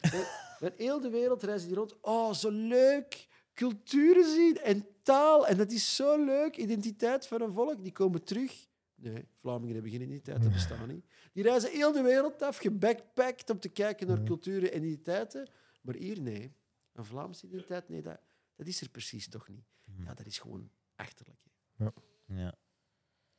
[0.60, 2.00] Want heel de wereld reizen die rond.
[2.00, 3.26] Oh, zo leuk.
[3.54, 5.46] Culturen zien en taal.
[5.46, 6.56] En dat is zo leuk.
[6.56, 7.82] Identiteit van een volk.
[7.82, 8.66] Die komen terug.
[8.94, 10.42] Nee, Vlamingen hebben geen identiteit.
[10.42, 11.04] Dat bestaat niet.
[11.32, 14.26] Die reizen heel de wereld af, gebackpackt om te kijken naar Mhm.
[14.26, 15.48] culturen en identiteiten.
[15.82, 16.52] Maar hier, nee.
[16.92, 18.18] Een Vlaamse identiteit, nee, dat,
[18.56, 19.64] dat is er precies toch niet.
[19.84, 20.02] Mhm.
[20.02, 21.40] Ja, dat is gewoon achterlijk.
[21.76, 21.88] hè.
[22.26, 22.54] Ja.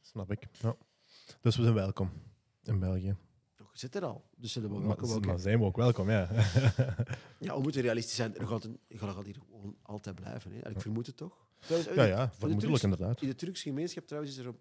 [0.01, 0.47] Snap ik.
[0.51, 0.75] Ja.
[1.41, 2.11] Dus we zijn welkom
[2.63, 3.15] in België.
[3.57, 4.29] Je zit er al.
[4.35, 5.09] Dus ze hebben Maar, welkom.
[5.11, 5.27] ook, hè.
[5.27, 6.29] maar zijn we ook welkom, ja.
[7.39, 8.37] Ja, we moeten realistisch zijn.
[8.37, 10.51] Er gaat, een, er gaat hier gewoon altijd blijven.
[10.51, 10.69] Hè.
[10.69, 11.47] Ik vermoed het toch?
[11.59, 13.21] Trouwens, ja, in- ja, Turks- vermoedelijk inderdaad.
[13.21, 14.59] In de Turkse gemeenschap trouwens is er op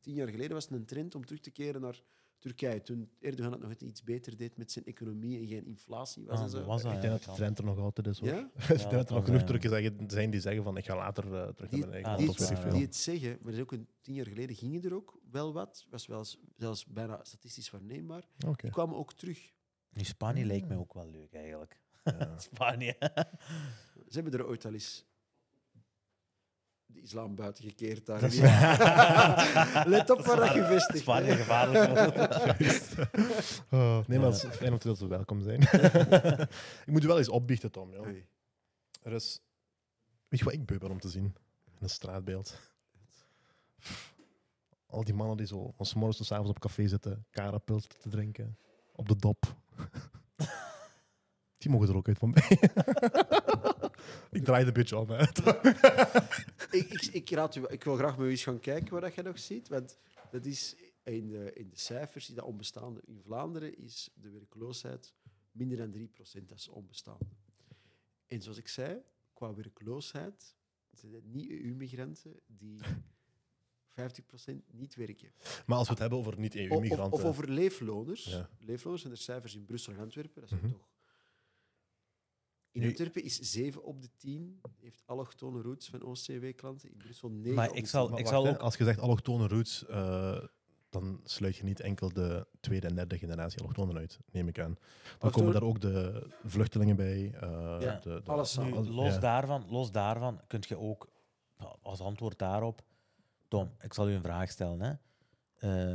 [0.00, 2.02] tien jaar geleden was het een trend om terug te keren naar
[2.44, 2.82] Turkije.
[2.82, 6.38] Toen Erdogan het nog het iets beter deed met zijn economie en geen inflatie was
[6.38, 6.56] Ah, en zo.
[6.56, 8.18] dat was dat Ik denk dat de trend er nog altijd is.
[8.18, 8.28] Hoor.
[8.28, 8.50] Ja?
[8.56, 11.48] ik denk dat er nog genoeg Turken zijn die zeggen van ik ga later eh,
[11.48, 12.60] terug Die, naar mijn eigen ah, die, land.
[12.60, 12.72] veel.
[12.72, 15.52] die het zeggen, maar dat is ook een tien jaar geleden gingen er ook wel
[15.52, 15.86] wat.
[15.90, 18.28] Was wel eens- zelfs bijna statistisch waarneembaar.
[18.56, 19.52] Die kwamen ook terug.
[19.92, 20.46] Nu, Spanje Ah.
[20.48, 21.80] lijkt mij ook wel leuk eigenlijk.
[22.04, 22.38] Ja.
[22.52, 22.96] Spanje.
[24.08, 25.04] Ze hebben er ooit al eens
[26.86, 28.06] de islam buiten gekeerd.
[28.06, 28.22] Daar.
[28.22, 28.38] Is
[29.94, 30.98] Let op waar dat je vestigt.
[30.98, 31.90] Spanje gevaarlijk.
[33.70, 35.60] Oh, nee, maar het is fijn om te dat ze welkom zijn.
[36.86, 37.92] ik moet je wel eens opbiechten, Tom.
[37.92, 37.98] Ja.
[37.98, 38.26] Oei.
[39.02, 39.42] Er is...
[40.28, 41.24] Weet je wat ik beu ben om te zien?
[41.64, 42.58] In een straatbeeld.
[44.86, 48.00] Al die mannen die zo van 's morgens tot 's avonds op café zitten, karapult
[48.00, 48.58] te drinken,
[48.92, 49.56] op de dop.
[51.58, 52.58] die mogen er ook uit van mij.
[54.30, 55.38] Ik draai een beetje om uit.
[56.70, 59.14] ik, ik, ik, raad u, ik wil graag met u eens gaan kijken wat dat
[59.14, 59.68] je nog ziet.
[59.68, 59.98] Want
[60.30, 63.00] dat is in de, in de cijfers die dat onbestaande.
[63.06, 65.14] In Vlaanderen is de werkloosheid
[65.52, 66.44] minder dan 3%.
[66.46, 67.24] Dat is onbestaande.
[68.26, 69.00] En zoals ik zei,
[69.32, 70.54] qua werkloosheid
[70.92, 75.32] zijn het niet EU-migranten die 50% niet werken.
[75.66, 77.12] Maar als we het hebben over Of, niet-EU-migranten...
[77.12, 78.24] of over leefloners.
[78.24, 78.50] Ja.
[78.58, 80.40] Leefloners zijn er cijfers in Brussel en Antwerpen.
[80.40, 80.70] Dat zijn Mhm.
[80.72, 80.88] toch...
[82.74, 86.90] In Nu- Antwerpen is 7 op de 10 heeft allochtone roots van OCW-klanten.
[86.90, 88.10] In Brussel 9 Maar op ik de zal- 10.
[88.10, 90.38] Maar ik wacht, zal ook- Als je zegt allochtone roots, eh,
[90.90, 94.74] dan sluit je niet enkel de tweede en derde generatie allochtonen uit, neem ik aan.
[94.74, 94.82] Dan
[95.18, 97.32] Allochtone- komen daar ook de vluchtelingen bij.
[97.34, 97.40] eh,
[97.80, 98.56] Ja, de, de- alles.
[98.56, 99.20] Nu, los, ja.
[99.20, 101.08] daarvan, los daarvan kun je ook
[101.82, 102.82] als antwoord daarop.
[103.48, 104.80] Tom, ik zal u een vraag stellen.
[104.80, 104.92] Hè.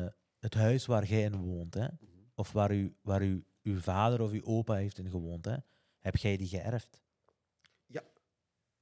[0.03, 0.07] Eh,
[0.39, 1.88] het huis waar jij in woont, hè,
[2.35, 5.56] of waar, u, waar u, uw vader of uw opa heeft in gewoond, hè,
[5.99, 7.01] heb jij die geërfd?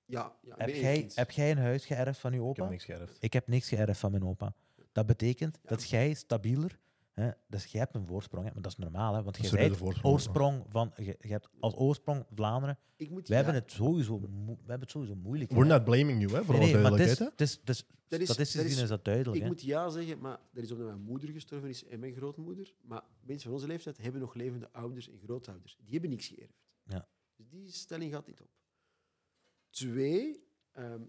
[0.09, 2.69] Ja, ja Heb mee jij, heb jij een huis geërfd van uw Ik heb opa?
[2.71, 3.17] niks geërfd.
[3.19, 4.53] Ik heb niks geërfd van mijn opa.
[4.91, 5.69] Dat betekent Ja.
[5.69, 6.79] dat jij stabieler
[7.13, 7.29] Hè?
[7.47, 8.53] Dus jij hebt een voorsprong, hè?
[8.53, 9.23] maar dat is normaal, hè?
[9.23, 12.77] want serieuze bent oorsprong van, je, je hebt als oorsprong Vlaanderen.
[12.95, 14.27] Ik moet, Wij ja, hebben het sowieso, wij
[14.57, 15.51] hebben het sowieso moeilijk.
[15.51, 15.69] We're hè.
[15.69, 17.39] not blaming you, hè, voor Nee, alle nee, maar duidelijkheid.
[17.49, 19.35] is, Dat is- statistisch dat is- gezien is dat duidelijk.
[19.35, 19.47] Ik hè.
[19.47, 22.73] moet ja zeggen, maar dat is omdat mijn moeder gestorven is en mijn grootmoeder.
[22.81, 25.77] Maar mensen van onze leeftijd hebben nog levende ouders en grootouders.
[25.83, 26.66] Die hebben niks geërfd.
[27.49, 28.49] Dus die stelling gaat niet op.
[29.69, 31.01] Twee, ehm,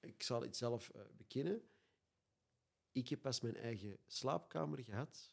[0.00, 1.62] ik zal het zelf eh, bekennen.
[2.92, 5.32] Ik heb pas mijn eigen slaapkamer gehad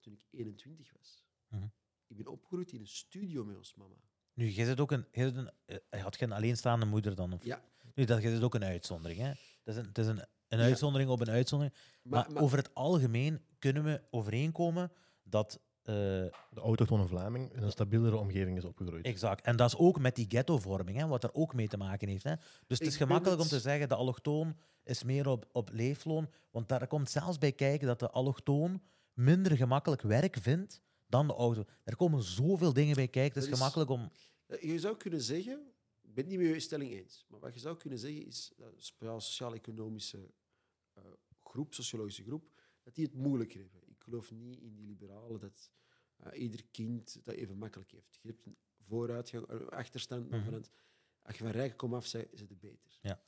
[0.00, 1.24] toen ik 21 was.
[1.48, 1.66] Mhm.
[2.06, 3.94] Ik ben opgegroeid in een studio met ons mama.
[4.32, 5.50] Nu, jij zit ook een, jij een,
[5.90, 7.32] eh, had geen alleenstaande moeder dan?
[7.32, 7.44] Of?
[7.44, 7.64] Ja.
[7.94, 9.20] Nu, dat zit ook een uitzondering.
[9.20, 9.26] Hè?
[9.28, 10.64] Het is een, het is een, een Ja.
[10.64, 11.76] uitzondering op een uitzondering.
[12.02, 14.92] Maar, Maar, maar- over het algemeen kunnen we overeenkomen
[15.22, 15.60] dat.
[15.88, 15.94] Eh,
[16.50, 19.04] De autochtone Vlaming in een stabielere omgeving is opgegroeid.
[19.04, 19.44] exact.
[19.44, 22.24] En dat is ook met die ghettovorming, hè, wat er ook mee te maken heeft.
[22.24, 22.34] Hè?
[22.66, 26.28] Dus het is gemakkelijk om te zeggen de allochtoon is meer op, op leefloon.
[26.50, 28.82] Want daar komt zelfs bij kijken dat de allochtoon
[29.12, 31.64] minder gemakkelijk werk vindt dan de auto.
[31.84, 33.34] Er komen zoveel dingen bij kijken.
[33.40, 34.10] Het is Dat is- gemakkelijk om.
[34.46, 37.54] Eh, Je zou kunnen zeggen, ik ben het niet met je stelling eens, maar wat
[37.54, 40.30] je zou kunnen zeggen is dat sociaal-economische
[40.92, 41.02] eh,
[41.42, 42.50] groep, sociologische groep,
[42.82, 43.80] dat die het moeilijker hebben.
[44.04, 45.70] Ik geloof niet in die liberalen dat
[46.16, 48.18] eh, ieder kind dat even makkelijk heeft.
[48.22, 50.30] Je hebt een vooruitgang, een achterstand.
[50.30, 50.44] Mhm.
[50.44, 50.70] vanuit-
[51.22, 52.98] als je van rijk komt af, zijn ze het beter.
[53.02, 53.20] Ja.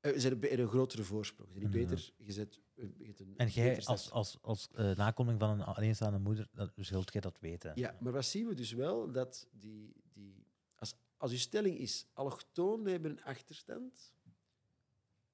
[0.00, 1.48] Eh, ze hebben een grotere voorsprong.
[1.52, 1.88] Ze zijn niet Mhm.
[1.90, 5.62] beter, je zet, je hebt een En jij, als, als, als eh, nakomeling van een
[5.66, 7.72] alleenstaande moeder, dat, zult jij dat weten.
[7.74, 9.12] Ja, maar wat zien we dus wel?
[9.12, 14.12] Dat die, die, als, als uw stelling is, allochtonen hebben een achterstand,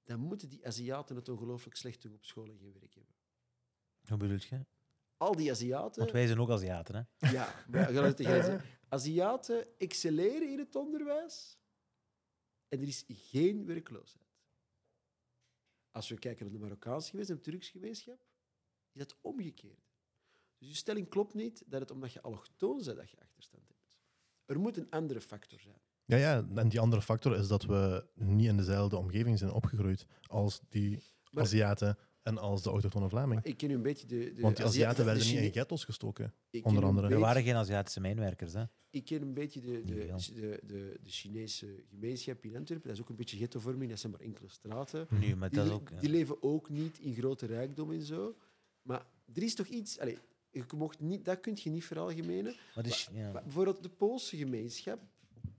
[0.05, 3.15] dan moeten die Aziaten het ongelooflijk slecht doen op school en geen werk hebben.
[4.09, 4.65] Hoe bedoel je?
[5.17, 6.01] Al die Aziaten...
[6.01, 7.31] Want wij zijn ook Aziaten, hè?
[7.31, 8.69] Ja, maar ga het tegelijk zeggen.
[8.89, 11.59] Aziaten excelleren in het onderwijs
[12.69, 14.25] en er is geen werkloosheid.
[15.91, 18.27] Als we kijken naar de Marokkaanse gemeenschap en de Turks gemeenschap,
[18.93, 19.93] is dat omgekeerd.
[20.59, 23.81] Dus je stelling klopt niet dat het omdat je allochtoon bent dat je achterstand hebt.
[24.45, 25.81] Er moet een andere factor zijn.
[26.05, 30.07] Ja, ja, en die andere factor is dat we niet in dezelfde omgeving zijn opgegroeid
[30.27, 33.43] als die Maar- Aziaten en als de autochtone Vlaming.
[33.45, 34.33] Ik ken u een beetje de...
[34.35, 36.25] de Want die Azia- Aziaten de werden niet in ghettos gestoken.
[36.51, 37.07] ik ken onder een andere.
[37.07, 38.65] Er beetje- waren geen Aziatische mijnwerkers, hè?
[38.91, 39.95] Ik ken een beetje de, de,
[40.35, 42.87] de, de, de Chinese gemeenschap in Antwerpen.
[42.89, 45.07] Dat is ook een beetje ghettovorming, dat zijn maar enkele straten.
[45.11, 46.01] Maar Die, dat is ook...
[46.01, 48.37] die leven ook niet in grote rijkdom en zo.
[48.83, 49.99] Maar er is toch iets...
[49.99, 50.19] Allez,
[50.51, 52.55] je mocht niet, dat kun je niet veralgemenen.
[52.75, 53.33] Maar dus, ja.
[53.33, 55.01] Maar bijvoorbeeld de Poolse gemeenschap,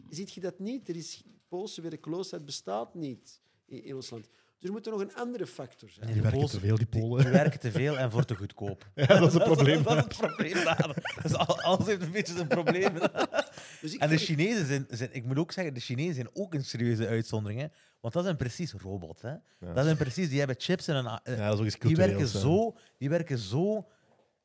[0.09, 0.89] ziet je dat niet?
[0.89, 4.29] Er is, Poolse werkloosheid bestaat niet in, in ons land.
[4.65, 6.05] Dus er moet er nog een andere factor zijn.
[6.05, 7.23] Nee, Die werken te veel, die Polen.
[7.23, 8.85] die werken te veel en voor te goedkoop.
[8.95, 9.83] Ja, dat is het probleem.
[9.83, 11.17] dat is het probleem daar.
[11.21, 12.93] Dus al- alles heeft een beetje zijn probleem.
[13.81, 16.63] Dus En de Chinezen zijn, zijn, ik moet ook zeggen, de Chinezen zijn ook een
[16.65, 17.61] serieuze uitzondering.
[17.61, 17.67] Hè?
[18.01, 19.21] Want dat zijn precies robots.
[19.21, 19.29] Hè?
[19.29, 19.73] Ja.
[19.73, 21.07] Dat zijn precies, die hebben chips en een.
[21.07, 22.75] a- eh, Ja, dat is ook iets die werken zo.
[22.97, 23.87] Die werken zo.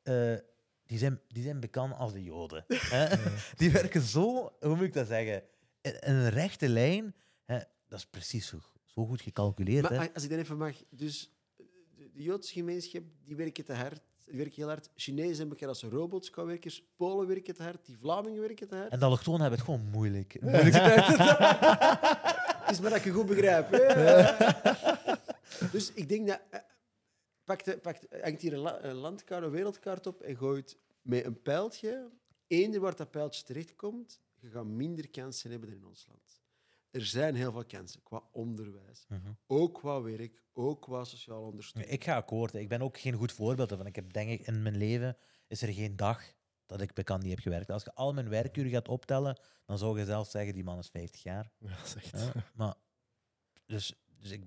[0.03, 0.33] eh,
[0.85, 2.65] die, zijn, die zijn bekend als de Joden.
[2.67, 3.07] Hè?
[3.57, 5.43] Die werken zo, hoe moet ik dat zeggen?
[5.81, 7.15] In, in een rechte lijn.
[7.45, 7.57] Hè?
[7.87, 8.57] Dat is precies zo,
[8.93, 9.89] zo goed gecalculeerd.
[9.89, 10.13] Maar hè?
[10.13, 11.31] als ik dan even mag, dus
[11.95, 14.89] de, de Joodse gemeenschap die werken te hard, die werken heel hard.
[14.95, 18.75] Chinezen hebben elkaar als robots qua werkers, Polen werken te hard, die Vlamingen werken te
[18.75, 18.91] hard.
[18.91, 20.37] En de allochtonen hebben het gewoon moeilijk.
[22.61, 23.67] Het is maar dat ik je goed begrijp.
[23.71, 25.67] hè.
[25.71, 26.39] dus ik denk dat.
[26.49, 26.59] eh,
[27.43, 30.77] Pak de, pak de- hangt hier een, la- een landkaart, een wereldkaart op en gooit
[31.01, 32.09] met een pijltje.
[32.47, 36.40] Eender waar dat pijltje terechtkomt, je gaat minder kansen hebben dan in ons land.
[36.91, 39.31] Er zijn heel veel kansen qua onderwijs, Mhm.
[39.47, 41.93] ook qua werk, ook qua sociale ondersteuning.
[41.93, 42.53] Ik ga akkoord.
[42.53, 43.85] Ik ben ook geen goed voorbeeld ervan.
[43.85, 46.23] Ik heb denk ik in mijn leven is er geen dag
[46.65, 47.69] dat ik bekend niet heb gewerkt.
[47.69, 50.87] Als je al mijn werkuren gaat optellen, dan zou je zelf zeggen die man is
[50.89, 51.51] 50 jaar.
[51.57, 52.29] Ja, dat is echt- Hè?
[52.55, 52.75] Maar
[53.65, 54.43] dus, dus ik,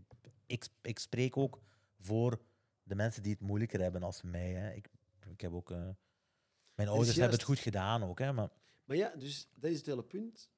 [0.47, 1.61] ik, ik spreek ook
[1.99, 2.41] voor
[2.83, 4.51] de mensen die het moeilijker hebben als mij.
[4.53, 4.73] Hè.
[4.73, 4.89] Ik,
[5.31, 5.71] ik heb ook.
[5.71, 5.89] eh,
[6.75, 8.51] mijn ouders hebben het goed gedaan ook, hè, maar
[8.85, 10.51] Maar ja, dus dat is het hele punt.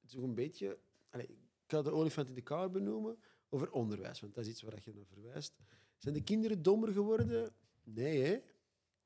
[0.00, 0.78] Het is ook een beetje...
[1.18, 3.18] Ik ga de olifant in de kamer benoemen
[3.48, 5.56] over onderwijs, want dat is iets waar je naar verwijst.
[5.96, 7.54] Zijn de kinderen dommer geworden?
[7.82, 8.38] Nee, hè?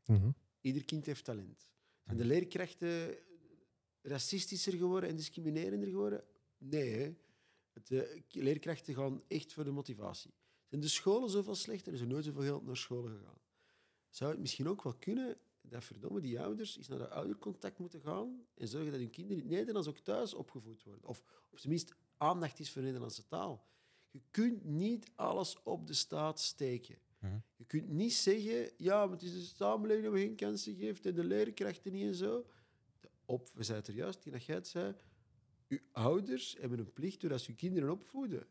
[0.06, 0.30] Mhm.
[0.60, 1.70] Ieder kind heeft talent.
[2.04, 3.16] Zijn de leerkrachten
[4.02, 6.24] racistischer geworden en discriminerender geworden?
[6.58, 7.14] Nee, hè?
[7.72, 10.34] Het, eh, leerkrachten gaan echt voor de motivatie.
[10.64, 11.88] Zijn de scholen zoveel slechter?
[11.88, 13.38] Er is er nooit zoveel geld naar scholen gegaan.
[14.08, 18.00] Zou het misschien ook wel kunnen dat verdomme die ouders eens naar de oudercontact moeten
[18.00, 21.08] gaan en zorgen dat hun kinderen in het Nederlands ook thuis opgevoed worden?
[21.08, 23.66] Of op zijn minst aandacht is voor de Nederlandse taal.
[24.10, 26.98] Je kunt niet alles op de staat steken.
[27.18, 27.38] Mhm.
[27.56, 31.14] Je kunt niet zeggen, ja, maar het is de samenleving we geen kansen geeft en
[31.14, 32.46] de leerkrachten niet en zo.
[33.24, 34.94] Op, we zeiden er juist, die dat jij het zei,
[35.68, 38.46] uw ouders hebben een plicht doordat ze uw kinderen opvoeden.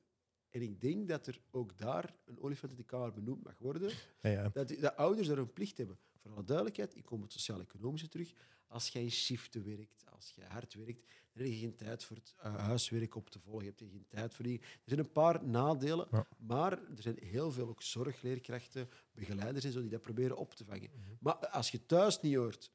[0.50, 3.92] En ik denk dat er ook daar een olifant in de kamer benoemd mag worden.
[4.22, 4.50] Ja, ja.
[4.50, 5.98] Dat de ouders daar een plicht hebben.
[6.24, 8.34] Voor alle duidelijkheid, ik kom op het sociaal-economische terug.
[8.68, 11.02] Als jij in shiften werkt, als jij hard werkt,
[11.34, 13.64] dan heb je geen tijd voor het uh, huiswerk op te volgen.
[13.64, 14.60] Je hebt geen tijd voor die.
[14.62, 16.28] Er zijn een paar nadelen, Ja.
[16.38, 20.66] maar er zijn heel veel ook zorgleerkrachten, begeleiders en zo die dat proberen op te
[20.66, 20.90] vangen.
[21.20, 22.72] Maar als je thuis niet hoort,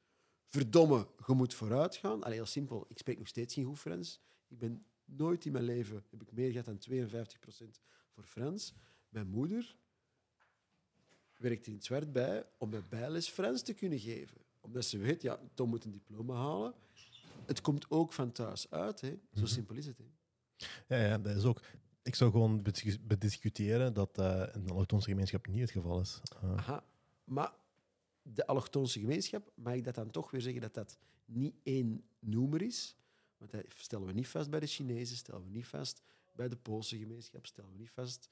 [0.46, 2.22] verdomme, je moet vooruit gaan.
[2.22, 4.20] Allee, heel simpel, ik spreek nog steeds geen goed Frans.
[4.48, 7.80] Ik ben nooit in mijn leven heb ik meer gehad dan 52%
[8.10, 8.74] voor Frans.
[9.08, 9.76] Mijn moeder
[11.38, 14.36] werkt er in zwart bij om bij bijles Frans te kunnen geven.
[14.60, 16.74] Omdat ze weet, ja, Tom moet een diploma halen.
[17.46, 19.00] Het komt ook van thuis uit.
[19.00, 19.18] Hè.
[19.34, 19.98] Zo simpel is het.
[19.98, 20.04] Hè.
[20.96, 21.60] Ja, ja, dat is ook.
[22.02, 26.20] Ik zou gewoon bedis- bediscuteren dat eh in de allochtonse gemeenschap niet het geval is.
[26.42, 26.84] Eh, Aha.
[27.24, 27.52] Maar
[28.22, 32.62] de allochtonse gemeenschap, mag ik dat dan toch weer zeggen dat dat niet één noemer
[32.62, 32.96] is?
[33.36, 36.02] Want dat stellen we niet vast bij de Chinezen, stellen we niet vast
[36.34, 38.28] bij de Poolse gemeenschap, stellen we niet vast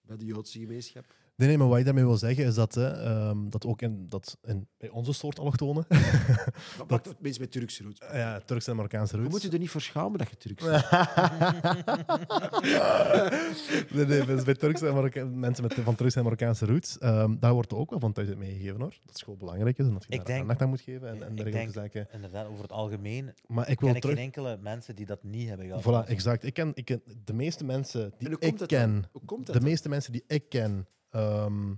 [0.00, 1.14] bij de Joodse gemeenschap.
[1.36, 4.06] Nee, nee, maar wat ik daarmee wil zeggen is dat, hè, ehm, dat ook in,
[4.08, 5.86] dat in, bij onze soort allochtonen,
[6.86, 7.14] dat...
[7.20, 8.00] Mensen met Turkse roots.
[8.12, 9.34] ja, Turkse en Marokkaanse Je roots.
[9.34, 10.90] moet je er niet voor schamen dat je Turks bent.
[13.94, 17.36] nee, nee, dus bij Turkse en Marokka- mensen met, van Turkse en Marokkaanse roots, ehm,
[17.38, 18.98] daar wordt er ook wel van thuis uit meegegeven hoor.
[19.06, 21.14] Dat school belangrijk is en dat je Ik daar denk- aandacht aan moet geven en,
[21.22, 22.08] en ik dergelijke denk- zaken.
[22.12, 24.16] Inderdaad, over het algemeen Maar ik ken wil ik terug.
[24.16, 26.06] geen enkele mensen die dat niet hebben gehad.
[26.06, 26.44] Voilà, exact.
[26.44, 29.04] Ik ken, ik ken de meeste mensen En die ik ken?
[29.12, 31.74] Hoe komt dat de meeste mensen die ik ken, ehm,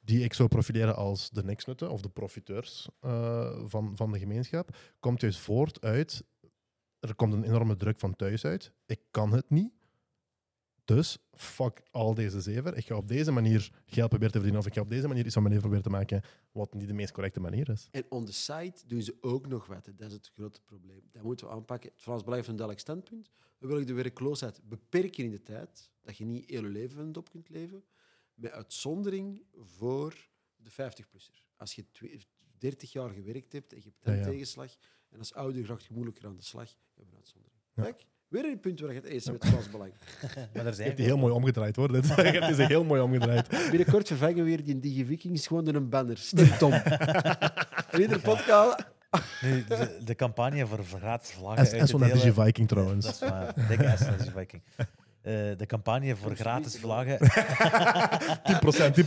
[0.00, 4.76] die ik zou profileren als de niksnutten of de profiteurs eh, van, van de gemeenschap,
[5.00, 6.24] komt juist voort uit.
[7.00, 8.72] Er komt een enorme druk van thuis uit.
[8.86, 9.72] Ik kan het niet.
[10.84, 12.76] Dus fuck al deze zever.
[12.76, 14.60] Ik ga op deze manier geld proberen te verdienen.
[14.60, 16.30] Of ik ga op deze manier iets van mijn leven proberen te maken.
[16.52, 17.88] Wat niet de meest correcte manier is.
[17.90, 19.92] En on the site doen ze ook nog hè.
[19.96, 21.02] Dat is het grote probleem.
[21.12, 21.90] Dat moeten we aanpakken.
[21.90, 23.30] Het Frans Belang heeft een duidelijk standpunt.
[23.58, 25.90] We willen de werkloosheid beperken in de tijd.
[26.02, 27.84] Dat je niet heel je leven op kunt leven.
[28.34, 30.14] Met uitzondering voor
[30.56, 31.42] de 50-plusser.
[31.56, 32.20] Als je twe-
[32.58, 34.24] 30 jaar gewerkt hebt en je hebt een ja.
[34.30, 34.76] tegenslag.
[35.10, 36.68] En als ouder graag je moeilijker aan de slag.
[36.68, 37.58] hebben we een uitzondering.
[37.74, 37.82] Ja.
[37.82, 39.92] Kijk, weer een punt waar je het eens bent met het Belang.
[40.52, 41.92] Maar er Je zijn hebt die heel mooi omgedraaid hoor.
[41.92, 42.06] Dit.
[42.08, 43.48] Je hebt die zich heel mooi omgedraaid.
[43.70, 46.18] Binnenkort vervangen we weer die DigiVikings gewoon door een banner.
[46.18, 46.72] Stem Tom.
[46.72, 48.90] en iedere podcast...
[49.42, 52.68] Nu, de, de campagne voor gratis vlaggen En, en uit zo te naar delen- Viking
[52.68, 53.04] trouwens.
[53.04, 53.68] dat is waar.
[53.68, 57.18] Dikke S Eh, de campagne voor gratis vlaggen.
[57.20, 57.24] 10%,
[58.94, 58.98] 10%.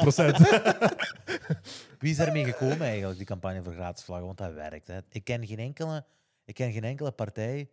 [1.99, 4.25] Wie is daarmee gekomen eigenlijk, die campagne voor gratis vlaggen?
[4.25, 4.87] Want dat werkt.
[4.87, 4.99] Hè.
[5.09, 6.05] Ik, ken geen enkele,
[6.45, 7.69] ik ken geen enkele partij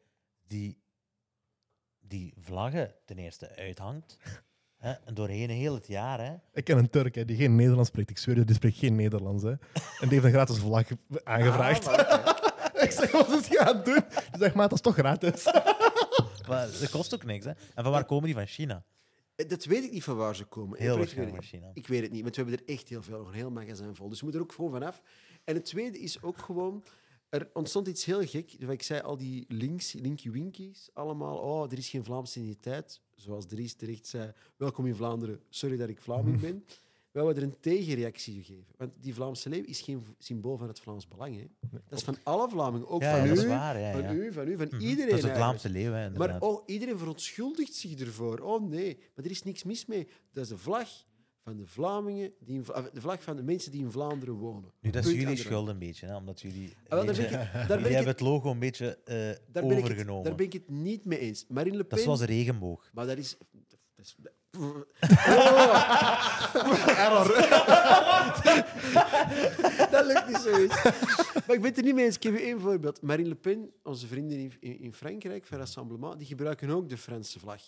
[0.47, 0.79] die,
[2.01, 4.17] die vlaggen ten eerste uithangt.
[4.77, 6.21] Hè, en doorheen heel het jaar.
[6.21, 6.35] Hè.
[6.53, 8.11] Ik ken een Turk hè, die geen Nederlands spreekt.
[8.11, 9.43] Ik zweer je, die spreekt geen Nederlands.
[9.43, 9.51] Hè.
[9.51, 9.59] En
[10.01, 10.87] die heeft een gratis vlag
[11.25, 11.87] aangevraagd.
[11.87, 12.83] Ah, maar oké.
[12.87, 14.05] ik zeg, wat is hij aan het doen?
[14.31, 15.45] Die zegt, maat, dat is toch gratis?
[16.49, 17.45] Maar dat kost ook niks.
[17.45, 17.51] Hè.
[17.51, 18.35] En van waar komen die?
[18.35, 18.85] Van China.
[19.35, 20.79] Eh, Dat weet ik niet van waar ze komen.
[20.79, 21.47] Heel weet waarschijnlijk van.
[21.47, 21.71] China.
[21.75, 24.09] Ik weet het niet, want we hebben er echt heel veel, een heel magazijn vol.
[24.09, 25.03] Dus we moeten er ook gewoon vanaf.
[25.45, 26.85] En het tweede is ook gewoon...
[27.29, 28.57] Er ontstond iets heel gek.
[28.61, 31.37] Wat Ik zei al die links, linky winkies, allemaal.
[31.39, 33.01] Oh, er is geen Vlaamse identiteit.
[33.17, 34.33] Zoals Dries terecht zei.
[34.57, 35.41] Welkom in Vlaanderen.
[35.49, 36.65] Sorry dat ik Vlaming ben.
[37.13, 38.75] Hebben er een tegenreactie gegeven.
[38.77, 41.37] Want die Vlaamse leeuw is geen symbool van het Vlaams belang.
[41.37, 41.47] Hè.
[41.89, 42.89] Dat is van alle Vlamingen.
[42.89, 43.79] Ook Ja, van, dat u, is waar.
[43.81, 44.81] Ja, van u, van u, van Mhm.
[44.81, 45.11] iedereen.
[45.11, 45.35] Dat is de.
[45.35, 45.93] Vlaamse leeuw.
[45.93, 46.11] Hè.
[46.11, 48.39] Maar oh, iedereen verontschuldigt zich ervoor.
[48.39, 50.09] Oh nee, maar er is niks mis mee.
[50.33, 50.89] Dat is de vlag
[51.45, 54.73] van de Vlamingen, die in, of de vlag van de mensen die in Vlaanderen wonen.
[54.81, 57.25] nu, dat is Punt jullie schuld een beetje, hè, omdat jullie, Ah, wel, daar ben
[57.25, 59.83] ik, daar ben jullie ik hebben het, logo een beetje eh, daar ben ik het,
[59.83, 60.25] overgenomen.
[60.25, 61.45] daar ben ik het niet mee eens.
[61.49, 61.99] Marine Le Dat Pen...
[61.99, 62.91] is zoals een regenboog.
[62.93, 63.37] Maar dat is...
[63.95, 64.17] Dat is.
[67.03, 67.33] Error.
[69.91, 70.83] dat lukt niet zoiets.
[71.47, 72.17] Maar ik ben het er niet mee eens.
[72.17, 73.03] Ik geef je één voorbeeld.
[73.03, 77.63] Marine Le Pen, onze vrienden in, Frankrijk, van Rassemblement, die gebruiken ook de Franse vlag.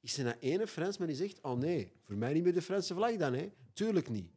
[0.00, 2.94] Is er nou ene Fransman die zegt, oh nee, voor mij niet meer de Franse
[2.94, 3.50] vlag dan, hè?
[3.72, 4.30] Tuurlijk niet.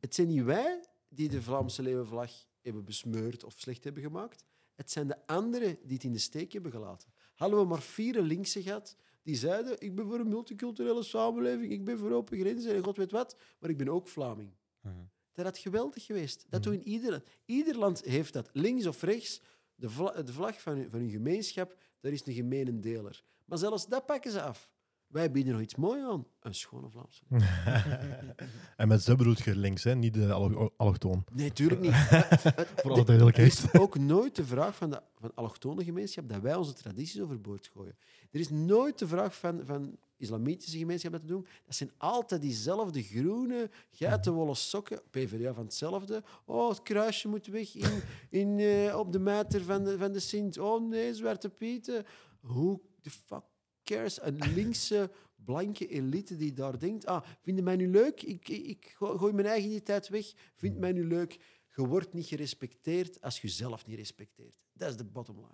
[0.00, 2.30] Het zijn niet wij die de Vlaamse leeuwenvlag
[2.62, 4.44] hebben besmeurd of slecht hebben gemaakt.
[4.74, 7.08] Het zijn de anderen die het in de steek hebben gelaten.
[7.34, 8.96] Hadden we maar vier linkse gehad
[9.26, 12.96] die zeiden: Ik ben voor een multiculturele samenleving, ik ben voor open grenzen en god
[12.96, 14.50] weet wat, maar ik ben ook Vlaming.
[14.80, 14.94] Mhm.
[15.32, 16.46] Dat had geweldig geweest.
[16.48, 17.24] Dat doen in ieder land.
[17.44, 19.40] Ieder land heeft dat, links of rechts.
[19.74, 23.24] De, vla- de vlag van hun, van hun gemeenschap, daar is een gemene deler.
[23.44, 24.70] Maar zelfs dat pakken ze af.
[25.06, 26.26] Wij bieden nog iets moois aan.
[26.40, 27.22] Een schone Vlaamse.
[28.76, 29.94] en met ze bedoelt je links, hè?
[29.94, 31.24] niet de allo- allochtoon.
[31.32, 31.92] Nee, tuurlijk niet.
[32.82, 33.52] Voor alle Er duidelijkheid.
[33.52, 37.70] is ook nooit de vraag van de van allochtone gemeenschap dat wij onze tradities overboord
[37.74, 37.96] gooien.
[38.30, 41.46] Er is nooit de vraag van, van islamitische gemeenschap dat te doen.
[41.66, 45.00] Dat zijn altijd diezelfde groene, geitenwolle sokken.
[45.10, 46.22] PvdA van hetzelfde.
[46.44, 50.20] Oh, het kruisje moet weg in, in, eh, op de meter van de, van de
[50.20, 50.58] Sint.
[50.58, 52.04] Oh nee, Zwarte Pieten.
[52.40, 53.42] Hoe de fuck
[53.86, 54.22] cares?
[54.22, 55.10] Een linkse
[55.44, 58.22] blanke elite die daar denkt, ah, vinden mij nu leuk?
[58.22, 60.32] Ik, ik, ik go- gooi mijn eigen identiteit weg.
[60.54, 61.40] Vindt mij nu leuk?
[61.76, 64.56] Je wordt niet gerespecteerd als je jezelf niet respecteert.
[64.72, 65.48] Dat is de bottom line.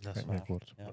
[0.00, 0.36] Dat is waar.
[0.76, 0.92] Ja.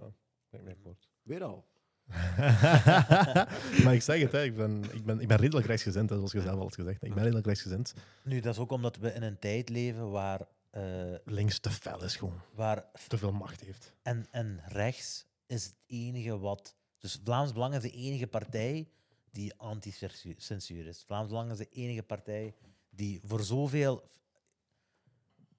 [1.22, 1.68] Weer al.
[3.84, 6.32] maar ik zeg het, hè, ik, ben, ik, ben, ik ben redelijk rechtsgezind, hè, zoals
[6.32, 7.04] je zelf al had gezegd.
[7.04, 7.94] Ik ben redelijk rechtsgezind.
[8.24, 12.04] Nu, dat is ook omdat we in een tijd leven waar, eh, Links te fel
[12.04, 12.42] is gewoon.
[12.54, 13.94] waar Te veel macht heeft.
[14.02, 16.76] en, en rechts is het enige wat.
[17.00, 18.88] Dus Vlaams Belang is de enige partij
[19.32, 21.04] die anti-censuur is.
[21.06, 22.54] Vlaams Belang is de enige partij
[22.90, 24.08] die voor zoveel.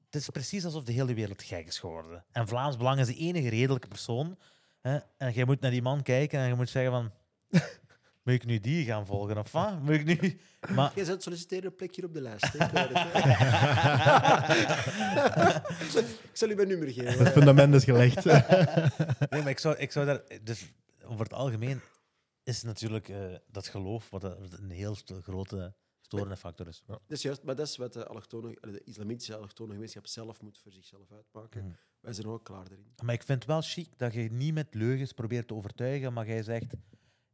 [0.05, 2.25] Het is precies alsof de hele wereld gek is geworden.
[2.33, 4.39] En Vlaams Belang is de enige redelijke persoon.
[4.81, 4.99] Hè?
[5.17, 7.13] En jij moet naar die man kijken en je moet zeggen van...
[8.23, 9.83] Moet ik nu die gaan volgen of wat?
[9.83, 10.41] Moet ik nu...
[10.75, 12.53] Maar Jij zet solliciteren een plekje op de lijst.
[12.53, 12.65] hè.
[16.31, 17.25] Ik zal u mijn nummer geven.
[17.25, 18.25] Het fundament is gelegd.
[18.25, 20.21] Nee, maar ik zou, ik zou daar...
[20.43, 20.73] Dus
[21.11, 21.81] over het algemeen
[22.43, 26.83] is natuurlijk eh, dat geloof wat een een heel grote storende factor is.
[26.87, 30.59] Dat is juist, maar dat is wat de, allochtone, de islamitische allochtone gemeenschap zelf moet
[30.59, 31.65] voor zichzelf uitmaken.
[31.65, 31.75] Mhm.
[32.01, 32.95] Wij zijn ook klaar daarin.
[33.05, 36.27] Maar ik vind het wel chic dat je niet met leugens probeert te overtuigen, maar
[36.27, 36.75] jij zegt,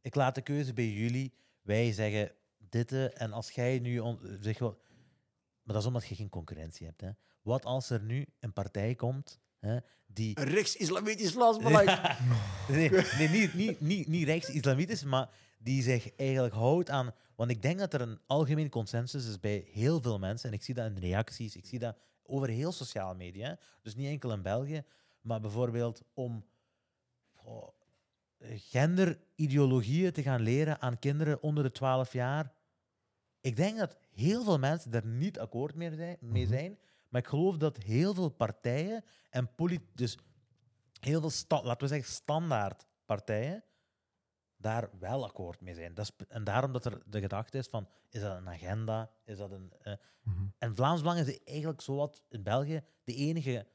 [0.01, 1.33] ik laat de keuze bij jullie.
[1.61, 3.99] Wij zeggen dit eh, en als jij nu...
[3.99, 4.81] on- zeg wel,
[5.63, 7.01] maar dat is omdat je geen concurrentie hebt.
[7.01, 7.11] Hè.
[7.41, 10.39] Wat als er nu een partij komt hè, die...
[10.39, 11.89] Een rechts-islamitisch Vlaams belang.
[12.69, 17.13] Nee, nee niet, niet, niet, niet rechts-islamitisch, maar die zich eigenlijk houdt aan.
[17.35, 20.49] Want ik denk dat er een algemeen consensus is bij heel veel mensen.
[20.49, 23.59] En ik zie dat in reacties, ik zie dat over heel sociale media.
[23.81, 24.83] Dus niet enkel in België,
[25.21, 26.45] maar bijvoorbeeld om
[27.43, 27.67] oh,
[28.39, 32.51] genderideologieën te gaan leren aan kinderen onder de 12 jaar.
[33.41, 36.77] Ik denk dat heel veel mensen daar niet akkoord mee zijn, mee zijn
[37.09, 40.17] maar ik geloof dat heel veel partijen en polit dus
[40.99, 43.63] heel veel, sta- laten we zeggen, standaard partijen
[44.57, 45.93] daar wel akkoord mee zijn.
[45.93, 49.11] Dat is, en daarom dat er de gedachte is van, is dat een agenda?
[49.23, 49.73] Is dat een...
[49.81, 50.45] eh, Mhm.
[50.57, 53.67] En Vlaams Belang is eigenlijk zowat in België de enige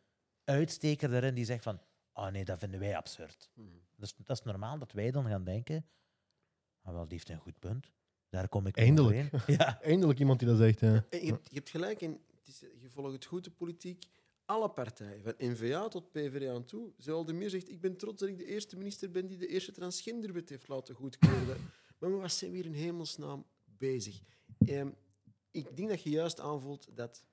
[0.44, 1.80] uitsteker daarin die zegt van,
[2.12, 3.50] oh nee, dat vinden wij absurd.
[3.96, 5.86] Dus dat is normaal dat wij dan gaan denken,
[6.82, 7.92] ah, wel, die heeft een goed punt.
[8.28, 9.30] Daar kom ik Eindelijk.
[9.58, 9.80] Ja.
[9.82, 10.80] Eindelijk iemand die dat zegt.
[10.80, 10.96] hè.
[10.96, 12.18] En Je hebt, je hebt gelijk, het
[12.52, 14.04] is, je volgt het goed, de politiek.
[14.44, 16.92] Alle partijen, van N-VA tot PvdA aan toe.
[17.32, 20.48] Meer zegt, ik ben trots dat ik de eerste minister ben die de eerste transgenderwet
[20.48, 21.56] heeft laten goedkeuren.
[21.98, 24.20] maar we wat zijn we hier in hemelsnaam bezig?
[24.66, 24.88] Ehm,
[25.50, 27.24] ik denk dat je juist aanvoelt dat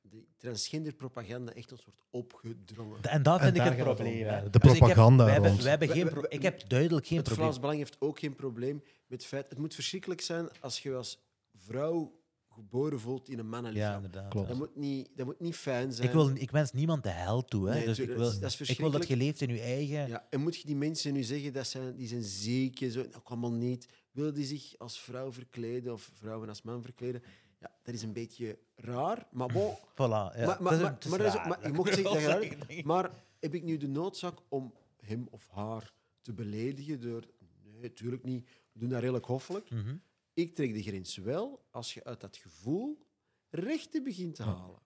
[0.00, 3.02] de transgenderpropaganda echt ons wordt opgedrongen.
[3.02, 4.12] En dat vind En ik daar het het probleem.
[4.26, 4.36] hè.
[4.36, 4.42] ja.
[4.42, 7.16] De Dus ik heb- propaganda wij hebben, wij hebben geen pro- ik heb duidelijk geen
[7.18, 7.46] het probleem.
[7.46, 8.74] Vlaams Belang heeft ook geen probleem
[9.06, 9.48] met het feit...
[9.48, 11.18] Het moet verschrikkelijk zijn als je als
[11.54, 12.20] vrouw
[12.62, 14.04] geboren voelt in een Ja, mannenlichaam.
[14.04, 14.30] inderdaad.
[14.30, 14.48] Klopt.
[14.48, 16.06] dat, moet niet, dat moet niet fijn zijn.
[16.08, 17.68] Ik, wil, ik wens niemand de hel toe.
[17.68, 17.74] Hè.
[17.74, 20.08] Nee, dus ik wil, dat is- ik wil dat je leeft in je eigen...
[20.08, 23.02] Ja, en moet je die mensen nu zeggen dat zijn, die zijn ziek en zo,
[23.02, 23.86] dat kan allemaal niet.
[24.12, 27.22] Willen die zich als vrouw verkleden of vrouwen als man verkleden?
[27.60, 29.74] Ja, dat is een beetje raar, maar bon.
[29.92, 30.32] Voilà, ja.
[30.46, 31.94] maar, maar, Het is- maar, het is maar dat is ook- raar, maar je mocht
[31.94, 32.82] zeggen dat raar-.
[32.84, 33.10] Maar
[33.40, 37.22] heb ik nu de noodzaak om hem of haar te beledigen door...
[37.72, 38.48] Nee, natuurlijk niet.
[38.72, 39.70] We doen dat redelijk hoffelijk.
[39.70, 39.94] Mhm.
[40.34, 43.06] Ik trek de grens wel als je uit dat gevoel
[43.50, 44.80] rechten begint te halen.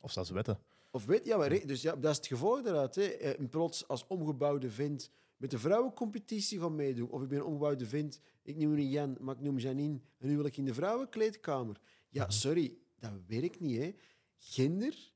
[0.00, 0.58] Of zelfs wetten.
[0.90, 2.94] Of weet ja, maar, dus ja, dat is het gevolg daaruit.
[2.94, 3.02] Hè.
[3.02, 7.10] Eh, En plots als omgebouwde vent met de vrouwencompetitie gaan meedoen.
[7.10, 10.00] Of ik ben een omgebouwde vent, ik noem niet Jan, maar ik noem Janine.
[10.18, 11.80] En nu wil ik in de vrouwenkleedkamer.
[12.08, 13.78] Ja, sorry, dat werkt niet.
[13.78, 13.94] Hè.
[14.38, 15.12] Gender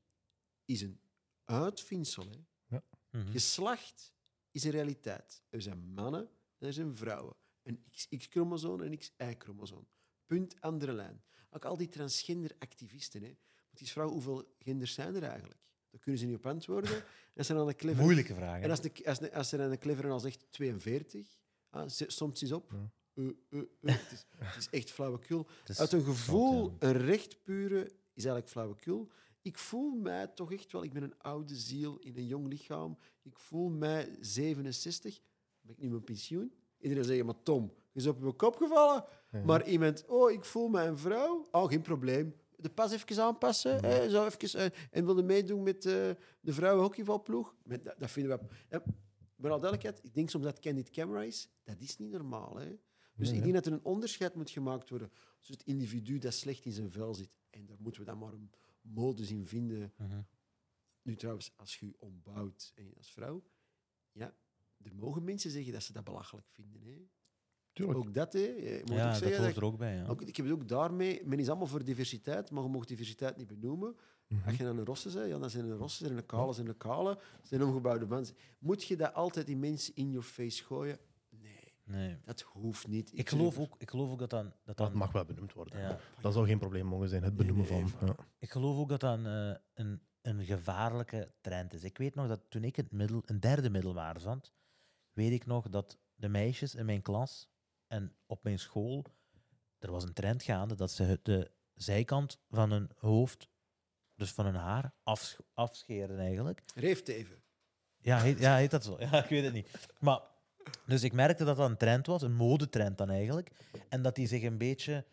[0.65, 0.99] is een
[1.45, 2.25] uitvindsel.
[2.67, 2.77] Hè.
[3.11, 3.31] Mhm.
[3.31, 4.13] Geslacht
[4.51, 5.43] is een realiteit.
[5.49, 7.35] Er zijn mannen en er zijn vrouwen.
[7.63, 9.87] Een XX-chromosoom en een XY-chromosoom.
[10.25, 11.23] Punt, andere lijn.
[11.49, 13.21] Ook al die transgender-activisten.
[13.21, 13.37] Hè.
[13.65, 15.59] Want die vrouw, hoeveel genders zijn er eigenlijk?
[15.89, 17.03] Daar kunnen ze niet op antwoorden.
[17.33, 18.03] En ze dan een clever...
[18.03, 18.57] Moeilijke vraag.
[18.57, 18.61] hè.
[18.63, 21.37] En als, de, als, de, als dan een clever al zegt 42,
[21.69, 22.71] ah, ze eens op.
[22.71, 22.91] Ja.
[23.13, 23.59] Eh.
[23.81, 25.47] Het, is, het is echt flauwekul.
[25.65, 26.75] Is Uit een zot, gevoel, ja.
[26.79, 27.83] een recht pure,
[28.13, 29.11] is eigenlijk flauwekul.
[29.41, 30.83] Ik voel mij toch echt wel...
[30.83, 32.97] Ik ben een oude ziel in een jong lichaam.
[33.21, 35.21] Ik voel mij 67.
[35.61, 36.53] Ben ik nu mijn pensioen?
[36.81, 39.05] Iedereen zegt, maar Tom, je is op je kop gevallen.
[39.31, 39.43] Ja.
[39.43, 41.47] Maar iemand, oh, ik voel mij een vrouw.
[41.51, 42.35] Oh, geen probleem.
[42.55, 43.85] De pas even aanpassen.
[43.85, 45.93] hè, zo even, eh, en wilde meedoen met eh,
[46.41, 47.55] de vrouwenhockeyvalploeg.
[47.63, 48.45] Met, dat, dat vinden we...
[48.69, 48.79] Eh,
[49.35, 51.49] maar al duidelijkheid, ik denk soms dat Candid Camera is.
[51.63, 52.55] Dat is niet normaal.
[52.57, 52.77] Hè?
[53.15, 56.33] Dus Nee, ik denk dat er een onderscheid moet gemaakt worden tussen het individu dat
[56.33, 57.29] slecht in zijn vel zit.
[57.49, 58.51] En daar moeten we dan maar een
[58.81, 59.93] modus in vinden.
[59.97, 60.21] Mhm.
[61.01, 63.43] Nu trouwens, als je je ombouwt en als vrouw,
[64.11, 64.35] ja,
[64.83, 66.81] er mogen mensen zeggen dat ze dat belachelijk vinden.
[66.83, 67.07] Hè?
[67.73, 67.97] Tuurlijk.
[67.99, 68.39] Ook dat, hè.
[68.79, 69.95] Moet ook Ja, dat zeggen hoort dat- er ook bij.
[69.95, 70.05] Ja.
[70.07, 73.37] ook, ik heb het ook daarmee, men is allemaal voor diversiteit, maar je mag diversiteit
[73.37, 73.95] niet benoemen.
[74.27, 74.47] Mhm.
[74.47, 76.25] Als je dan een rosse bent, ja, dan zijn er een rosse, zijn er een
[76.25, 78.35] kale, zijn er een kale, zijn omgebouwde mensen.
[78.59, 80.99] Moet je dat altijd die mensen in your face gooien?
[81.29, 81.73] Nee.
[81.83, 82.17] Nee.
[82.25, 83.11] Dat hoeft niet.
[83.13, 84.43] Ik geloof ook, ik geloof ook dat dan...
[84.43, 85.79] Dat Dat dan mag wel benoemd worden.
[85.79, 85.99] ja.
[86.21, 88.07] Dat zou geen probleem mogen zijn, het benoemen nee, van.
[88.07, 88.15] Ja.
[88.39, 91.83] Ik geloof ook dat dat een, eh, een, een gevaarlijke trend is.
[91.83, 94.53] Ik weet nog dat toen ik in het middel, een derde middelbaar zat,
[95.13, 97.49] weet ik nog dat de meisjes in mijn klas
[97.87, 99.05] en op mijn school,
[99.79, 103.49] er was een trend gaande dat ze de zijkant van hun hoofd,
[104.15, 106.61] dus van hun haar, afsch afscheren eigenlijk.
[106.75, 107.43] Reeft even.
[107.97, 108.95] Ja heet, ja, heet dat zo?
[108.99, 109.69] Ja, ik weet het niet.
[109.99, 110.21] Maar,
[110.85, 113.51] dus ik merkte dat dat een trend was, een modetrend dan eigenlijk,
[113.89, 115.05] en dat die zich een beetje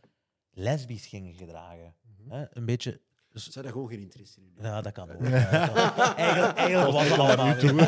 [0.51, 1.95] lesbisch gingen gedragen.
[2.29, 2.57] Hè?
[2.57, 3.01] Een beetje
[3.33, 4.53] Ze hadden gewoon geen interesse in.
[4.61, 5.27] ja, dat kan ook.
[5.27, 6.15] Ja, dat.
[6.17, 7.73] Eigenlijk, eigenlijk was het allemaal nu toe.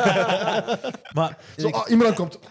[1.17, 2.39] Maar Zo, ik, ah, iemand komt.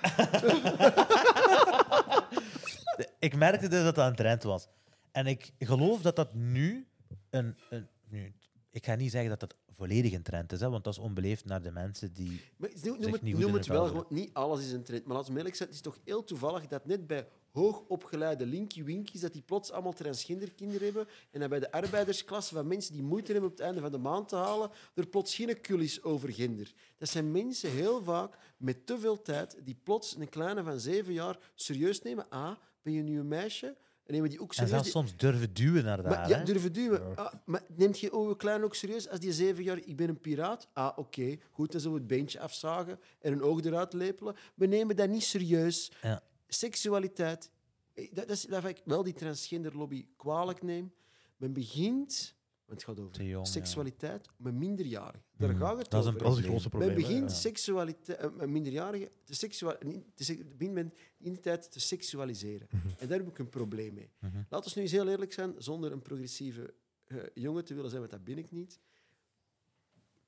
[3.20, 4.68] ik merkte dus dat dat een trend was.
[5.12, 6.88] En ik geloof dat dat nu
[7.30, 7.58] een...
[7.70, 8.34] een nu,
[8.72, 11.46] ik ga niet zeggen dat dat volledig een trend is, hè, want dat is onbeleefd
[11.46, 12.42] naar de mensen die...
[12.58, 14.06] Maar noem, Zich noem het, noem wel gewoon.
[14.10, 15.06] Niet alles is een trend.
[15.06, 18.84] Maar laten we eerlijk zijn, het is toch heel toevallig dat net bij hoogopgeleide linky
[18.84, 22.94] winkies dat die plots allemaal transgender kinderen hebben en dat bij de arbeidersklasse van mensen
[22.94, 25.80] die moeite hebben op het einde van de maand te halen, er plots geen kul
[25.80, 26.74] is over gender.
[26.98, 31.14] Dat zijn mensen heel vaak met te veel tijd die plots een kleine van zeven
[31.14, 32.30] jaar serieus nemen.
[32.30, 32.52] Ah,
[32.82, 33.76] ben je nu een meisje?
[34.10, 34.72] En die ook En serieus.
[34.72, 36.12] zelfs soms durven duwen naar daar.
[36.12, 37.16] maar, ja, durven duwen.
[37.18, 40.20] Ah, maar neemt je uw klein ook serieus als die zeven jaar, ik ben een
[40.20, 40.68] piraat?
[40.74, 44.36] Ah, oké, goed, dan zullen we het beentje afzagen en een oog eruit lepelen.
[44.56, 45.92] We nemen dat niet serieus.
[46.02, 46.24] Ja.
[46.48, 47.52] Seksualiteit,
[47.94, 50.92] eh, dat, dat is dat ik wel die transgender lobby kwalijk neem.
[51.38, 52.34] Men begint,
[52.70, 53.46] want het gaat over ja.
[53.46, 55.24] seksualiteit, met minderjarigen.
[55.38, 55.60] Daar Mhm.
[55.60, 56.26] gaat het Dat is een over.
[56.26, 56.94] Dat is een grootste probleem.
[56.94, 57.36] Men begint ja.
[57.36, 62.68] seksualiteit, eh, minderjarigen te, men in de tijd te seksualiseren.
[62.72, 62.88] Mhm.
[62.98, 64.12] En daar heb ik een probleem mee.
[64.20, 64.42] Mhm.
[64.50, 66.74] Laten we nu eens heel eerlijk zijn, zonder een progressieve
[67.06, 68.80] eh, jongen te willen zijn, want dat ben ik niet.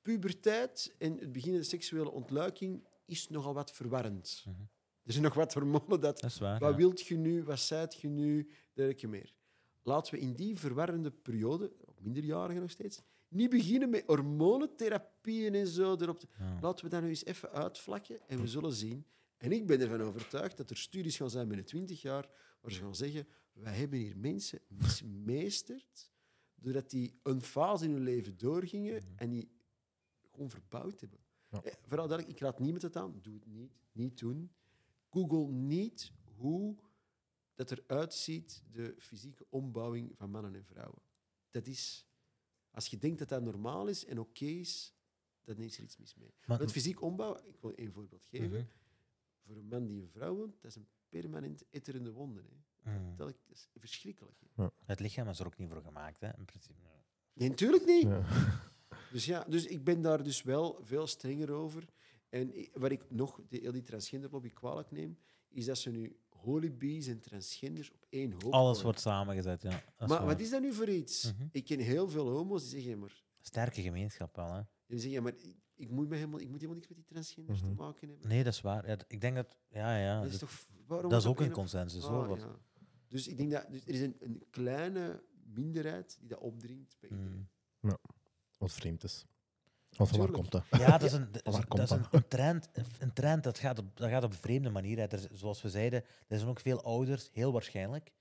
[0.02, 4.44] Puberteit en het begin van de seksuele ontluiking is nogal wat verwarrend.
[4.46, 4.60] Mhm.
[5.04, 6.20] Er zijn nog wat hormonen dat...
[6.20, 6.58] Dat is waar.
[6.58, 6.76] Wat ja.
[6.76, 7.44] wilt je nu?
[7.44, 8.50] Wat zijt je nu?
[8.72, 9.32] Dergelijke meer.
[9.82, 11.72] Laten we in die verwarrende periode,
[12.02, 16.18] minderjarigen nog steeds, niet beginnen met hormonentherapieën en zo erop.
[16.20, 16.58] te- Ja.
[16.60, 19.06] Laten we dat nu eens even uitvlakken en we zullen zien.
[19.36, 22.30] En ik ben ervan overtuigd dat er studies gaan zijn binnen 20 jaar
[22.60, 26.10] waar ze gaan zeggen: wij hebben hier mensen mismeesterd
[26.54, 29.50] doordat die een fase in hun leven doorgingen en die
[30.30, 31.18] gewoon verbouwd hebben.
[31.48, 31.62] Ja.
[31.62, 33.18] Eh, Vooral dat ik raad niemand het aan.
[33.22, 33.72] Doe het niet.
[33.92, 34.50] Niet doen.
[35.10, 36.76] Google niet hoe
[37.54, 41.02] dat eruit ziet, de fysieke ombouwing van mannen en vrouwen.
[41.52, 42.06] Dat is,
[42.70, 44.94] als je denkt dat dat normaal is en oké is,
[45.44, 46.34] dan is er iets mis mee.
[46.46, 48.50] Maar- Het fysiek ombouwen, ik wil een voorbeeld geven.
[48.50, 48.64] Mhm.
[49.46, 52.42] Voor een man die een vrouw woont, dat is een permanent etterende wonde.
[52.82, 52.98] Hè.
[52.98, 53.16] Mhm.
[53.16, 54.38] Dat is verschrikkelijk.
[54.54, 54.66] Hè.
[54.84, 56.80] Het lichaam is er ook niet voor gemaakt, hè, in principe.
[57.32, 58.02] Nee, natuurlijk niet.
[58.02, 58.24] Ja.
[59.12, 61.84] Dus ja, dus ik ben daar dus wel veel strenger over.
[62.28, 65.18] En wat ik nog de, heel die transgenderlobby kwalijk neem,
[65.48, 69.70] is dat ze nu holibies en transgenders op één hoop Alles wordt samengezet, ja.
[69.76, 70.24] Is Maar waar.
[70.26, 71.32] wat is dat nu voor iets?
[71.32, 71.48] Mhm.
[71.52, 74.60] Ik ken heel veel homo's die zeggen, ja, maar, Sterke gemeenschap wel, hè.
[74.86, 77.06] die zeggen, ja, maar ik, ik moet me helemaal, ik moet helemaal niks met die
[77.06, 77.68] transgenders Mhm.
[77.70, 78.28] te maken hebben.
[78.28, 78.86] Nee, dat is waar.
[78.88, 79.56] Ja, ik denk dat...
[79.70, 80.16] Ja, ja.
[80.22, 82.26] dat is dat, toch, waarom dat is ook een consensus, Ah, hoor.
[82.28, 82.58] wat- ja.
[83.08, 87.10] Dus ik denk dat dus er is een, een kleine minderheid die dat opdringt bij
[87.10, 87.48] iedereen.
[87.80, 87.96] Mm.
[88.58, 89.26] Wat vreemd is.
[89.96, 90.64] Want van waar komt dat?
[90.70, 92.68] Ja, dat is een, dat is, dat een, een trend.
[92.98, 94.98] Een, trend dat gaat, op, dat gaat op een vreemde manier.
[94.98, 95.04] Hè.
[95.04, 98.12] Er, zoals we zeiden, er zijn ook veel ouders, heel waarschijnlijk,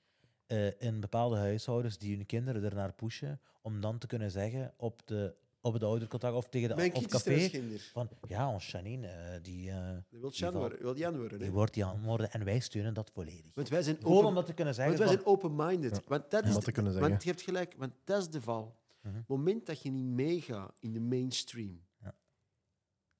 [0.47, 5.01] eh, in bepaalde huishoudens die hun kinderen ernaar pushen om dan te kunnen zeggen op,
[5.05, 8.71] de, op het oudercontact of tegen de Mijn of kind is café van ja, ons
[8.71, 9.77] Janine, eh, die, eh,
[10.09, 10.81] wil die worden.
[10.81, 11.37] Wil Jan worden.
[11.37, 11.43] hè.
[11.43, 13.51] die wordt die antwoorden en wij steunen dat volledig.
[13.53, 14.97] Want wij zijn Gewoon open, om dat te kunnen zeggen.
[14.97, 15.95] want wij van- zijn open-minded.
[15.95, 16.01] Ja.
[16.07, 16.99] Want dat is de-.
[16.99, 18.79] Want je hebt gelijk, want dat is de val.
[19.01, 19.15] Mhm.
[19.15, 22.15] Het moment dat je niet meegaat in de mainstream, Ja.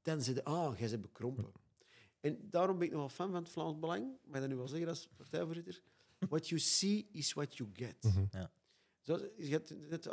[0.02, 1.52] dan zit je, ah, jij bent bekrompen.
[2.20, 4.88] En daarom ben ik nogal fan van het Vlaams Belang, maar dat nu wel zeggen
[4.88, 5.82] als partijvoorzitter.
[6.20, 8.04] What you see is what you get.
[8.04, 8.46] Mhm.
[9.00, 10.08] Zoals, je hebt het net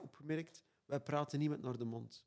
[0.00, 2.24] opgemerkt, wij praten niemand naar de mond.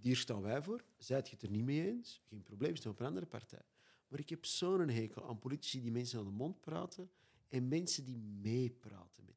[0.00, 0.84] Hier staan wij voor.
[0.98, 2.20] Zijt je het er niet mee eens?
[2.24, 3.62] Geen probleem, staan op een andere partij.
[4.08, 7.10] Maar ik heb zo'n hekel aan politici die mensen naar de mond praten
[7.48, 9.34] en mensen die meepraten met.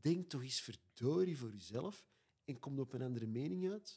[0.00, 2.06] Denk toch eens verdorie voor jezelf
[2.44, 3.84] en kom op een andere mening uit.
[3.84, 3.94] Dat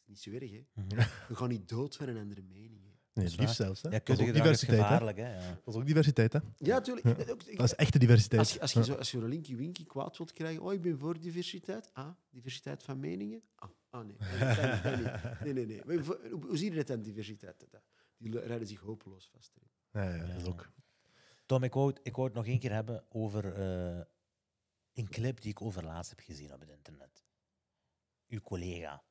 [0.00, 0.64] is niet zo erg, hè?
[0.74, 0.96] Mhm.
[1.28, 2.82] We gaan niet dood van een andere mening.
[2.84, 2.90] Hè?
[3.12, 3.82] Nee, het liefst zelfs.
[3.82, 3.88] Hè.
[3.88, 4.78] Ja, dat is ook diversiteit.
[4.80, 4.84] Hè.
[4.86, 5.16] gevaarlijk.
[5.16, 5.34] Hè?
[5.34, 5.60] Ja.
[5.64, 6.32] Dat is ook diversiteit.
[6.32, 6.38] Hè.
[6.56, 7.06] Ja, tuurlijk.
[7.06, 7.16] Ja.
[7.16, 8.40] Ik- ik- Dat is echte diversiteit.
[8.40, 10.80] Als je, als je, zo, als je een linky winky kwaad wilt krijgen, oh, ik
[10.82, 11.90] ben voor diversiteit.
[11.92, 13.42] Ah, diversiteit van meningen?
[13.54, 14.16] Ah, ah nee.
[14.18, 14.68] Nee, dat kan
[15.02, 15.40] niet, dat niet.
[15.40, 15.82] nee, nee, nee.
[15.96, 17.66] Maar voor- Hoe, hoe zie je dat dan, diversiteit?
[17.70, 17.82] Dat-
[18.16, 19.52] Die rijden zich hopeloos vast.
[19.92, 20.68] Ja, ja, dat is ook.
[21.46, 24.00] Tom, ik wou, het- ik wou het nog één keer hebben over eh,
[24.98, 27.24] een clip die ik overlaatst heb gezien op het internet.
[28.28, 29.02] Uw collega,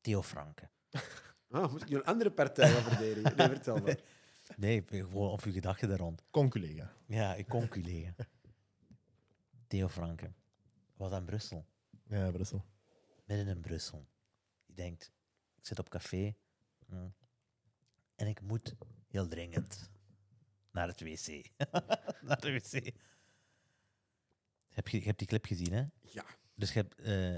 [0.00, 0.68] Theo Franke.
[1.50, 3.36] Ah, moet ik een andere partij gaan verdedigen?
[3.36, 4.00] Nee, vertel maar.
[4.56, 6.22] Nee, gewoon op uw gedachten daar rond.
[6.30, 6.92] Con-collega.
[7.06, 8.14] Ja, ik conculeren.
[9.68, 10.32] Theo Franke
[10.96, 11.66] was aan Brussel.
[12.06, 12.64] Ja, Brussel.
[13.24, 14.08] midden in Brussel.
[14.64, 15.12] Je denkt,
[15.56, 16.36] ik zit op café
[16.86, 17.14] mm,
[18.14, 18.74] en ik moet
[19.08, 19.90] heel dringend
[20.70, 21.50] naar het wc.
[22.28, 22.94] naar de wc.
[24.76, 25.84] Heb je, je hebt die clip gezien, hè?
[26.12, 26.24] Ja.
[26.54, 27.36] Dus, je hebt, eh,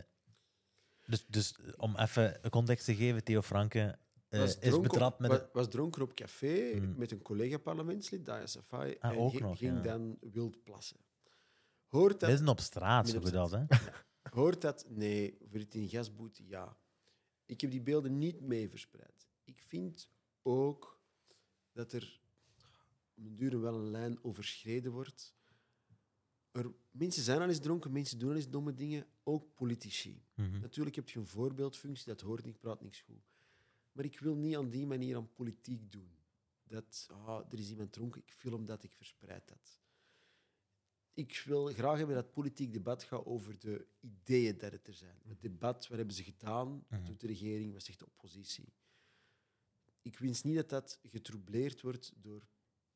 [1.06, 3.98] dus, dus om even context te geven, Theo Franke
[4.28, 5.30] eh, was is op- betrapt met...
[5.30, 6.94] wa- een- was dronken op café Mm.
[6.96, 9.82] met een collega-parlementslid, Daya Safai, Ah, en ook nog, ging ja.
[9.82, 10.96] dan wild plassen.
[11.86, 12.28] Hoort dat?
[12.28, 13.64] Midden op straat, zo dat, hè?
[14.38, 14.84] Hoort dat?
[14.88, 15.38] Nee.
[15.50, 16.42] Voor het in gasboete?
[16.46, 16.76] Ja.
[17.46, 19.28] Ik heb die beelden niet mee verspreid.
[19.44, 20.10] Ik vind
[20.42, 21.00] ook
[21.72, 22.20] dat er
[23.16, 25.36] om een duur wel een lijn overschreden wordt.
[26.58, 30.22] Er, mensen zijn al eens dronken, mensen doen al eens domme dingen, ook politici.
[30.34, 30.60] Mhm.
[30.60, 33.30] Natuurlijk heb je een voorbeeldfunctie, dat hoort niet, praat niks goed.
[33.92, 36.16] Maar ik wil niet aan die manier aan politiek doen.
[36.64, 39.80] Dat, ah, er is iemand dronken, ik film dat, ik verspreid dat.
[41.14, 45.20] Ik wil graag hebben dat politiek debat gaat over de ideeën dat het er zijn.
[45.24, 46.84] Het debat, wat hebben ze gedaan?
[46.88, 47.04] Wat Mhm.
[47.08, 47.72] doet de regering?
[47.72, 48.72] Wat zegt de oppositie?
[50.02, 52.46] Ik wens niet dat dat getroubleerd wordt door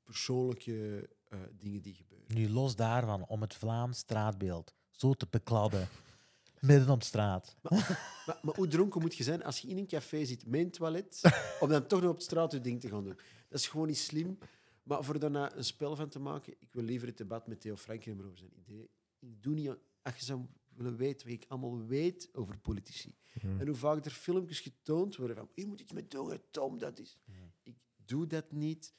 [0.03, 2.35] persoonlijke eh, dingen die gebeuren.
[2.35, 5.89] Nu, los daarvan, om het Vlaams straatbeeld zo te bekladden,
[6.61, 7.57] midden op straat.
[7.63, 10.71] Maar, maar hoe dronken moet je zijn als je in een café zit met een
[10.71, 11.21] toilet,
[11.61, 13.17] om dan toch nog op straat je ding te gaan doen?
[13.49, 14.39] Dat is gewoon niet slim.
[14.83, 17.77] Maar voor daarna een spel van te maken, ik wil liever het debat met Theo
[17.87, 18.91] hebben over zijn idee.
[19.19, 23.15] Ik doe niet als je zou willen weten wat ik allemaal weet over politici.
[23.43, 23.61] Mhm.
[23.61, 26.99] En hoe vaak er filmpjes getoond worden van je moet iets met doen, Tom, dat
[26.99, 27.19] is.
[27.63, 28.95] Ik doe dat niet.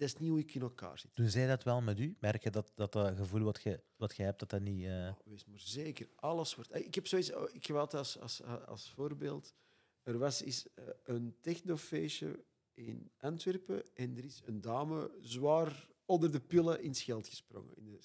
[0.00, 1.10] Dat is niet hoe ik in elkaar zit.
[1.14, 2.16] Doen zij dat wel met u?
[2.20, 4.84] Merk je dat dat, dat gevoel wat je, wat je hebt, dat dat niet...
[4.84, 6.74] eh, Oh, wees maar zeker, alles wordt.
[6.74, 9.54] Ik heb zoiets, oh, ik altijd als, als, als voorbeeld.
[10.02, 12.44] Er was eens eh, een technofeestje
[12.74, 17.76] in Antwerpen en er is een dame zwaar onder de pillen in het Scheld gesprongen.
[17.76, 17.98] In de,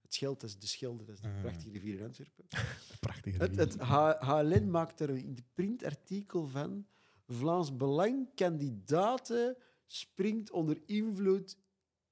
[0.00, 1.40] het Scheld, dat is de Schelde, dat is de Mhm.
[1.40, 2.44] prachtige rivier in Antwerpen.
[3.00, 6.86] Prachtige Het, het H- HLN maakt er in de printartikel van.
[7.26, 9.56] Vlaams Belang kandidaten
[9.86, 11.58] springt onder invloed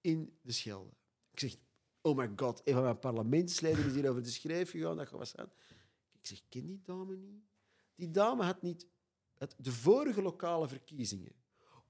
[0.00, 0.90] in de Schelde.
[1.30, 1.56] Ik zeg,
[2.00, 4.96] oh my god, een van mijn parlementsleden is hier over de schrijf gegaan.
[4.96, 5.50] Dat gaat wat zijn.
[6.12, 7.42] Ik zeg, ken die dame niet?
[7.94, 8.86] Die dame had niet
[9.38, 11.32] het, de vorige lokale verkiezingen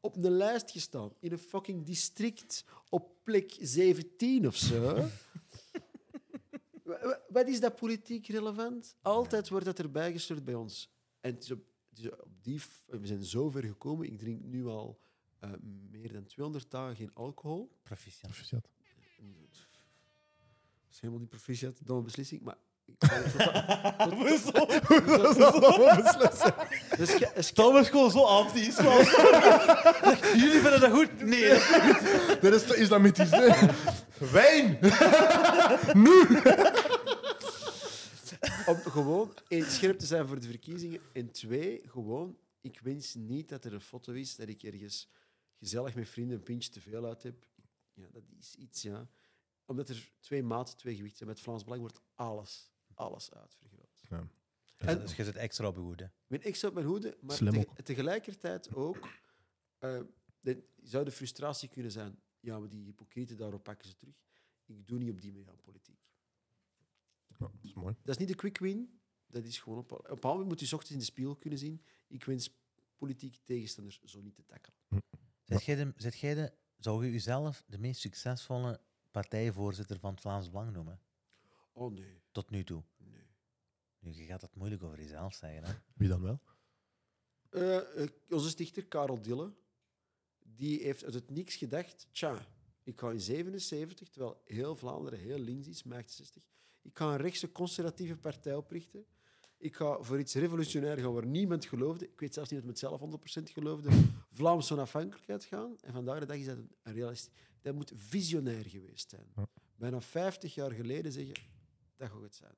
[0.00, 4.80] op een lijst gestaan in een fucking district op plek 17 of zo.
[4.92, 5.10] Wa-
[7.08, 8.96] wa- Wat is dat politiek relevant?
[9.02, 10.90] Altijd wordt dat erbij gestuurd bij ons.
[11.20, 14.06] En het is op, het is op die, we zijn zo ver gekomen.
[14.06, 15.00] Ik drink nu al
[15.42, 15.50] eh,
[15.90, 17.70] meer dan 200 dagen geen alcohol.
[17.82, 18.30] proficiat.
[18.30, 18.62] Proficiat.
[18.62, 18.70] Dat
[20.90, 22.42] is helemaal niet proficiat, domme beslissing.
[22.42, 22.56] Maar
[26.96, 28.60] Dus ge- is is gewoon zo anti.
[30.42, 31.20] Jullie vinden dat goed?
[31.20, 31.48] Nee.
[32.42, 33.68] Dat is toch islamitisch, hè?
[34.32, 34.78] Wijn!
[38.66, 41.00] om gewoon één, scherp te zijn voor de verkiezingen.
[41.12, 45.08] En twee, gewoon, ik wens niet dat er een foto is dat ik ergens
[45.62, 47.46] gezellig met vrienden een pintje te veel uit heb.
[47.94, 49.08] Ja, dat is iets, ja.
[49.64, 51.28] Omdat er twee maten, twee gewichten zijn.
[51.30, 54.00] Met Vlaams Belang wordt alles, alles uitvergroot.
[54.08, 54.28] Ja.
[54.76, 56.04] En- dus je zit extra op je hoede.
[56.04, 57.36] Ik ben extra op mijn hoede, maar
[57.82, 59.08] tegelijkertijd ook
[59.78, 60.00] eh,
[60.40, 62.20] de- zou de frustratie kunnen zijn.
[62.40, 64.14] Ja, maar die hypocrieten, daarop pakken ze terug.
[64.66, 66.00] Ik doe niet op die manier aan politiek.
[67.28, 67.94] Ja, dat is mooi.
[68.02, 69.00] Dat is niet de quick win.
[69.26, 71.58] Dat is gewoon op, op een bepaald moment moet je ochtends in de spiegel kunnen
[71.58, 71.82] zien.
[72.08, 72.50] Ik wens
[72.96, 74.78] politieke tegenstanders zo niet te tackelen.
[75.52, 78.80] Zet jij de, zet jij de, zou je jezelf de meest succesvolle
[79.10, 81.00] partijvoorzitter van het Vlaams Belang noemen?
[81.72, 82.82] Oh nee, Tot nu toe.
[82.96, 83.26] nee.
[83.98, 85.64] Nu, je gaat dat moeilijk over jezelf zeggen.
[85.64, 85.72] Hè?
[85.94, 86.40] Wie dan wel?
[87.50, 89.52] Eh, eh, onze stichter, Karel Dille,
[90.42, 92.06] die heeft uit het niks gedacht.
[92.10, 92.46] Tja,
[92.82, 96.42] ik ga in 77, terwijl heel Vlaanderen heel links is, maakt 60.
[96.82, 99.06] Ik ga een rechtse conservatieve partij oprichten.
[99.62, 102.04] Ik ga voor iets revolutionair gaan waar niemand geloofde.
[102.04, 103.90] Ik weet zelfs niet of het zelf 100% geloofde.
[104.30, 105.76] Vlaamse onafhankelijkheid gaan.
[105.80, 107.34] En vandaag de dag is dat een, realistisch.
[107.60, 109.48] Dat moet visionair geweest zijn.
[109.76, 111.34] Bijna 50 jaar geleden zeggen,
[111.96, 112.54] dat gaat het zijn.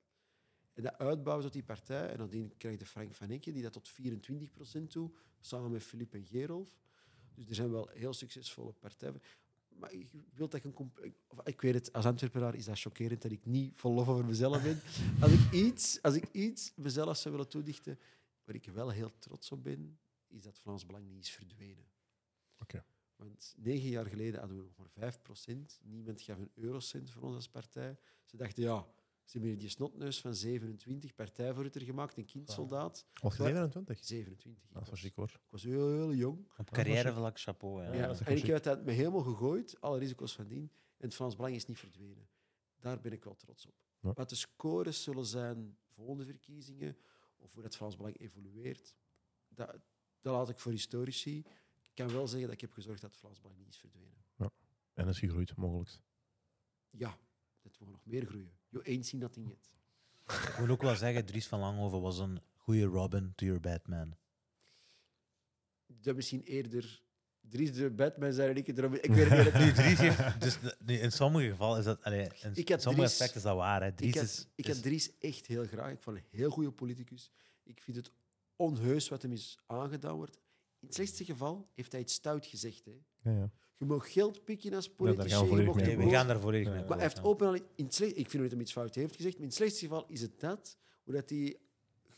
[0.74, 2.08] En dat uitbouwen tot die partij.
[2.08, 5.10] En nadien krijg je Frank van Enke, die dat tot 24% toe,
[5.40, 6.78] samen met Philippe en Gerolf.
[7.34, 9.22] Dus er zijn wel heel succesvolle partijen.
[9.78, 10.92] Maar ik wil dat ik een...
[11.02, 14.08] ik- Of, ik weet het, als Antwerpenaar is dat chockerend dat ik niet vol lof
[14.08, 14.80] over mezelf ben.
[15.22, 17.98] Als ik iets, als ik iets mezelf zou willen toedichten,
[18.44, 19.98] waar ik wel heel trots op ben,
[20.28, 21.84] is dat Vlaams Belang niet is verdwenen.
[22.58, 22.84] Oké.
[23.16, 25.80] Want negen jaar geleden hadden we nog maar 5%.
[25.82, 27.96] Niemand gaf een eurocent voor ons als partij.
[28.24, 28.86] Ze dachten, ja,
[29.24, 33.06] Ze hebben hier die snotneus van 27, partijvoorzitter gemaakt, een kindsoldaat.
[33.12, 34.04] Was je Maar- 27?
[34.04, 34.62] 27.
[34.64, 35.28] Ik Dat was, chic hoor.
[35.28, 36.52] ik was heel, heel jong.
[36.56, 37.82] Op carrièrevlak, chapeau.
[37.82, 37.92] Ja.
[37.92, 40.70] Ja, en ik heb dat me helemaal gegooid, alle risico's van dien.
[40.96, 42.28] En het Frans Belang is niet verdwenen.
[42.80, 43.74] Daar ben ik wel trots op.
[44.00, 44.12] Ja.
[44.12, 46.96] Wat de scores zullen zijn volgende verkiezingen,
[47.36, 48.96] of hoe het Frans Belang evolueert,
[49.48, 49.76] dat,
[50.20, 51.38] dat laat ik voor historici.
[51.82, 54.24] Ik kan wel zeggen dat ik heb gezorgd dat het Frans Belang niet is verdwenen.
[54.94, 55.98] En is gegroeid, mogelijk.
[56.90, 57.18] Ja,
[57.62, 58.58] dat we nog meer groeien.
[58.82, 59.70] Je eens zien dat ding niet.
[60.26, 64.14] Ik wil ook wel zeggen, Dries van Langhoven was een goede Robin to your Batman.
[65.86, 67.02] Dat misschien eerder
[67.40, 68.78] Dries de Batman zijn en ik het.
[68.78, 69.54] Ik weet het niet.
[69.64, 73.04] Nu, Dries heeft, dus nu, in sommige gevallen is dat, allee, in Ik had sommige
[73.06, 73.82] Dries- aspecten is dat waar.
[73.82, 73.92] Hè.
[73.92, 75.90] Dries ik is, had, ik is- had Dries echt heel graag.
[75.92, 77.30] Ik vond hem een heel goede politicus.
[77.62, 78.10] Ik vind het
[78.56, 80.36] onheus wat hem is aangedaan wordt.
[80.80, 82.84] In het slechtste geval heeft hij iets stout gezegd.
[82.84, 82.98] Hè.
[83.30, 83.50] Ja, ja.
[83.78, 85.28] Je mag geld pikken als daar politici.
[85.28, 86.16] gaan we je volledig mag mee Nee, niet we akkoord.
[86.18, 86.72] gaan daar volledig Ja.
[86.72, 88.72] mee Maar Maar hij heeft open al in het slecht, ik vind dat hij iets
[88.72, 91.56] fout heeft gezegd, maar in het slechtste geval is het dat, hoe dat hij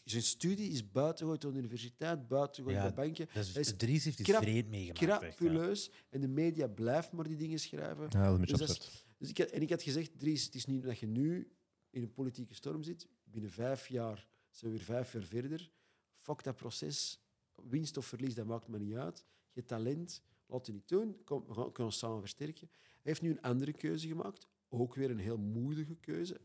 [0.04, 3.26] zijn studie is buitengegooid door de universiteit, buitengegooid Ja, bij banken.
[3.32, 3.40] ja.
[3.40, 5.00] Dus Hij is Dries heeft iets vreemd meegemaakt.
[5.00, 5.34] echt, ja.
[5.36, 5.90] Crapuleus.
[6.10, 8.06] En de media blijft maar die dingen schrijven.
[8.08, 9.04] Ja, dat is een beetje Dus absurd.
[9.18, 11.52] Dus ik had, en ik had gezegd, Dries, het is niet dat je nu
[11.90, 13.06] in een politieke storm zit.
[13.24, 15.70] Binnen vijf jaar zijn we weer vijf jaar verder.
[16.16, 17.20] Fuck dat proces.
[17.68, 19.24] Winst of verlies, dat maakt me niet uit.
[19.52, 21.24] Je talent, laat het niet doen.
[21.24, 22.68] Kom, we gaan, kunnen ons samen versterken.
[22.70, 24.48] Hij heeft nu een andere keuze gemaakt.
[24.68, 26.40] Ook weer een heel moedige keuze.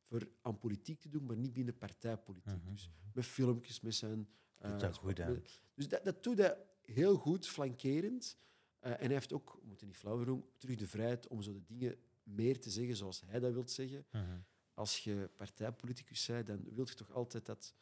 [0.00, 2.62] Voor aan politiek te doen, maar niet binnen partijpolitiek.
[2.62, 2.70] Mhm.
[2.70, 4.28] Dus met filmpjes, met zijn...
[4.60, 5.40] Doet eh, dat goed, hè?
[5.74, 8.36] dus dat, dat doet hij heel goed, flankerend.
[8.78, 11.52] Eh, en hij heeft ook, we moeten niet flauw doen, terug de vrijheid om zo
[11.52, 14.06] de dingen meer te zeggen zoals hij dat wil zeggen.
[14.12, 14.38] Mhm.
[14.74, 17.74] Als je partijpoliticus bent, dan wil je toch altijd dat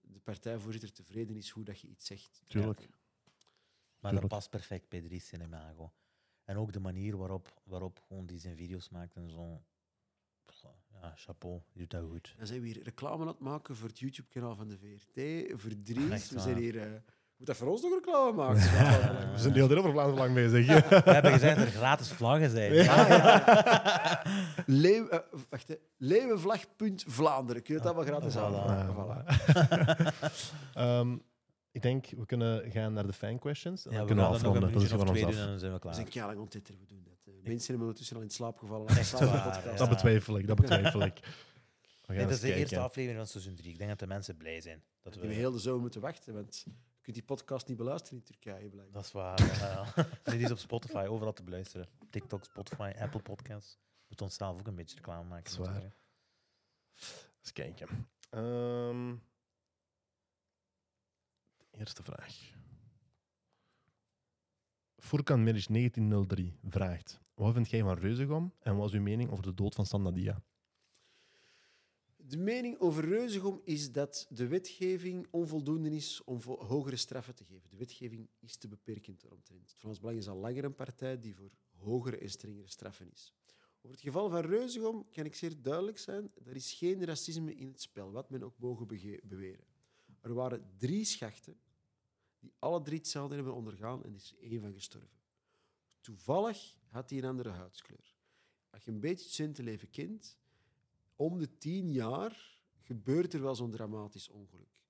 [0.00, 2.42] de partijvoorzitter tevreden is hoe dat je iets zegt.
[2.46, 2.80] Tuurlijk.
[2.80, 2.86] Ja.
[4.12, 5.92] Maar dat past perfect bij Dries zijn imago.
[6.44, 9.62] En ook de manier waarop, waarop gewoon die zijn video's maakt en zo.
[11.02, 12.34] Ja, chapeau, die doet dat goed.
[12.38, 15.70] Dan zijn we hier reclame aan het maken voor het YouTube-kanaal van de VRT, voor
[15.82, 16.10] Dries.
[16.10, 16.78] Echt We zijn hier...
[16.80, 16.90] eh,
[17.36, 18.60] moet dat voor ons nog reclame maken?
[19.32, 20.66] We zijn de hele tijd over Vlaanderen lang bezig.
[21.04, 22.72] We hebben gezegd dat er gratis vlaggen zijn.
[22.72, 24.22] Ah, ja, ja.
[24.66, 25.18] Leeuw, eh,
[25.48, 25.74] wacht, hè.
[25.96, 27.62] Leeuwenvlag.Vlaanderen.
[27.62, 28.38] Kun je dat allemaal gratis Voilà.
[28.38, 28.64] halen?
[28.66, 29.24] Ah, Voilà.
[30.74, 31.16] Ehm,
[31.76, 33.86] ik denk, we kunnen gaan naar de fan questions.
[33.86, 34.62] En Ja, dan we kunnen we nog afronden.
[34.68, 35.16] een Dat is ons af.
[35.40, 35.94] en dan zijn we We klaar.
[35.94, 37.18] zijn keihard we doen dat.
[37.24, 37.32] hè.
[37.32, 38.86] Mensen hebben ondertussen al in slaap gevallen.
[38.88, 39.76] Echt waar, ja.
[39.76, 41.18] Dat betwijfel ik, dat betwijfel ik.
[42.06, 43.70] We Nee, dat is de eerste aflevering van seizoen 3.
[43.72, 44.82] Ik denk dat de mensen blij zijn.
[45.00, 48.18] Dat We we, heel de zomer moeten wachten, want je kunt die podcast niet beluisteren
[48.18, 48.68] in Turkije.
[48.68, 48.92] Blijkbaar.
[48.92, 49.58] Dat is waar.
[49.60, 50.06] ja.
[50.32, 51.88] Die is op Spotify, overal te beluisteren.
[52.10, 53.72] TikTok, Spotify, Apple Podcasts.
[53.74, 55.56] We moeten onszelf ook een beetje reclame maken.
[55.56, 55.92] Dat is waar.
[57.40, 57.88] Eens kijken.
[58.30, 59.14] Ehm,
[61.78, 62.54] eerste vraag.
[64.96, 69.44] Furkan Meric 1903 vraagt: Wat vind jij van Reuzegom en wat is uw mening over
[69.44, 70.42] de dood van Sandadia?
[72.16, 77.70] De mening over Reuzegom is dat de wetgeving onvoldoende is om hogere straffen te geven.
[77.70, 79.70] De wetgeving is te beperkend daaromtrent.
[79.70, 83.32] Het Frans Belang is al langer een partij die voor hogere en strengere straffen is.
[83.76, 86.30] Over het geval van Reuzegom kan ik zeer duidelijk zijn.
[86.44, 88.86] Er is geen racisme in het spel, wat men ook mogen
[89.22, 89.64] beweren.
[90.20, 91.56] Er waren drie schachten
[92.38, 95.20] die alle drie hetzelfde hebben ondergaan en er is één van gestorven.
[96.00, 98.14] Toevallig had hij een andere huidskleur.
[98.70, 100.38] Als je een beetje het studentenleven kent,
[101.16, 104.80] om de tien jaar gebeurt er wel zo'n dramatisch ongeluk.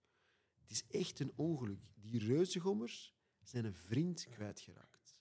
[0.58, 1.80] Het is echt een ongeluk.
[1.94, 5.20] Die reuzengommers zijn een vriend kwijtgeraakt.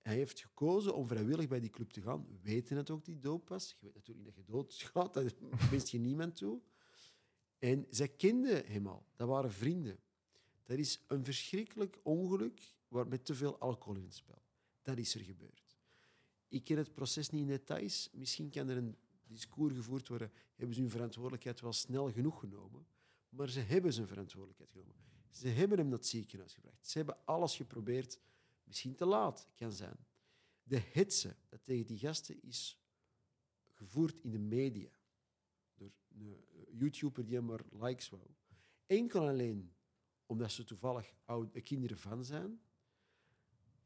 [0.00, 2.26] Hij heeft gekozen om vrijwillig bij die club te gaan.
[2.26, 3.70] We weten het ook, die doop was.
[3.70, 5.34] Je weet natuurlijk niet dat je doodgaat, dat
[5.70, 6.60] wist je niemand toe.
[7.58, 9.06] En zij kenden hem al.
[9.16, 9.98] Dat waren vrienden.
[10.66, 14.42] Dat is een verschrikkelijk ongeluk waar met te veel alcohol in het spel.
[14.82, 15.76] Dat is er gebeurd.
[16.48, 18.08] Ik ken het proces niet in details.
[18.12, 20.32] Misschien kan er een discours gevoerd worden.
[20.54, 22.86] Hebben ze hun verantwoordelijkheid wel snel genoeg genomen?
[23.28, 25.04] Maar ze hebben zijn verantwoordelijkheid genomen.
[25.30, 26.88] Ze hebben hem naar het ziekenhuis gebracht.
[26.88, 28.20] Ze hebben alles geprobeerd.
[28.64, 29.96] Misschien te laat, kan zijn.
[30.62, 32.78] De hetze dat tegen die gasten is
[33.70, 34.90] gevoerd in de media.
[35.74, 38.22] Door een eh, YouTuber die hem maar likes wou.
[38.86, 39.75] Enkel en alleen
[40.26, 42.60] omdat ze toevallig oude kinderen van zijn.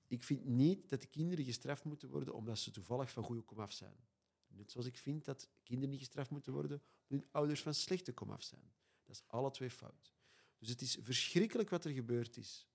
[0.06, 3.72] Ik vind niet dat de kinderen gestraft moeten worden omdat ze toevallig van goede komaf
[3.72, 3.96] zijn.
[4.46, 8.12] Net zoals ik vind dat kinderen niet gestraft moeten worden omdat hun ouders van slechte
[8.12, 8.72] komaf zijn.
[9.04, 10.14] Dat is alle twee fout.
[10.58, 12.68] Dus het is verschrikkelijk wat er gebeurd is.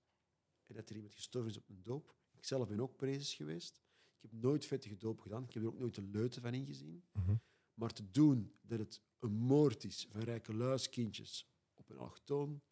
[0.66, 2.14] En dat er iemand gestorven is op een doop.
[2.32, 3.80] Ik zelf ben ook prezes geweest.
[4.16, 5.44] Ik heb nooit vettige doop gedaan.
[5.44, 7.04] Ik heb er ook nooit de leuten van ingezien.
[7.12, 7.36] Mhm.
[7.74, 12.62] Maar te doen dat het een moord is van rijke luiskindjes op een allochtoon,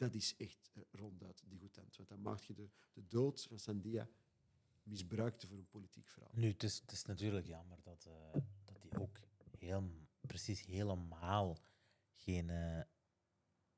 [0.00, 1.96] dat is echt eh, ronduit degoutant.
[1.96, 4.08] Want dan maak je de, de dood van Sandia
[4.82, 6.32] misbruikte voor een politiek verhaal.
[6.34, 9.18] Nu, het is, het is natuurlijk jammer dat, eh, dat die ook
[9.58, 9.90] heel,
[10.20, 11.58] precies helemaal
[12.14, 12.80] geen, eh,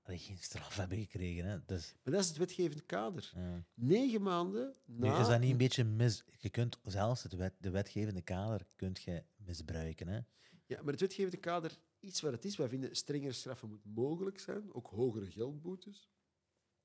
[0.03, 1.45] geen straf hebben gekregen.
[1.45, 1.65] Hè.
[1.65, 3.33] Dus, Maar dat is het wetgevend kader.
[3.35, 3.65] ja.
[3.75, 5.21] Negen maanden Nu, na...
[5.21, 6.25] is dat niet een beetje mis...
[6.39, 10.09] Je kunt zelfs het wet, de wetgevende kader kunt je misbruiken.
[10.09, 10.21] Hè.
[10.67, 12.57] Ja, maar het wetgevende kader is wat het is.
[12.57, 16.09] Wij vinden strengere straffen moet mogelijk zijn, ook hogere geldboetes.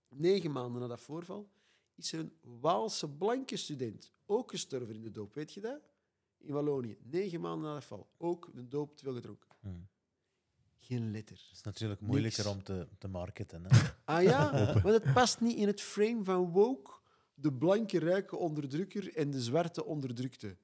[0.10, 1.50] Negen maanden na dat voorval
[1.96, 5.34] is er een Waalse blanke student ook gestorven in de doop.
[5.34, 5.80] Weet je dat?
[6.38, 6.98] In Wallonië.
[7.04, 8.10] Negen maanden na dat val.
[8.18, 9.48] Ook de doop te veel gedronken.
[10.80, 11.38] Geen letter.
[11.48, 12.56] Het is natuurlijk moeilijker Niks.
[12.56, 13.64] om te, te marketen.
[13.66, 13.90] Hè.
[14.06, 14.52] Ah ja,
[14.84, 16.92] maar het past niet in het frame van woke.
[17.34, 20.58] De blanke rijke onderdrukker en de zwarte onderdrukte.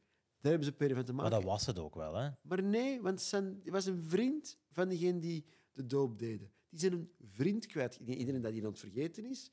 [0.43, 1.39] Daar hebben ze per van te Maar maken.
[1.41, 2.15] dat was het ook wel.
[2.15, 2.29] Hè.
[2.41, 6.51] Maar nee, want zijn, hij was een vriend van degene die de doop deden.
[6.69, 7.99] Die zijn een vriend kwijt.
[8.05, 9.51] Iedereen dat hier aan het vergeten is.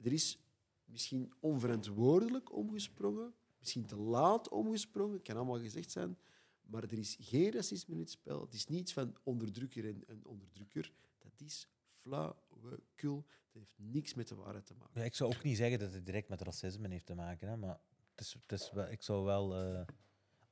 [0.00, 0.38] Er is
[0.84, 6.18] misschien onverantwoordelijk omgesprongen, misschien te laat omgesprongen, kan allemaal gezegd zijn.
[6.62, 8.40] Maar er is geen racisme in het spel.
[8.40, 10.92] Het is niets van onderdrukker en, en onderdrukker.
[11.18, 11.68] Dat is
[12.00, 13.24] flauwekul.
[13.52, 15.00] Dat heeft niks met de waarheid te maken.
[15.00, 17.48] Ja, ik zou ook niet zeggen dat het direct met racisme heeft te maken.
[17.48, 17.80] Hè, maar
[18.10, 19.54] het is, het is wel, ik zou wel...
[19.54, 19.86] eh,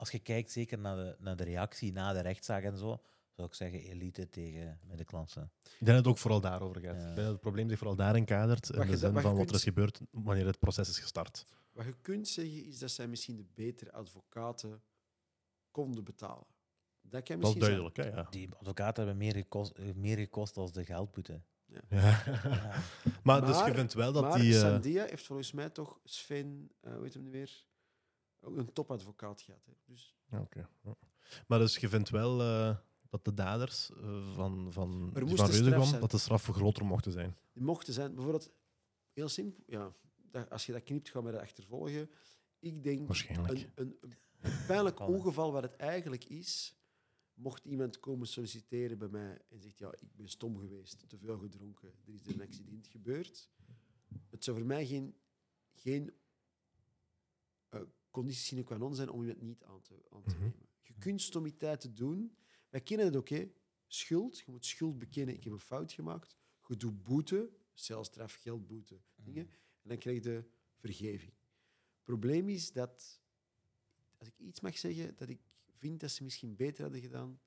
[0.03, 3.01] als je kijkt zeker naar de, naar de reactie na de rechtszaak en zo,
[3.31, 5.39] zou ik zeggen elite tegen middenklasse.
[5.39, 6.95] Ik denk dat het ook vooral daarover gaat.
[6.95, 6.99] Ja.
[6.99, 8.69] Ik denk dat het probleem zich vooral daarin kadert.
[8.69, 11.45] In de zin van wat er is gebeurd wanneer het proces is gestart.
[11.71, 14.81] Wat je kunt zeggen is dat zij misschien de betere advocaten
[15.71, 16.45] konden betalen.
[17.01, 18.07] Dat kan Dat is misschien duidelijk, hè?
[18.21, 18.27] Ja.
[18.29, 21.41] Die advocaten hebben meer gekost, eh, meer gekost als de geldboete.
[21.65, 21.81] Ja.
[21.89, 22.23] Ja.
[23.23, 24.53] maar, dus je vindt wel dat Maar die...
[24.53, 27.65] eh, Sandia heeft volgens mij toch Sven, eh weet hem niet meer,
[28.43, 29.65] ook een topadvocaat gehad.
[29.65, 29.73] Hè.
[29.85, 30.69] Dus oké.
[31.47, 32.77] Maar dus je vindt wel eh,
[33.09, 37.37] dat de daders eh, van, van, van dat de straf groter mochten zijn.
[37.53, 38.51] die mochten zijn, bijvoorbeeld,
[39.13, 39.93] heel simpel, ja,
[40.31, 42.09] dat, als je dat knipt, gaan we dat achtervolgen.
[42.59, 43.69] Ik denk Waarschijnlijk.
[43.75, 45.05] een, een, een pijnlijk hè.
[45.15, 46.75] ongeval wat het eigenlijk is,
[47.33, 51.37] mocht iemand komen solliciteren bij mij en zegt, ja, ik ben stom geweest, te veel
[51.37, 53.49] gedronken, er is een accident gebeurd.
[54.29, 55.15] Het zou voor mij geen,
[55.73, 56.13] geen
[58.13, 60.39] eh, conditie sine qua non zijn om iemand niet aan te, aan te Mhm.
[60.43, 60.67] nemen.
[60.81, 62.35] Je kunt stommiteiten doen.
[62.69, 63.51] Wij kennen het ook, hè.
[63.87, 66.37] Schuld, je moet schuld bekennen, ik heb een fout gemaakt.
[66.67, 69.49] Je doet boete, celstraf, geldboete, dingen.
[69.81, 70.45] En dan krijg je
[70.75, 71.33] vergeving.
[71.95, 73.21] Het probleem is dat,
[74.17, 75.41] als ik iets mag zeggen, dat ik
[75.77, 77.39] vind dat ze misschien beter hadden gedaan.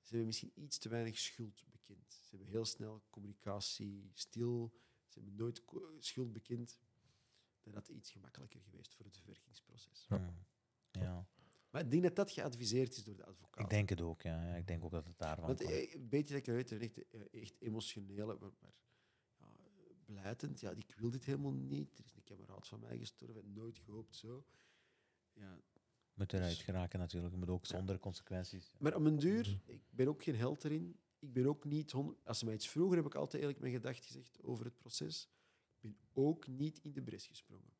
[0.00, 2.12] Ze hebben misschien iets te weinig schuld bekend.
[2.12, 4.74] Ze hebben heel snel communicatie stil.
[5.06, 5.62] Ze hebben nooit
[5.98, 6.78] schuld bekend.
[7.72, 10.06] Dat had iets gemakkelijker geweest voor het verwerkingsproces.
[10.08, 10.16] Ja.
[10.92, 11.00] Hm.
[11.00, 11.26] ja,
[11.70, 13.64] Maar ik denk dat dat geadviseerd is door de advocaat.
[13.64, 14.22] ik denk het ook.
[14.22, 14.54] Ja.
[14.54, 15.70] Ik denk ook dat het daarvan Want komt.
[15.70, 18.72] eh, een beetje dat ik weet, echt, eh, echt emotionele, maar, maar
[19.38, 19.52] ja,
[20.04, 20.60] blijtend.
[20.60, 21.98] Ja, ik wil dit helemaal niet.
[21.98, 24.46] Er is een kameraad van mij gestorven, nooit gehoopt zo.
[25.32, 25.60] Ja,
[26.14, 27.32] moet eruit geraken natuurlijk.
[27.32, 28.72] Je moet ook zonder consequenties.
[28.78, 30.98] maar om een duur, ik ben ook geen held erin.
[31.18, 31.92] Ik ben ook niet...
[31.92, 34.76] hon- Als ze mij iets vroeger, heb ik altijd eerlijk mijn gedacht gezegd over het
[34.76, 35.28] proces.
[35.80, 37.74] Ik ben ook niet in de bres gesprongen.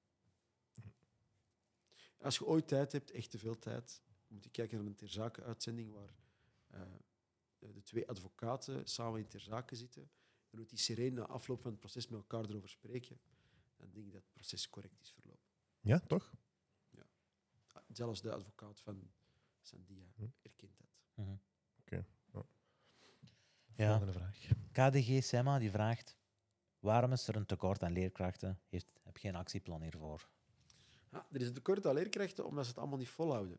[2.21, 5.09] Als je ooit tijd hebt, echt te veel tijd, moet je kijken naar een ter
[5.09, 6.15] zake uitzending waar
[6.67, 6.81] eh,
[7.59, 10.11] de twee advocaten samen in ter zake zitten.
[10.51, 13.21] En hoe die sereen na afloop van het proces met elkaar erover spreken.
[13.77, 15.49] Dan denk ik dat het proces correct is verlopen.
[15.81, 16.35] Ja, toch?
[17.89, 19.11] Zelfs de advocaat van
[19.61, 20.27] Sandia Hm.
[20.43, 20.87] erkent dat.
[21.15, 21.37] Mhm.
[21.85, 22.05] Ja.
[23.77, 23.89] Ja.
[23.99, 24.39] Volgende vraag.
[24.73, 26.17] KDG Semma die vraagt:
[26.81, 28.61] waarom is er een tekort aan leerkrachten?
[28.69, 30.29] Heeft, heb je een actieplan hiervoor?
[31.13, 33.57] Ja, er is een tekort aan leerkrachten omdat ze het allemaal niet volhouden.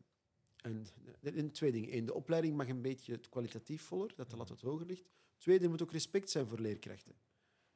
[0.58, 0.86] En
[1.22, 1.96] er zijn twee dingen.
[1.96, 5.10] Eén, de opleiding mag een beetje kwalitatief voller, dat de lat wat hoger ligt.
[5.38, 7.16] Tweede, er moet ook respect zijn voor leerkrachten.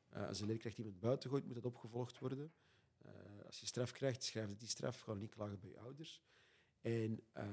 [0.09, 2.53] Eh, als een leerkracht iemand buiten gooit, moet dat opgevolgd worden.
[2.97, 3.11] Eh,
[3.45, 4.99] als je straf krijgt, schrijf je die straf.
[4.99, 6.21] Ga niet klagen bij je ouders.
[6.81, 7.43] En eh,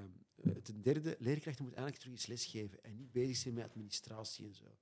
[0.63, 4.55] ten derde, leerkrachten moeten eigenlijk terug eens lesgeven en niet bezig zijn met administratie en
[4.55, 4.79] zo.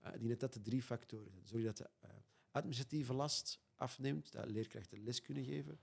[0.00, 1.46] Eh, ik denk dat dat de drie factoren zijn.
[1.46, 2.10] Zorg dat de eh,
[2.56, 5.78] administratieve last afneemt, dat leerkrachten les kunnen geven.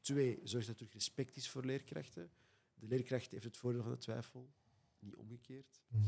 [0.00, 2.30] Twee, zorg dat er respect is voor leerkrachten.
[2.74, 4.50] De leerkracht heeft het voordeel van de twijfel,
[4.98, 5.80] niet omgekeerd.
[5.88, 6.02] Mhm.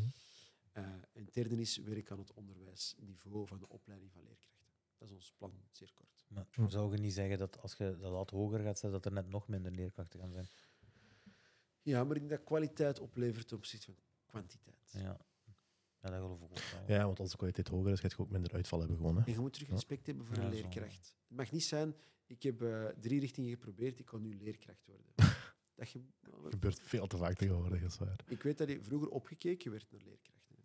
[0.73, 4.67] Eh, en het derde is werk aan het onderwijsniveau van de opleiding van leerkrachten.
[4.99, 6.25] Dat is ons plan, zeer kort.
[6.29, 9.13] Maar zou je niet zeggen dat als je de lat hoger gaat zetten, dat er
[9.13, 10.49] net nog minder leerkrachten gaan zijn?
[11.83, 14.93] Ja, maar ik denk dat kwaliteit oplevert ten opzichte van kwantiteit.
[14.93, 15.21] Ja,
[16.07, 16.97] ja dat geloof ik ook wel.
[16.97, 19.17] Ja, want als de kwaliteit hoger is, gaat je ook minder uitval hebben gewoon.
[19.17, 19.25] Hè.
[19.25, 19.75] En je moet terug Ja.
[19.75, 20.61] respect hebben voor Ja, een zo.
[20.61, 21.15] leerkracht.
[21.29, 21.95] Het mag niet zijn,
[22.27, 25.07] ik heb eh, drie richtingen geprobeerd, ik kan nu leerkracht worden.
[25.77, 25.89] dat
[26.51, 28.17] gebeurt veel te vaak tegenwoordig, is waar.
[28.29, 30.57] ik weet dat je vroeger opgekeken werd naar leerkrachten.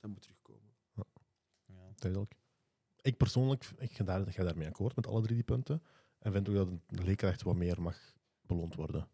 [0.00, 0.72] Dat moet terugkomen.
[0.94, 1.04] Ja.
[1.94, 2.34] Duidelijk.
[3.00, 5.82] Ik persoonlijk ik ga, daar, ga daarmee akkoord met alle drie die punten.
[6.18, 9.08] En vind ook dat een leerkracht wat meer mag beloond worden.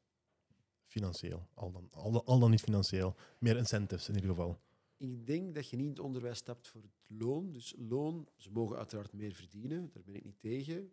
[0.86, 1.48] financieel.
[1.54, 3.16] Al dan, al, dan- al dan niet financieel.
[3.38, 4.60] Meer incentives in ieder geval.
[5.00, 7.52] Ik denk dat je niet in het onderwijs stapt voor het loon.
[7.52, 10.92] Dus loon, ze mogen uiteraard meer verdienen, daar ben ik niet tegen.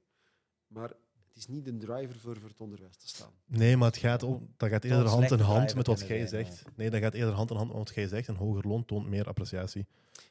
[0.68, 0.90] Maar
[1.28, 3.32] het is niet een driver voor, voor het onderwijs te staan.
[3.46, 6.64] Nee, maar het gaat om, dat gaat eerder hand in hand met wat jij zegt.
[6.76, 8.28] Nee, dat gaat eerder hand in hand met wat jij zegt.
[8.28, 9.86] Een hoger loon toont meer appreciatie.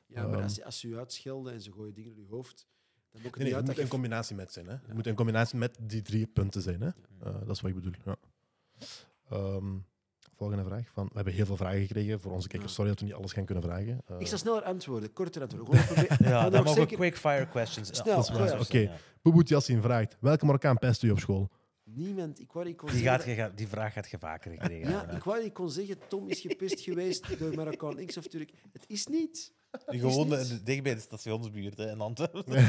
[0.07, 0.43] Ja, maar Ehm.
[0.43, 2.67] als, je- als ze je uitschelden en ze gooien dingen in je hoofd,
[3.11, 4.67] dan moet het Nee, nee, niet het uit moet dat in combinatie met zijn.
[4.67, 4.73] Hè.
[4.73, 4.81] Ja.
[4.87, 6.81] Het moet in combinatie met die drie punten zijn.
[6.81, 6.87] Hè.
[6.87, 6.95] Ja.
[7.21, 7.93] Eh, dat is wat ik bedoel.
[8.05, 8.17] Ja.
[9.29, 9.77] Ehm,
[10.37, 10.89] volgende vraag.
[10.93, 12.75] Van, we hebben heel veel vragen gekregen voor onze kijkers.
[12.75, 14.01] Sorry dat we niet alles gaan kunnen vragen.
[14.07, 15.79] Eh, Ik zal sneller antwoorden, korter antwoorden.
[15.79, 17.89] Gewoon Ja, dan mogen we zeker- quick-fire questions.
[17.97, 18.79] Snel, Oké.
[18.79, 18.97] ja.
[19.23, 21.51] Boeboet Yassin vraagt: welke Marokkaan pest u op school?
[21.85, 22.41] Niemand.
[22.41, 25.43] Ik wou niet kon Die, gaat, die vraag gaat je vaker gekregen Ja, ik wou
[25.43, 28.51] niet kon zeggen, Tom is gepest geweest door Marokkaan X of Turk.
[28.73, 29.53] Het is niet.
[29.87, 30.67] niet.
[30.67, 32.45] dicht bij de stationsbuurt hè, in Antwerpen.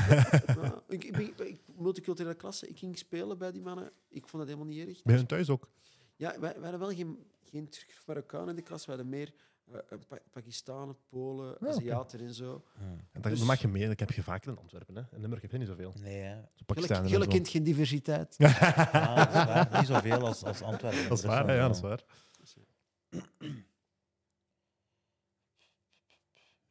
[0.57, 3.91] Ja, ik, ik, ik, multiculturele klasse, ik ging spelen bij die mannen.
[4.10, 5.03] Ik vond dat helemaal niet erg.
[5.03, 5.69] Bij hun thuis ook.
[6.15, 7.18] Ja, wij, wij hadden wel geen,
[7.49, 8.86] geen Turk of Marokkaan in de klas.
[8.86, 9.34] We hadden meer
[9.72, 11.68] eh, eh, Pa- Pakistanen, Polen.
[11.68, 12.64] Aziaten en zo.
[13.11, 13.90] En dat, Dus- mag je meer.
[13.91, 14.95] Ik heb je vaker in Antwerpen.
[14.95, 15.02] Hè.
[15.11, 15.94] In Limburg heb je niet zoveel.
[15.99, 16.49] Nee, en
[17.07, 18.36] Jullie kent geen diversiteit.
[18.38, 19.69] Ja, dat is waar.
[19.78, 21.10] Niet zoveel als, als Antwerpen.
[21.10, 22.03] Dat is waar, ja, dat is waar.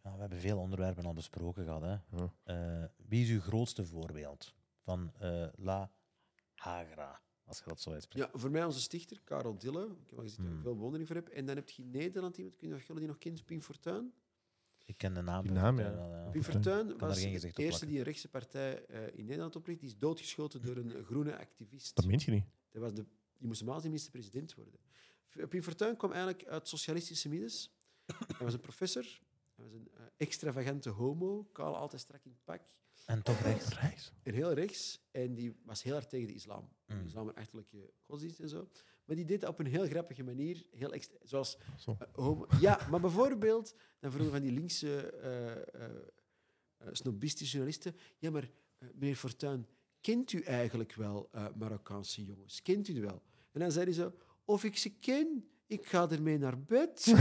[0.03, 1.83] Ja, we hebben veel onderwerpen al besproken gehad.
[1.83, 1.97] Hè.
[2.17, 2.33] Ja.
[2.45, 5.91] Eh, wie is uw grootste voorbeeld van eh, La
[6.55, 8.31] Hagra, als je dat zo uitspreekt?
[8.33, 9.83] Ja, voor mij onze stichter, Karel Dille.
[9.85, 10.63] Ik heb al gezien dat ik Hmm.
[10.63, 11.29] veel bewondering voor heb.
[11.29, 14.13] En dan heb je in Nederland iemand, kun je jullie die nog kent, Pim Fortuyn.
[14.85, 15.43] Ik ken de naam.
[15.43, 16.09] Die naam, Fortuyn ja.
[16.09, 16.31] wel, ja.
[16.31, 16.99] Pim Fortuyn.
[16.99, 17.89] Was de eerste plakken.
[17.89, 19.81] die een rechtse partij eh, in Nederland opricht.
[19.81, 21.97] Die is doodgeschoten door een groene activist.
[21.97, 22.45] Dat meent je niet.
[22.71, 23.05] Dat was de,
[23.39, 24.81] die moest normaal minister-president worden.
[25.49, 27.71] Pim Fortuyn kwam eigenlijk uit socialistische middens.
[28.27, 29.03] Hij was een professor.
[29.55, 31.45] Hij was een eh, extravagante homo.
[31.53, 32.63] Kaal, altijd strak in het pak.
[33.07, 33.79] En toch rechts.
[33.79, 34.13] Reis.
[34.23, 35.01] En heel rechts.
[35.11, 36.69] En die was heel erg tegen de islam.
[36.87, 36.99] Mm.
[36.99, 38.69] De islam een achterlijke godsdienst en zo.
[39.05, 40.67] Maar die deed dat op een heel grappige manier.
[40.71, 41.97] Heel zoals Zo.
[42.49, 45.97] eh, ja, maar bijvoorbeeld, dan vroegen van die linkse eh, eh,
[46.77, 47.97] eh, snobistische journalisten.
[48.19, 48.51] Ja, maar
[48.95, 49.67] meneer Fortuyn,
[50.01, 52.63] kent u eigenlijk wel Marokkaanse jongens?
[52.63, 53.23] Kent u die wel?
[53.53, 54.13] En dan zei hij zo,
[54.45, 57.05] of ik ze ken, ik ga ermee naar bed.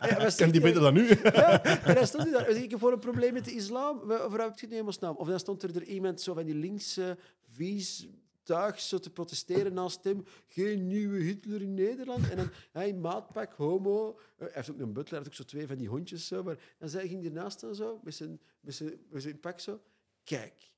[0.00, 1.08] Ja, Ken die beter dan nu?
[1.22, 2.48] Ja, en dan stond hij daar.
[2.48, 3.98] Ik heb gewoon een probleem met de islam.
[3.98, 5.16] Wa- Waarom heb je het niet naam?
[5.16, 7.18] Of dan stond er, er iemand zo van die linkse
[7.48, 8.06] vies
[8.42, 10.24] tuig zo te protesteren naast hem.
[10.46, 12.30] Geen nieuwe Hitler in Nederland.
[12.30, 14.08] En dan hij maatpak, homo.
[14.08, 16.26] Eh, Hij heeft ook een butler, hij heeft ook zo twee van die hondjes.
[16.26, 19.40] Zo, maar dan zei, ging hij ernaast staan zo, met zijn, met, zijn, met zijn
[19.40, 19.80] pak zo.
[20.24, 20.70] Kijk,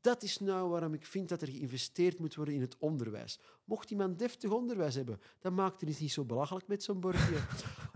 [0.00, 3.38] dat is nou waarom ik vind dat er geïnvesteerd moet worden in het onderwijs.
[3.64, 7.36] Mocht iemand deftig onderwijs hebben, dan maakt het niet zo belachelijk met zo'n bordje.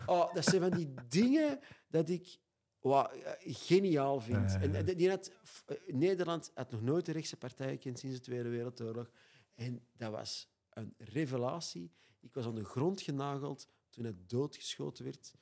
[0.07, 1.59] Oh, dat zijn van die dingen
[1.89, 2.39] dat ik
[2.81, 4.55] wauw, eh, geniaal vind.
[4.61, 5.33] En, die had,
[5.66, 9.11] eh, Nederland had nog nooit een rechtse partij gekend sinds de Tweede Wereldoorlog.
[9.55, 11.93] En dat was een revelatie.
[12.20, 15.35] Ik was aan de grond genageld toen hij doodgeschoten werd.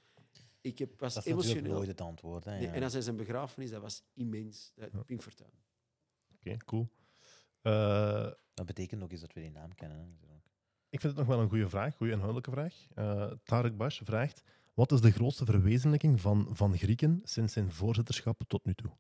[0.60, 1.76] Ik heb, was Dat is natuurlijk emotioneel.
[1.76, 2.44] nooit het antwoord.
[2.44, 2.72] Hè, Nee, ja.
[2.72, 4.72] en als hij zijn begrafenis, dat was immens.
[5.06, 5.52] Pim Fortuyn.
[6.40, 6.88] Oké, cool.
[7.62, 9.98] Eh, Dat betekent ook eens dat we die naam kennen.
[9.98, 10.34] Hè,
[10.88, 12.74] ik vind het nog wel een goede vraag, goede inhoudelijke vraag.
[12.94, 14.42] Eh Tarek Bash vraagt:
[14.74, 18.90] Wat is de grootste verwezenlijking van Van Grieken sinds zijn voorzitterschap tot nu toe?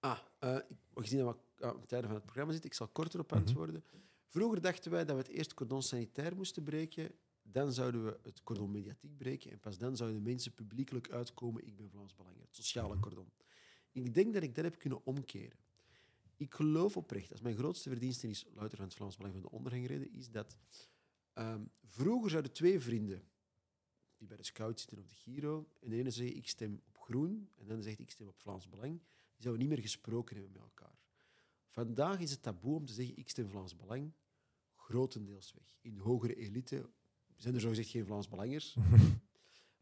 [0.00, 2.88] Ah, eh, ik- gezien dat we aan het einde van het programma zitten, ik zal
[2.88, 3.38] korter op Mhm.
[3.40, 3.84] antwoorden.
[4.26, 7.10] Vroeger dachten wij dat we het eerst cordon sanitair moesten breken.
[7.42, 9.50] Dan zouden we het cordon mediatiek breken.
[9.50, 13.00] En pas dan zouden mensen publiekelijk uitkomen: ik ben Vlaams Belang, het sociale Mhm.
[13.02, 13.30] cordon.
[13.92, 15.58] Ik denk dat ik dat heb kunnen omkeren.
[16.36, 19.50] Ik geloof oprecht, als mijn grootste verdienste is, louter van het Vlaams Belang van de
[19.50, 20.56] ondergang is dat
[21.32, 23.28] ehm, vroeger zouden twee vrienden
[24.16, 26.98] die bij de scout zitten op de Giro, en de ene zegt ik stem op
[26.98, 28.92] groen, en de andere zegt ik stem op Vlaams Belang,
[29.32, 30.98] die zouden niet meer gesproken hebben met elkaar.
[31.68, 34.12] Vandaag is het taboe om te zeggen ik stem Vlaams Belang
[34.74, 35.76] grotendeels weg.
[35.80, 36.90] In de hogere elite
[37.36, 38.76] zijn er zogezegd geen Vlaams Belangers.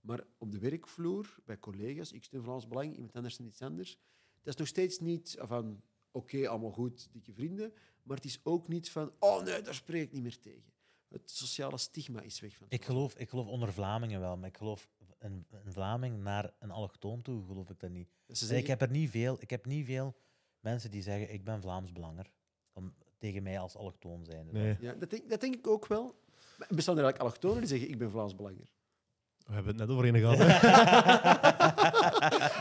[0.00, 3.98] Maar op de werkvloer, bij collega's, ik stem Vlaams Belang, iemand anders stemt iets anders.
[4.42, 5.82] Dat is nog steeds niet van,
[6.14, 7.72] oké, allemaal goed, dikke vrienden.
[8.02, 10.72] Maar het is ook niet van, oh nee, daar spreek ik niet meer tegen.
[11.08, 14.56] Het sociale stigma is weg van Ik geloof, ik geloof onder Vlamingen wel, maar ik
[14.56, 14.88] geloof
[15.18, 18.08] een, een Vlaming naar een allochtoon toe, geloof ik dat niet.
[18.50, 20.16] Ik heb er niet veel, ik heb niet veel
[20.60, 22.30] mensen die zeggen ik ben Vlaams Belanger.
[22.72, 24.48] Dan tegen mij als allochtoon zijn.
[24.52, 26.22] Nee, ja, dat, denk, dat denk ik ook wel.
[26.58, 28.68] Er bestaan er eigenlijk allochtonen die zeggen, ik ben Vlaams Belanger.
[29.46, 30.38] We hebben het net over een gehad.
[30.38, 30.46] hè.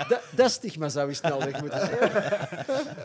[0.15, 1.81] dat, dat stigma zou je snel weg moeten.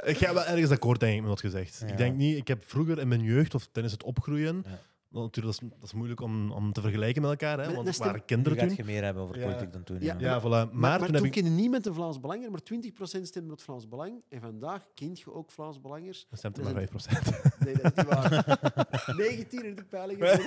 [0.05, 1.79] ik ga wel ergens akkoord denk ik, met wat gezegd.
[1.81, 1.87] Ja.
[1.87, 4.79] Ik denk niet, ik heb vroeger in mijn jeugd of tijdens het opgroeien, Ja.
[5.09, 7.77] Want natuurlijk, dat is, dat is moeilijk om, om te vergelijken met elkaar, hè, want
[7.77, 8.77] dat het waren kinderen toen.
[8.77, 9.45] je meer hebben over Ja.
[9.45, 9.97] politiek dan toen.
[10.01, 10.43] Ja, Ja, Ja, voilà.
[10.43, 11.31] Maar, Maar, toen toen heb ik...
[11.33, 14.23] kende niemand een Vlaams Belanger, maar 20% stemde op Vlaams Belang.
[14.29, 16.27] En vandaag kent je ook Vlaams Belangers.
[16.29, 17.59] Dan stemt er maar is 5%.
[17.59, 18.59] Nee, dat is niet waar.
[19.17, 20.27] 19 in de peilingen.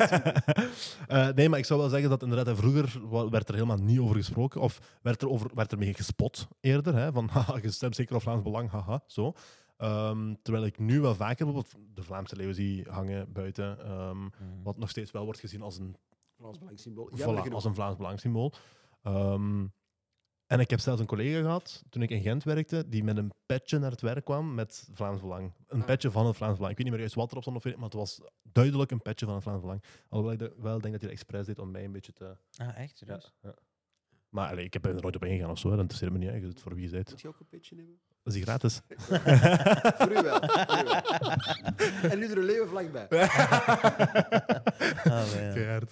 [1.08, 4.16] Eh, nee, maar ik zou wel zeggen dat inderdaad, vroeger werd er helemaal niet over
[4.16, 4.62] gesproken.
[4.62, 6.96] Of werd er, over, werd er mee gespot eerder.
[6.96, 9.34] Hè, van, haha, je stemt zeker op Vlaams Belang, haha, zo.
[9.82, 13.80] Ehm, terwijl ik nu wel vaker bijvoorbeeld de Vlaamse leeuw zie hangen buiten.
[13.80, 14.32] ehm, Mhm.
[14.64, 15.96] wat nog steeds wel wordt gezien als een,
[16.38, 17.10] Vlaams Belang symbool.
[17.18, 18.54] voilà, als een Vlaams Belangsymbool.
[19.02, 19.68] Ehm,
[20.48, 23.32] en ik heb zelfs een collega gehad, toen ik in Gent werkte, die met een
[23.46, 25.54] petje naar het werk kwam met Vlaams Belang.
[25.68, 25.86] Een Ah.
[25.86, 26.72] petje van het Vlaams Belang.
[26.72, 29.26] Ik weet niet meer juist wat erop stond, of maar het was duidelijk een petje
[29.26, 29.84] van het Vlaams Belang.
[30.10, 32.38] Alhoewel ik de- wel denk dat hij dat expres deed om mij een beetje te...
[32.58, 33.02] Ah, echt?
[33.06, 33.54] Ja, ja.
[34.30, 35.72] Maar allee, ik heb er nooit op ingegaan of zo, hè.
[35.76, 36.54] dat interesseert me niet.
[36.56, 36.62] hè.
[36.62, 37.10] Voor wie je bent.
[37.10, 38.00] Moet je ook een petje hebben?
[38.24, 38.82] Dat is gratis.
[39.98, 40.40] Voor u wel.
[40.42, 41.02] voor u wel.
[42.12, 43.08] en nu er een leeuwenvlag bij.
[45.04, 45.54] Ah, nee, ja.
[45.54, 45.92] Keihard.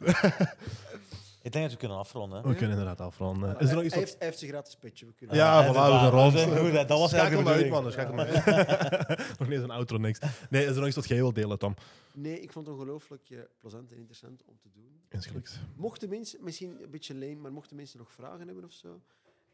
[1.41, 2.47] Ik denk dat we kunnen afronden.
[2.47, 3.49] We kunnen inderdaad afronden.
[3.49, 4.10] Is er hij, nog iets hij wat...
[4.10, 5.06] heeft, hij heeft zijn gratis petje.
[5.06, 6.34] We kunnen Ja, voilà, we zijn rond.
[6.34, 6.85] We zijn goed, hè.
[6.85, 7.91] Dat was Schakel eigenlijk maar de uit, man.
[7.91, 9.18] Schakel maar uit.
[9.39, 10.19] nog niet eens een outro, niks.
[10.49, 11.76] Nee, is er nog iets wat jij wilt delen, Tom?
[12.14, 15.01] Nee, ik vond het ongelooflijk eh, plezant en interessant om te doen.
[15.10, 15.60] Insgelijks.
[15.76, 19.01] Mochten mensen, misschien een beetje lame, maar mochten mensen nog vragen hebben of zo,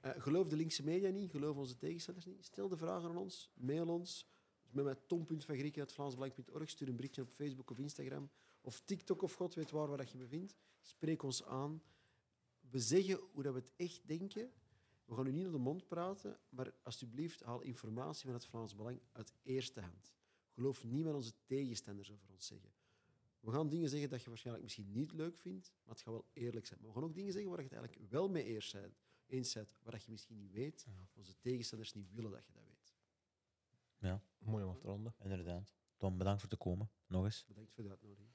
[0.05, 3.51] eh, geloof de linkse media niet, geloof onze tegenstanders niet, stel de vragen aan ons,
[3.53, 4.27] mail ons.
[4.69, 8.29] Met mij tom.vangrieken.vlaamsbelang.org, stuur een berichtje op Facebook of Instagram
[8.61, 10.55] of TikTok of god weet waar, waar dat je me vindt.
[10.81, 11.81] Spreek ons aan.
[12.69, 14.51] We zeggen hoe dat we het echt denken.
[15.05, 18.75] We gaan u niet naar de mond praten, maar alsjeblieft haal informatie van het Vlaams
[18.75, 20.13] Belang uit eerste hand.
[20.49, 22.69] Geloof niet wat onze tegenstanders over ons zeggen.
[23.39, 26.25] We gaan dingen zeggen dat je waarschijnlijk misschien niet leuk vindt, maar het gaat wel
[26.33, 26.79] eerlijk zijn.
[26.79, 29.53] Maar we gaan ook dingen zeggen waar je het eigenlijk wel mee eens bent, eens
[29.53, 32.63] bent waar dat je misschien niet weet, of onze tegenstanders niet willen dat je dat
[32.63, 32.93] weet.
[34.37, 35.15] Mooi om af te ronden.
[35.23, 35.75] Inderdaad.
[35.97, 36.89] Tom, bedankt voor te komen.
[37.07, 37.45] Nog eens.
[37.47, 38.29] Bedankt voor de uitnodiging.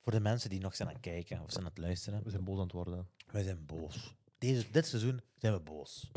[0.00, 2.22] Voor de mensen die nog zijn aan het kijken of zijn aan het luisteren.
[2.22, 3.08] We zijn boos aan het worden.
[3.26, 4.14] Wij zijn boos.
[4.38, 6.10] Deze, dit seizoen zijn we boos.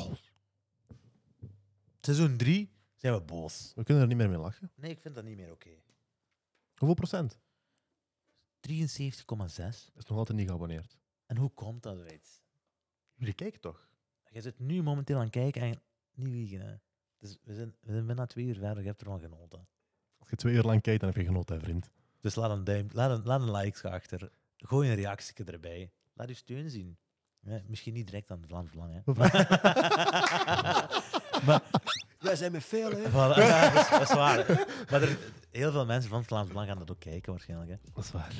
[1.99, 3.72] Seizoen 3 zijn we boos.
[3.76, 4.72] We kunnen er niet meer mee lachen.
[4.76, 5.81] Nee, ik vind dat niet meer oké.
[6.76, 7.39] Hoeveel procent?
[8.60, 8.77] 73,6.
[9.93, 10.99] Is nog altijd niet geabonneerd.
[11.26, 12.43] En hoe komt dat uit?
[13.15, 13.87] Jullie kijken toch?
[14.29, 15.81] Je zit nu momenteel aan het kijken en
[16.13, 16.61] niet liegen.
[16.61, 16.75] Hè.
[17.19, 19.67] Dus we zijn, we zijn bijna twee uur verder, je hebt ervan genoten.
[20.17, 21.89] Als je twee uur lang kijkt, dan heb je genoten, hè, vriend.
[22.21, 24.31] Dus laat een duim, laat een, laat een like achter.
[24.57, 25.91] Gooi een reactie erbij.
[26.13, 26.97] Laat je steun zien.
[27.39, 29.01] Ja, misschien niet direct aan het Vlaams Belang, hè.
[31.45, 31.61] maar,
[32.19, 33.09] Wij zijn met veel, hè?
[33.09, 34.65] voilà, ja, dat, is, dat is waar.
[34.89, 35.17] Maar er,
[35.51, 37.69] heel veel mensen van het Vlaams Belang gaan dat ook kijken, waarschijnlijk.
[37.69, 37.77] Hè.
[37.93, 38.33] Dat is waar.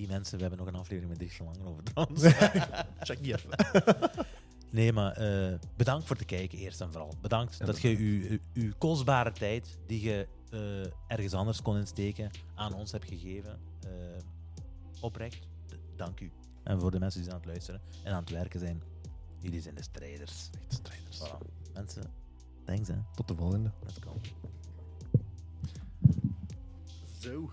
[0.00, 2.22] Die mensen, we hebben nog een aflevering met Dries van Langen over trouwens.
[3.08, 3.50] Check die even.
[4.70, 7.14] Nee, maar eh, bedankt voor het kijken, eerst en vooral.
[7.20, 12.74] Bedankt Ja, dat je uw kostbare tijd, die je eh, ergens anders kon insteken, aan
[12.74, 13.60] ons hebt gegeven.
[13.86, 13.90] eh,
[15.00, 15.46] oprecht,
[15.96, 16.32] dank u.
[16.62, 18.82] En voor de mensen die aan het luisteren en aan het werken zijn,
[19.38, 20.50] jullie zijn de strijders.
[20.52, 21.18] Echt strijders.
[21.18, 21.72] Voilà.
[21.74, 22.02] Mensen,
[22.64, 22.96] thanks hè.
[23.14, 23.70] Tot de volgende.
[23.82, 24.16] Let's go.
[27.18, 27.50] Zo.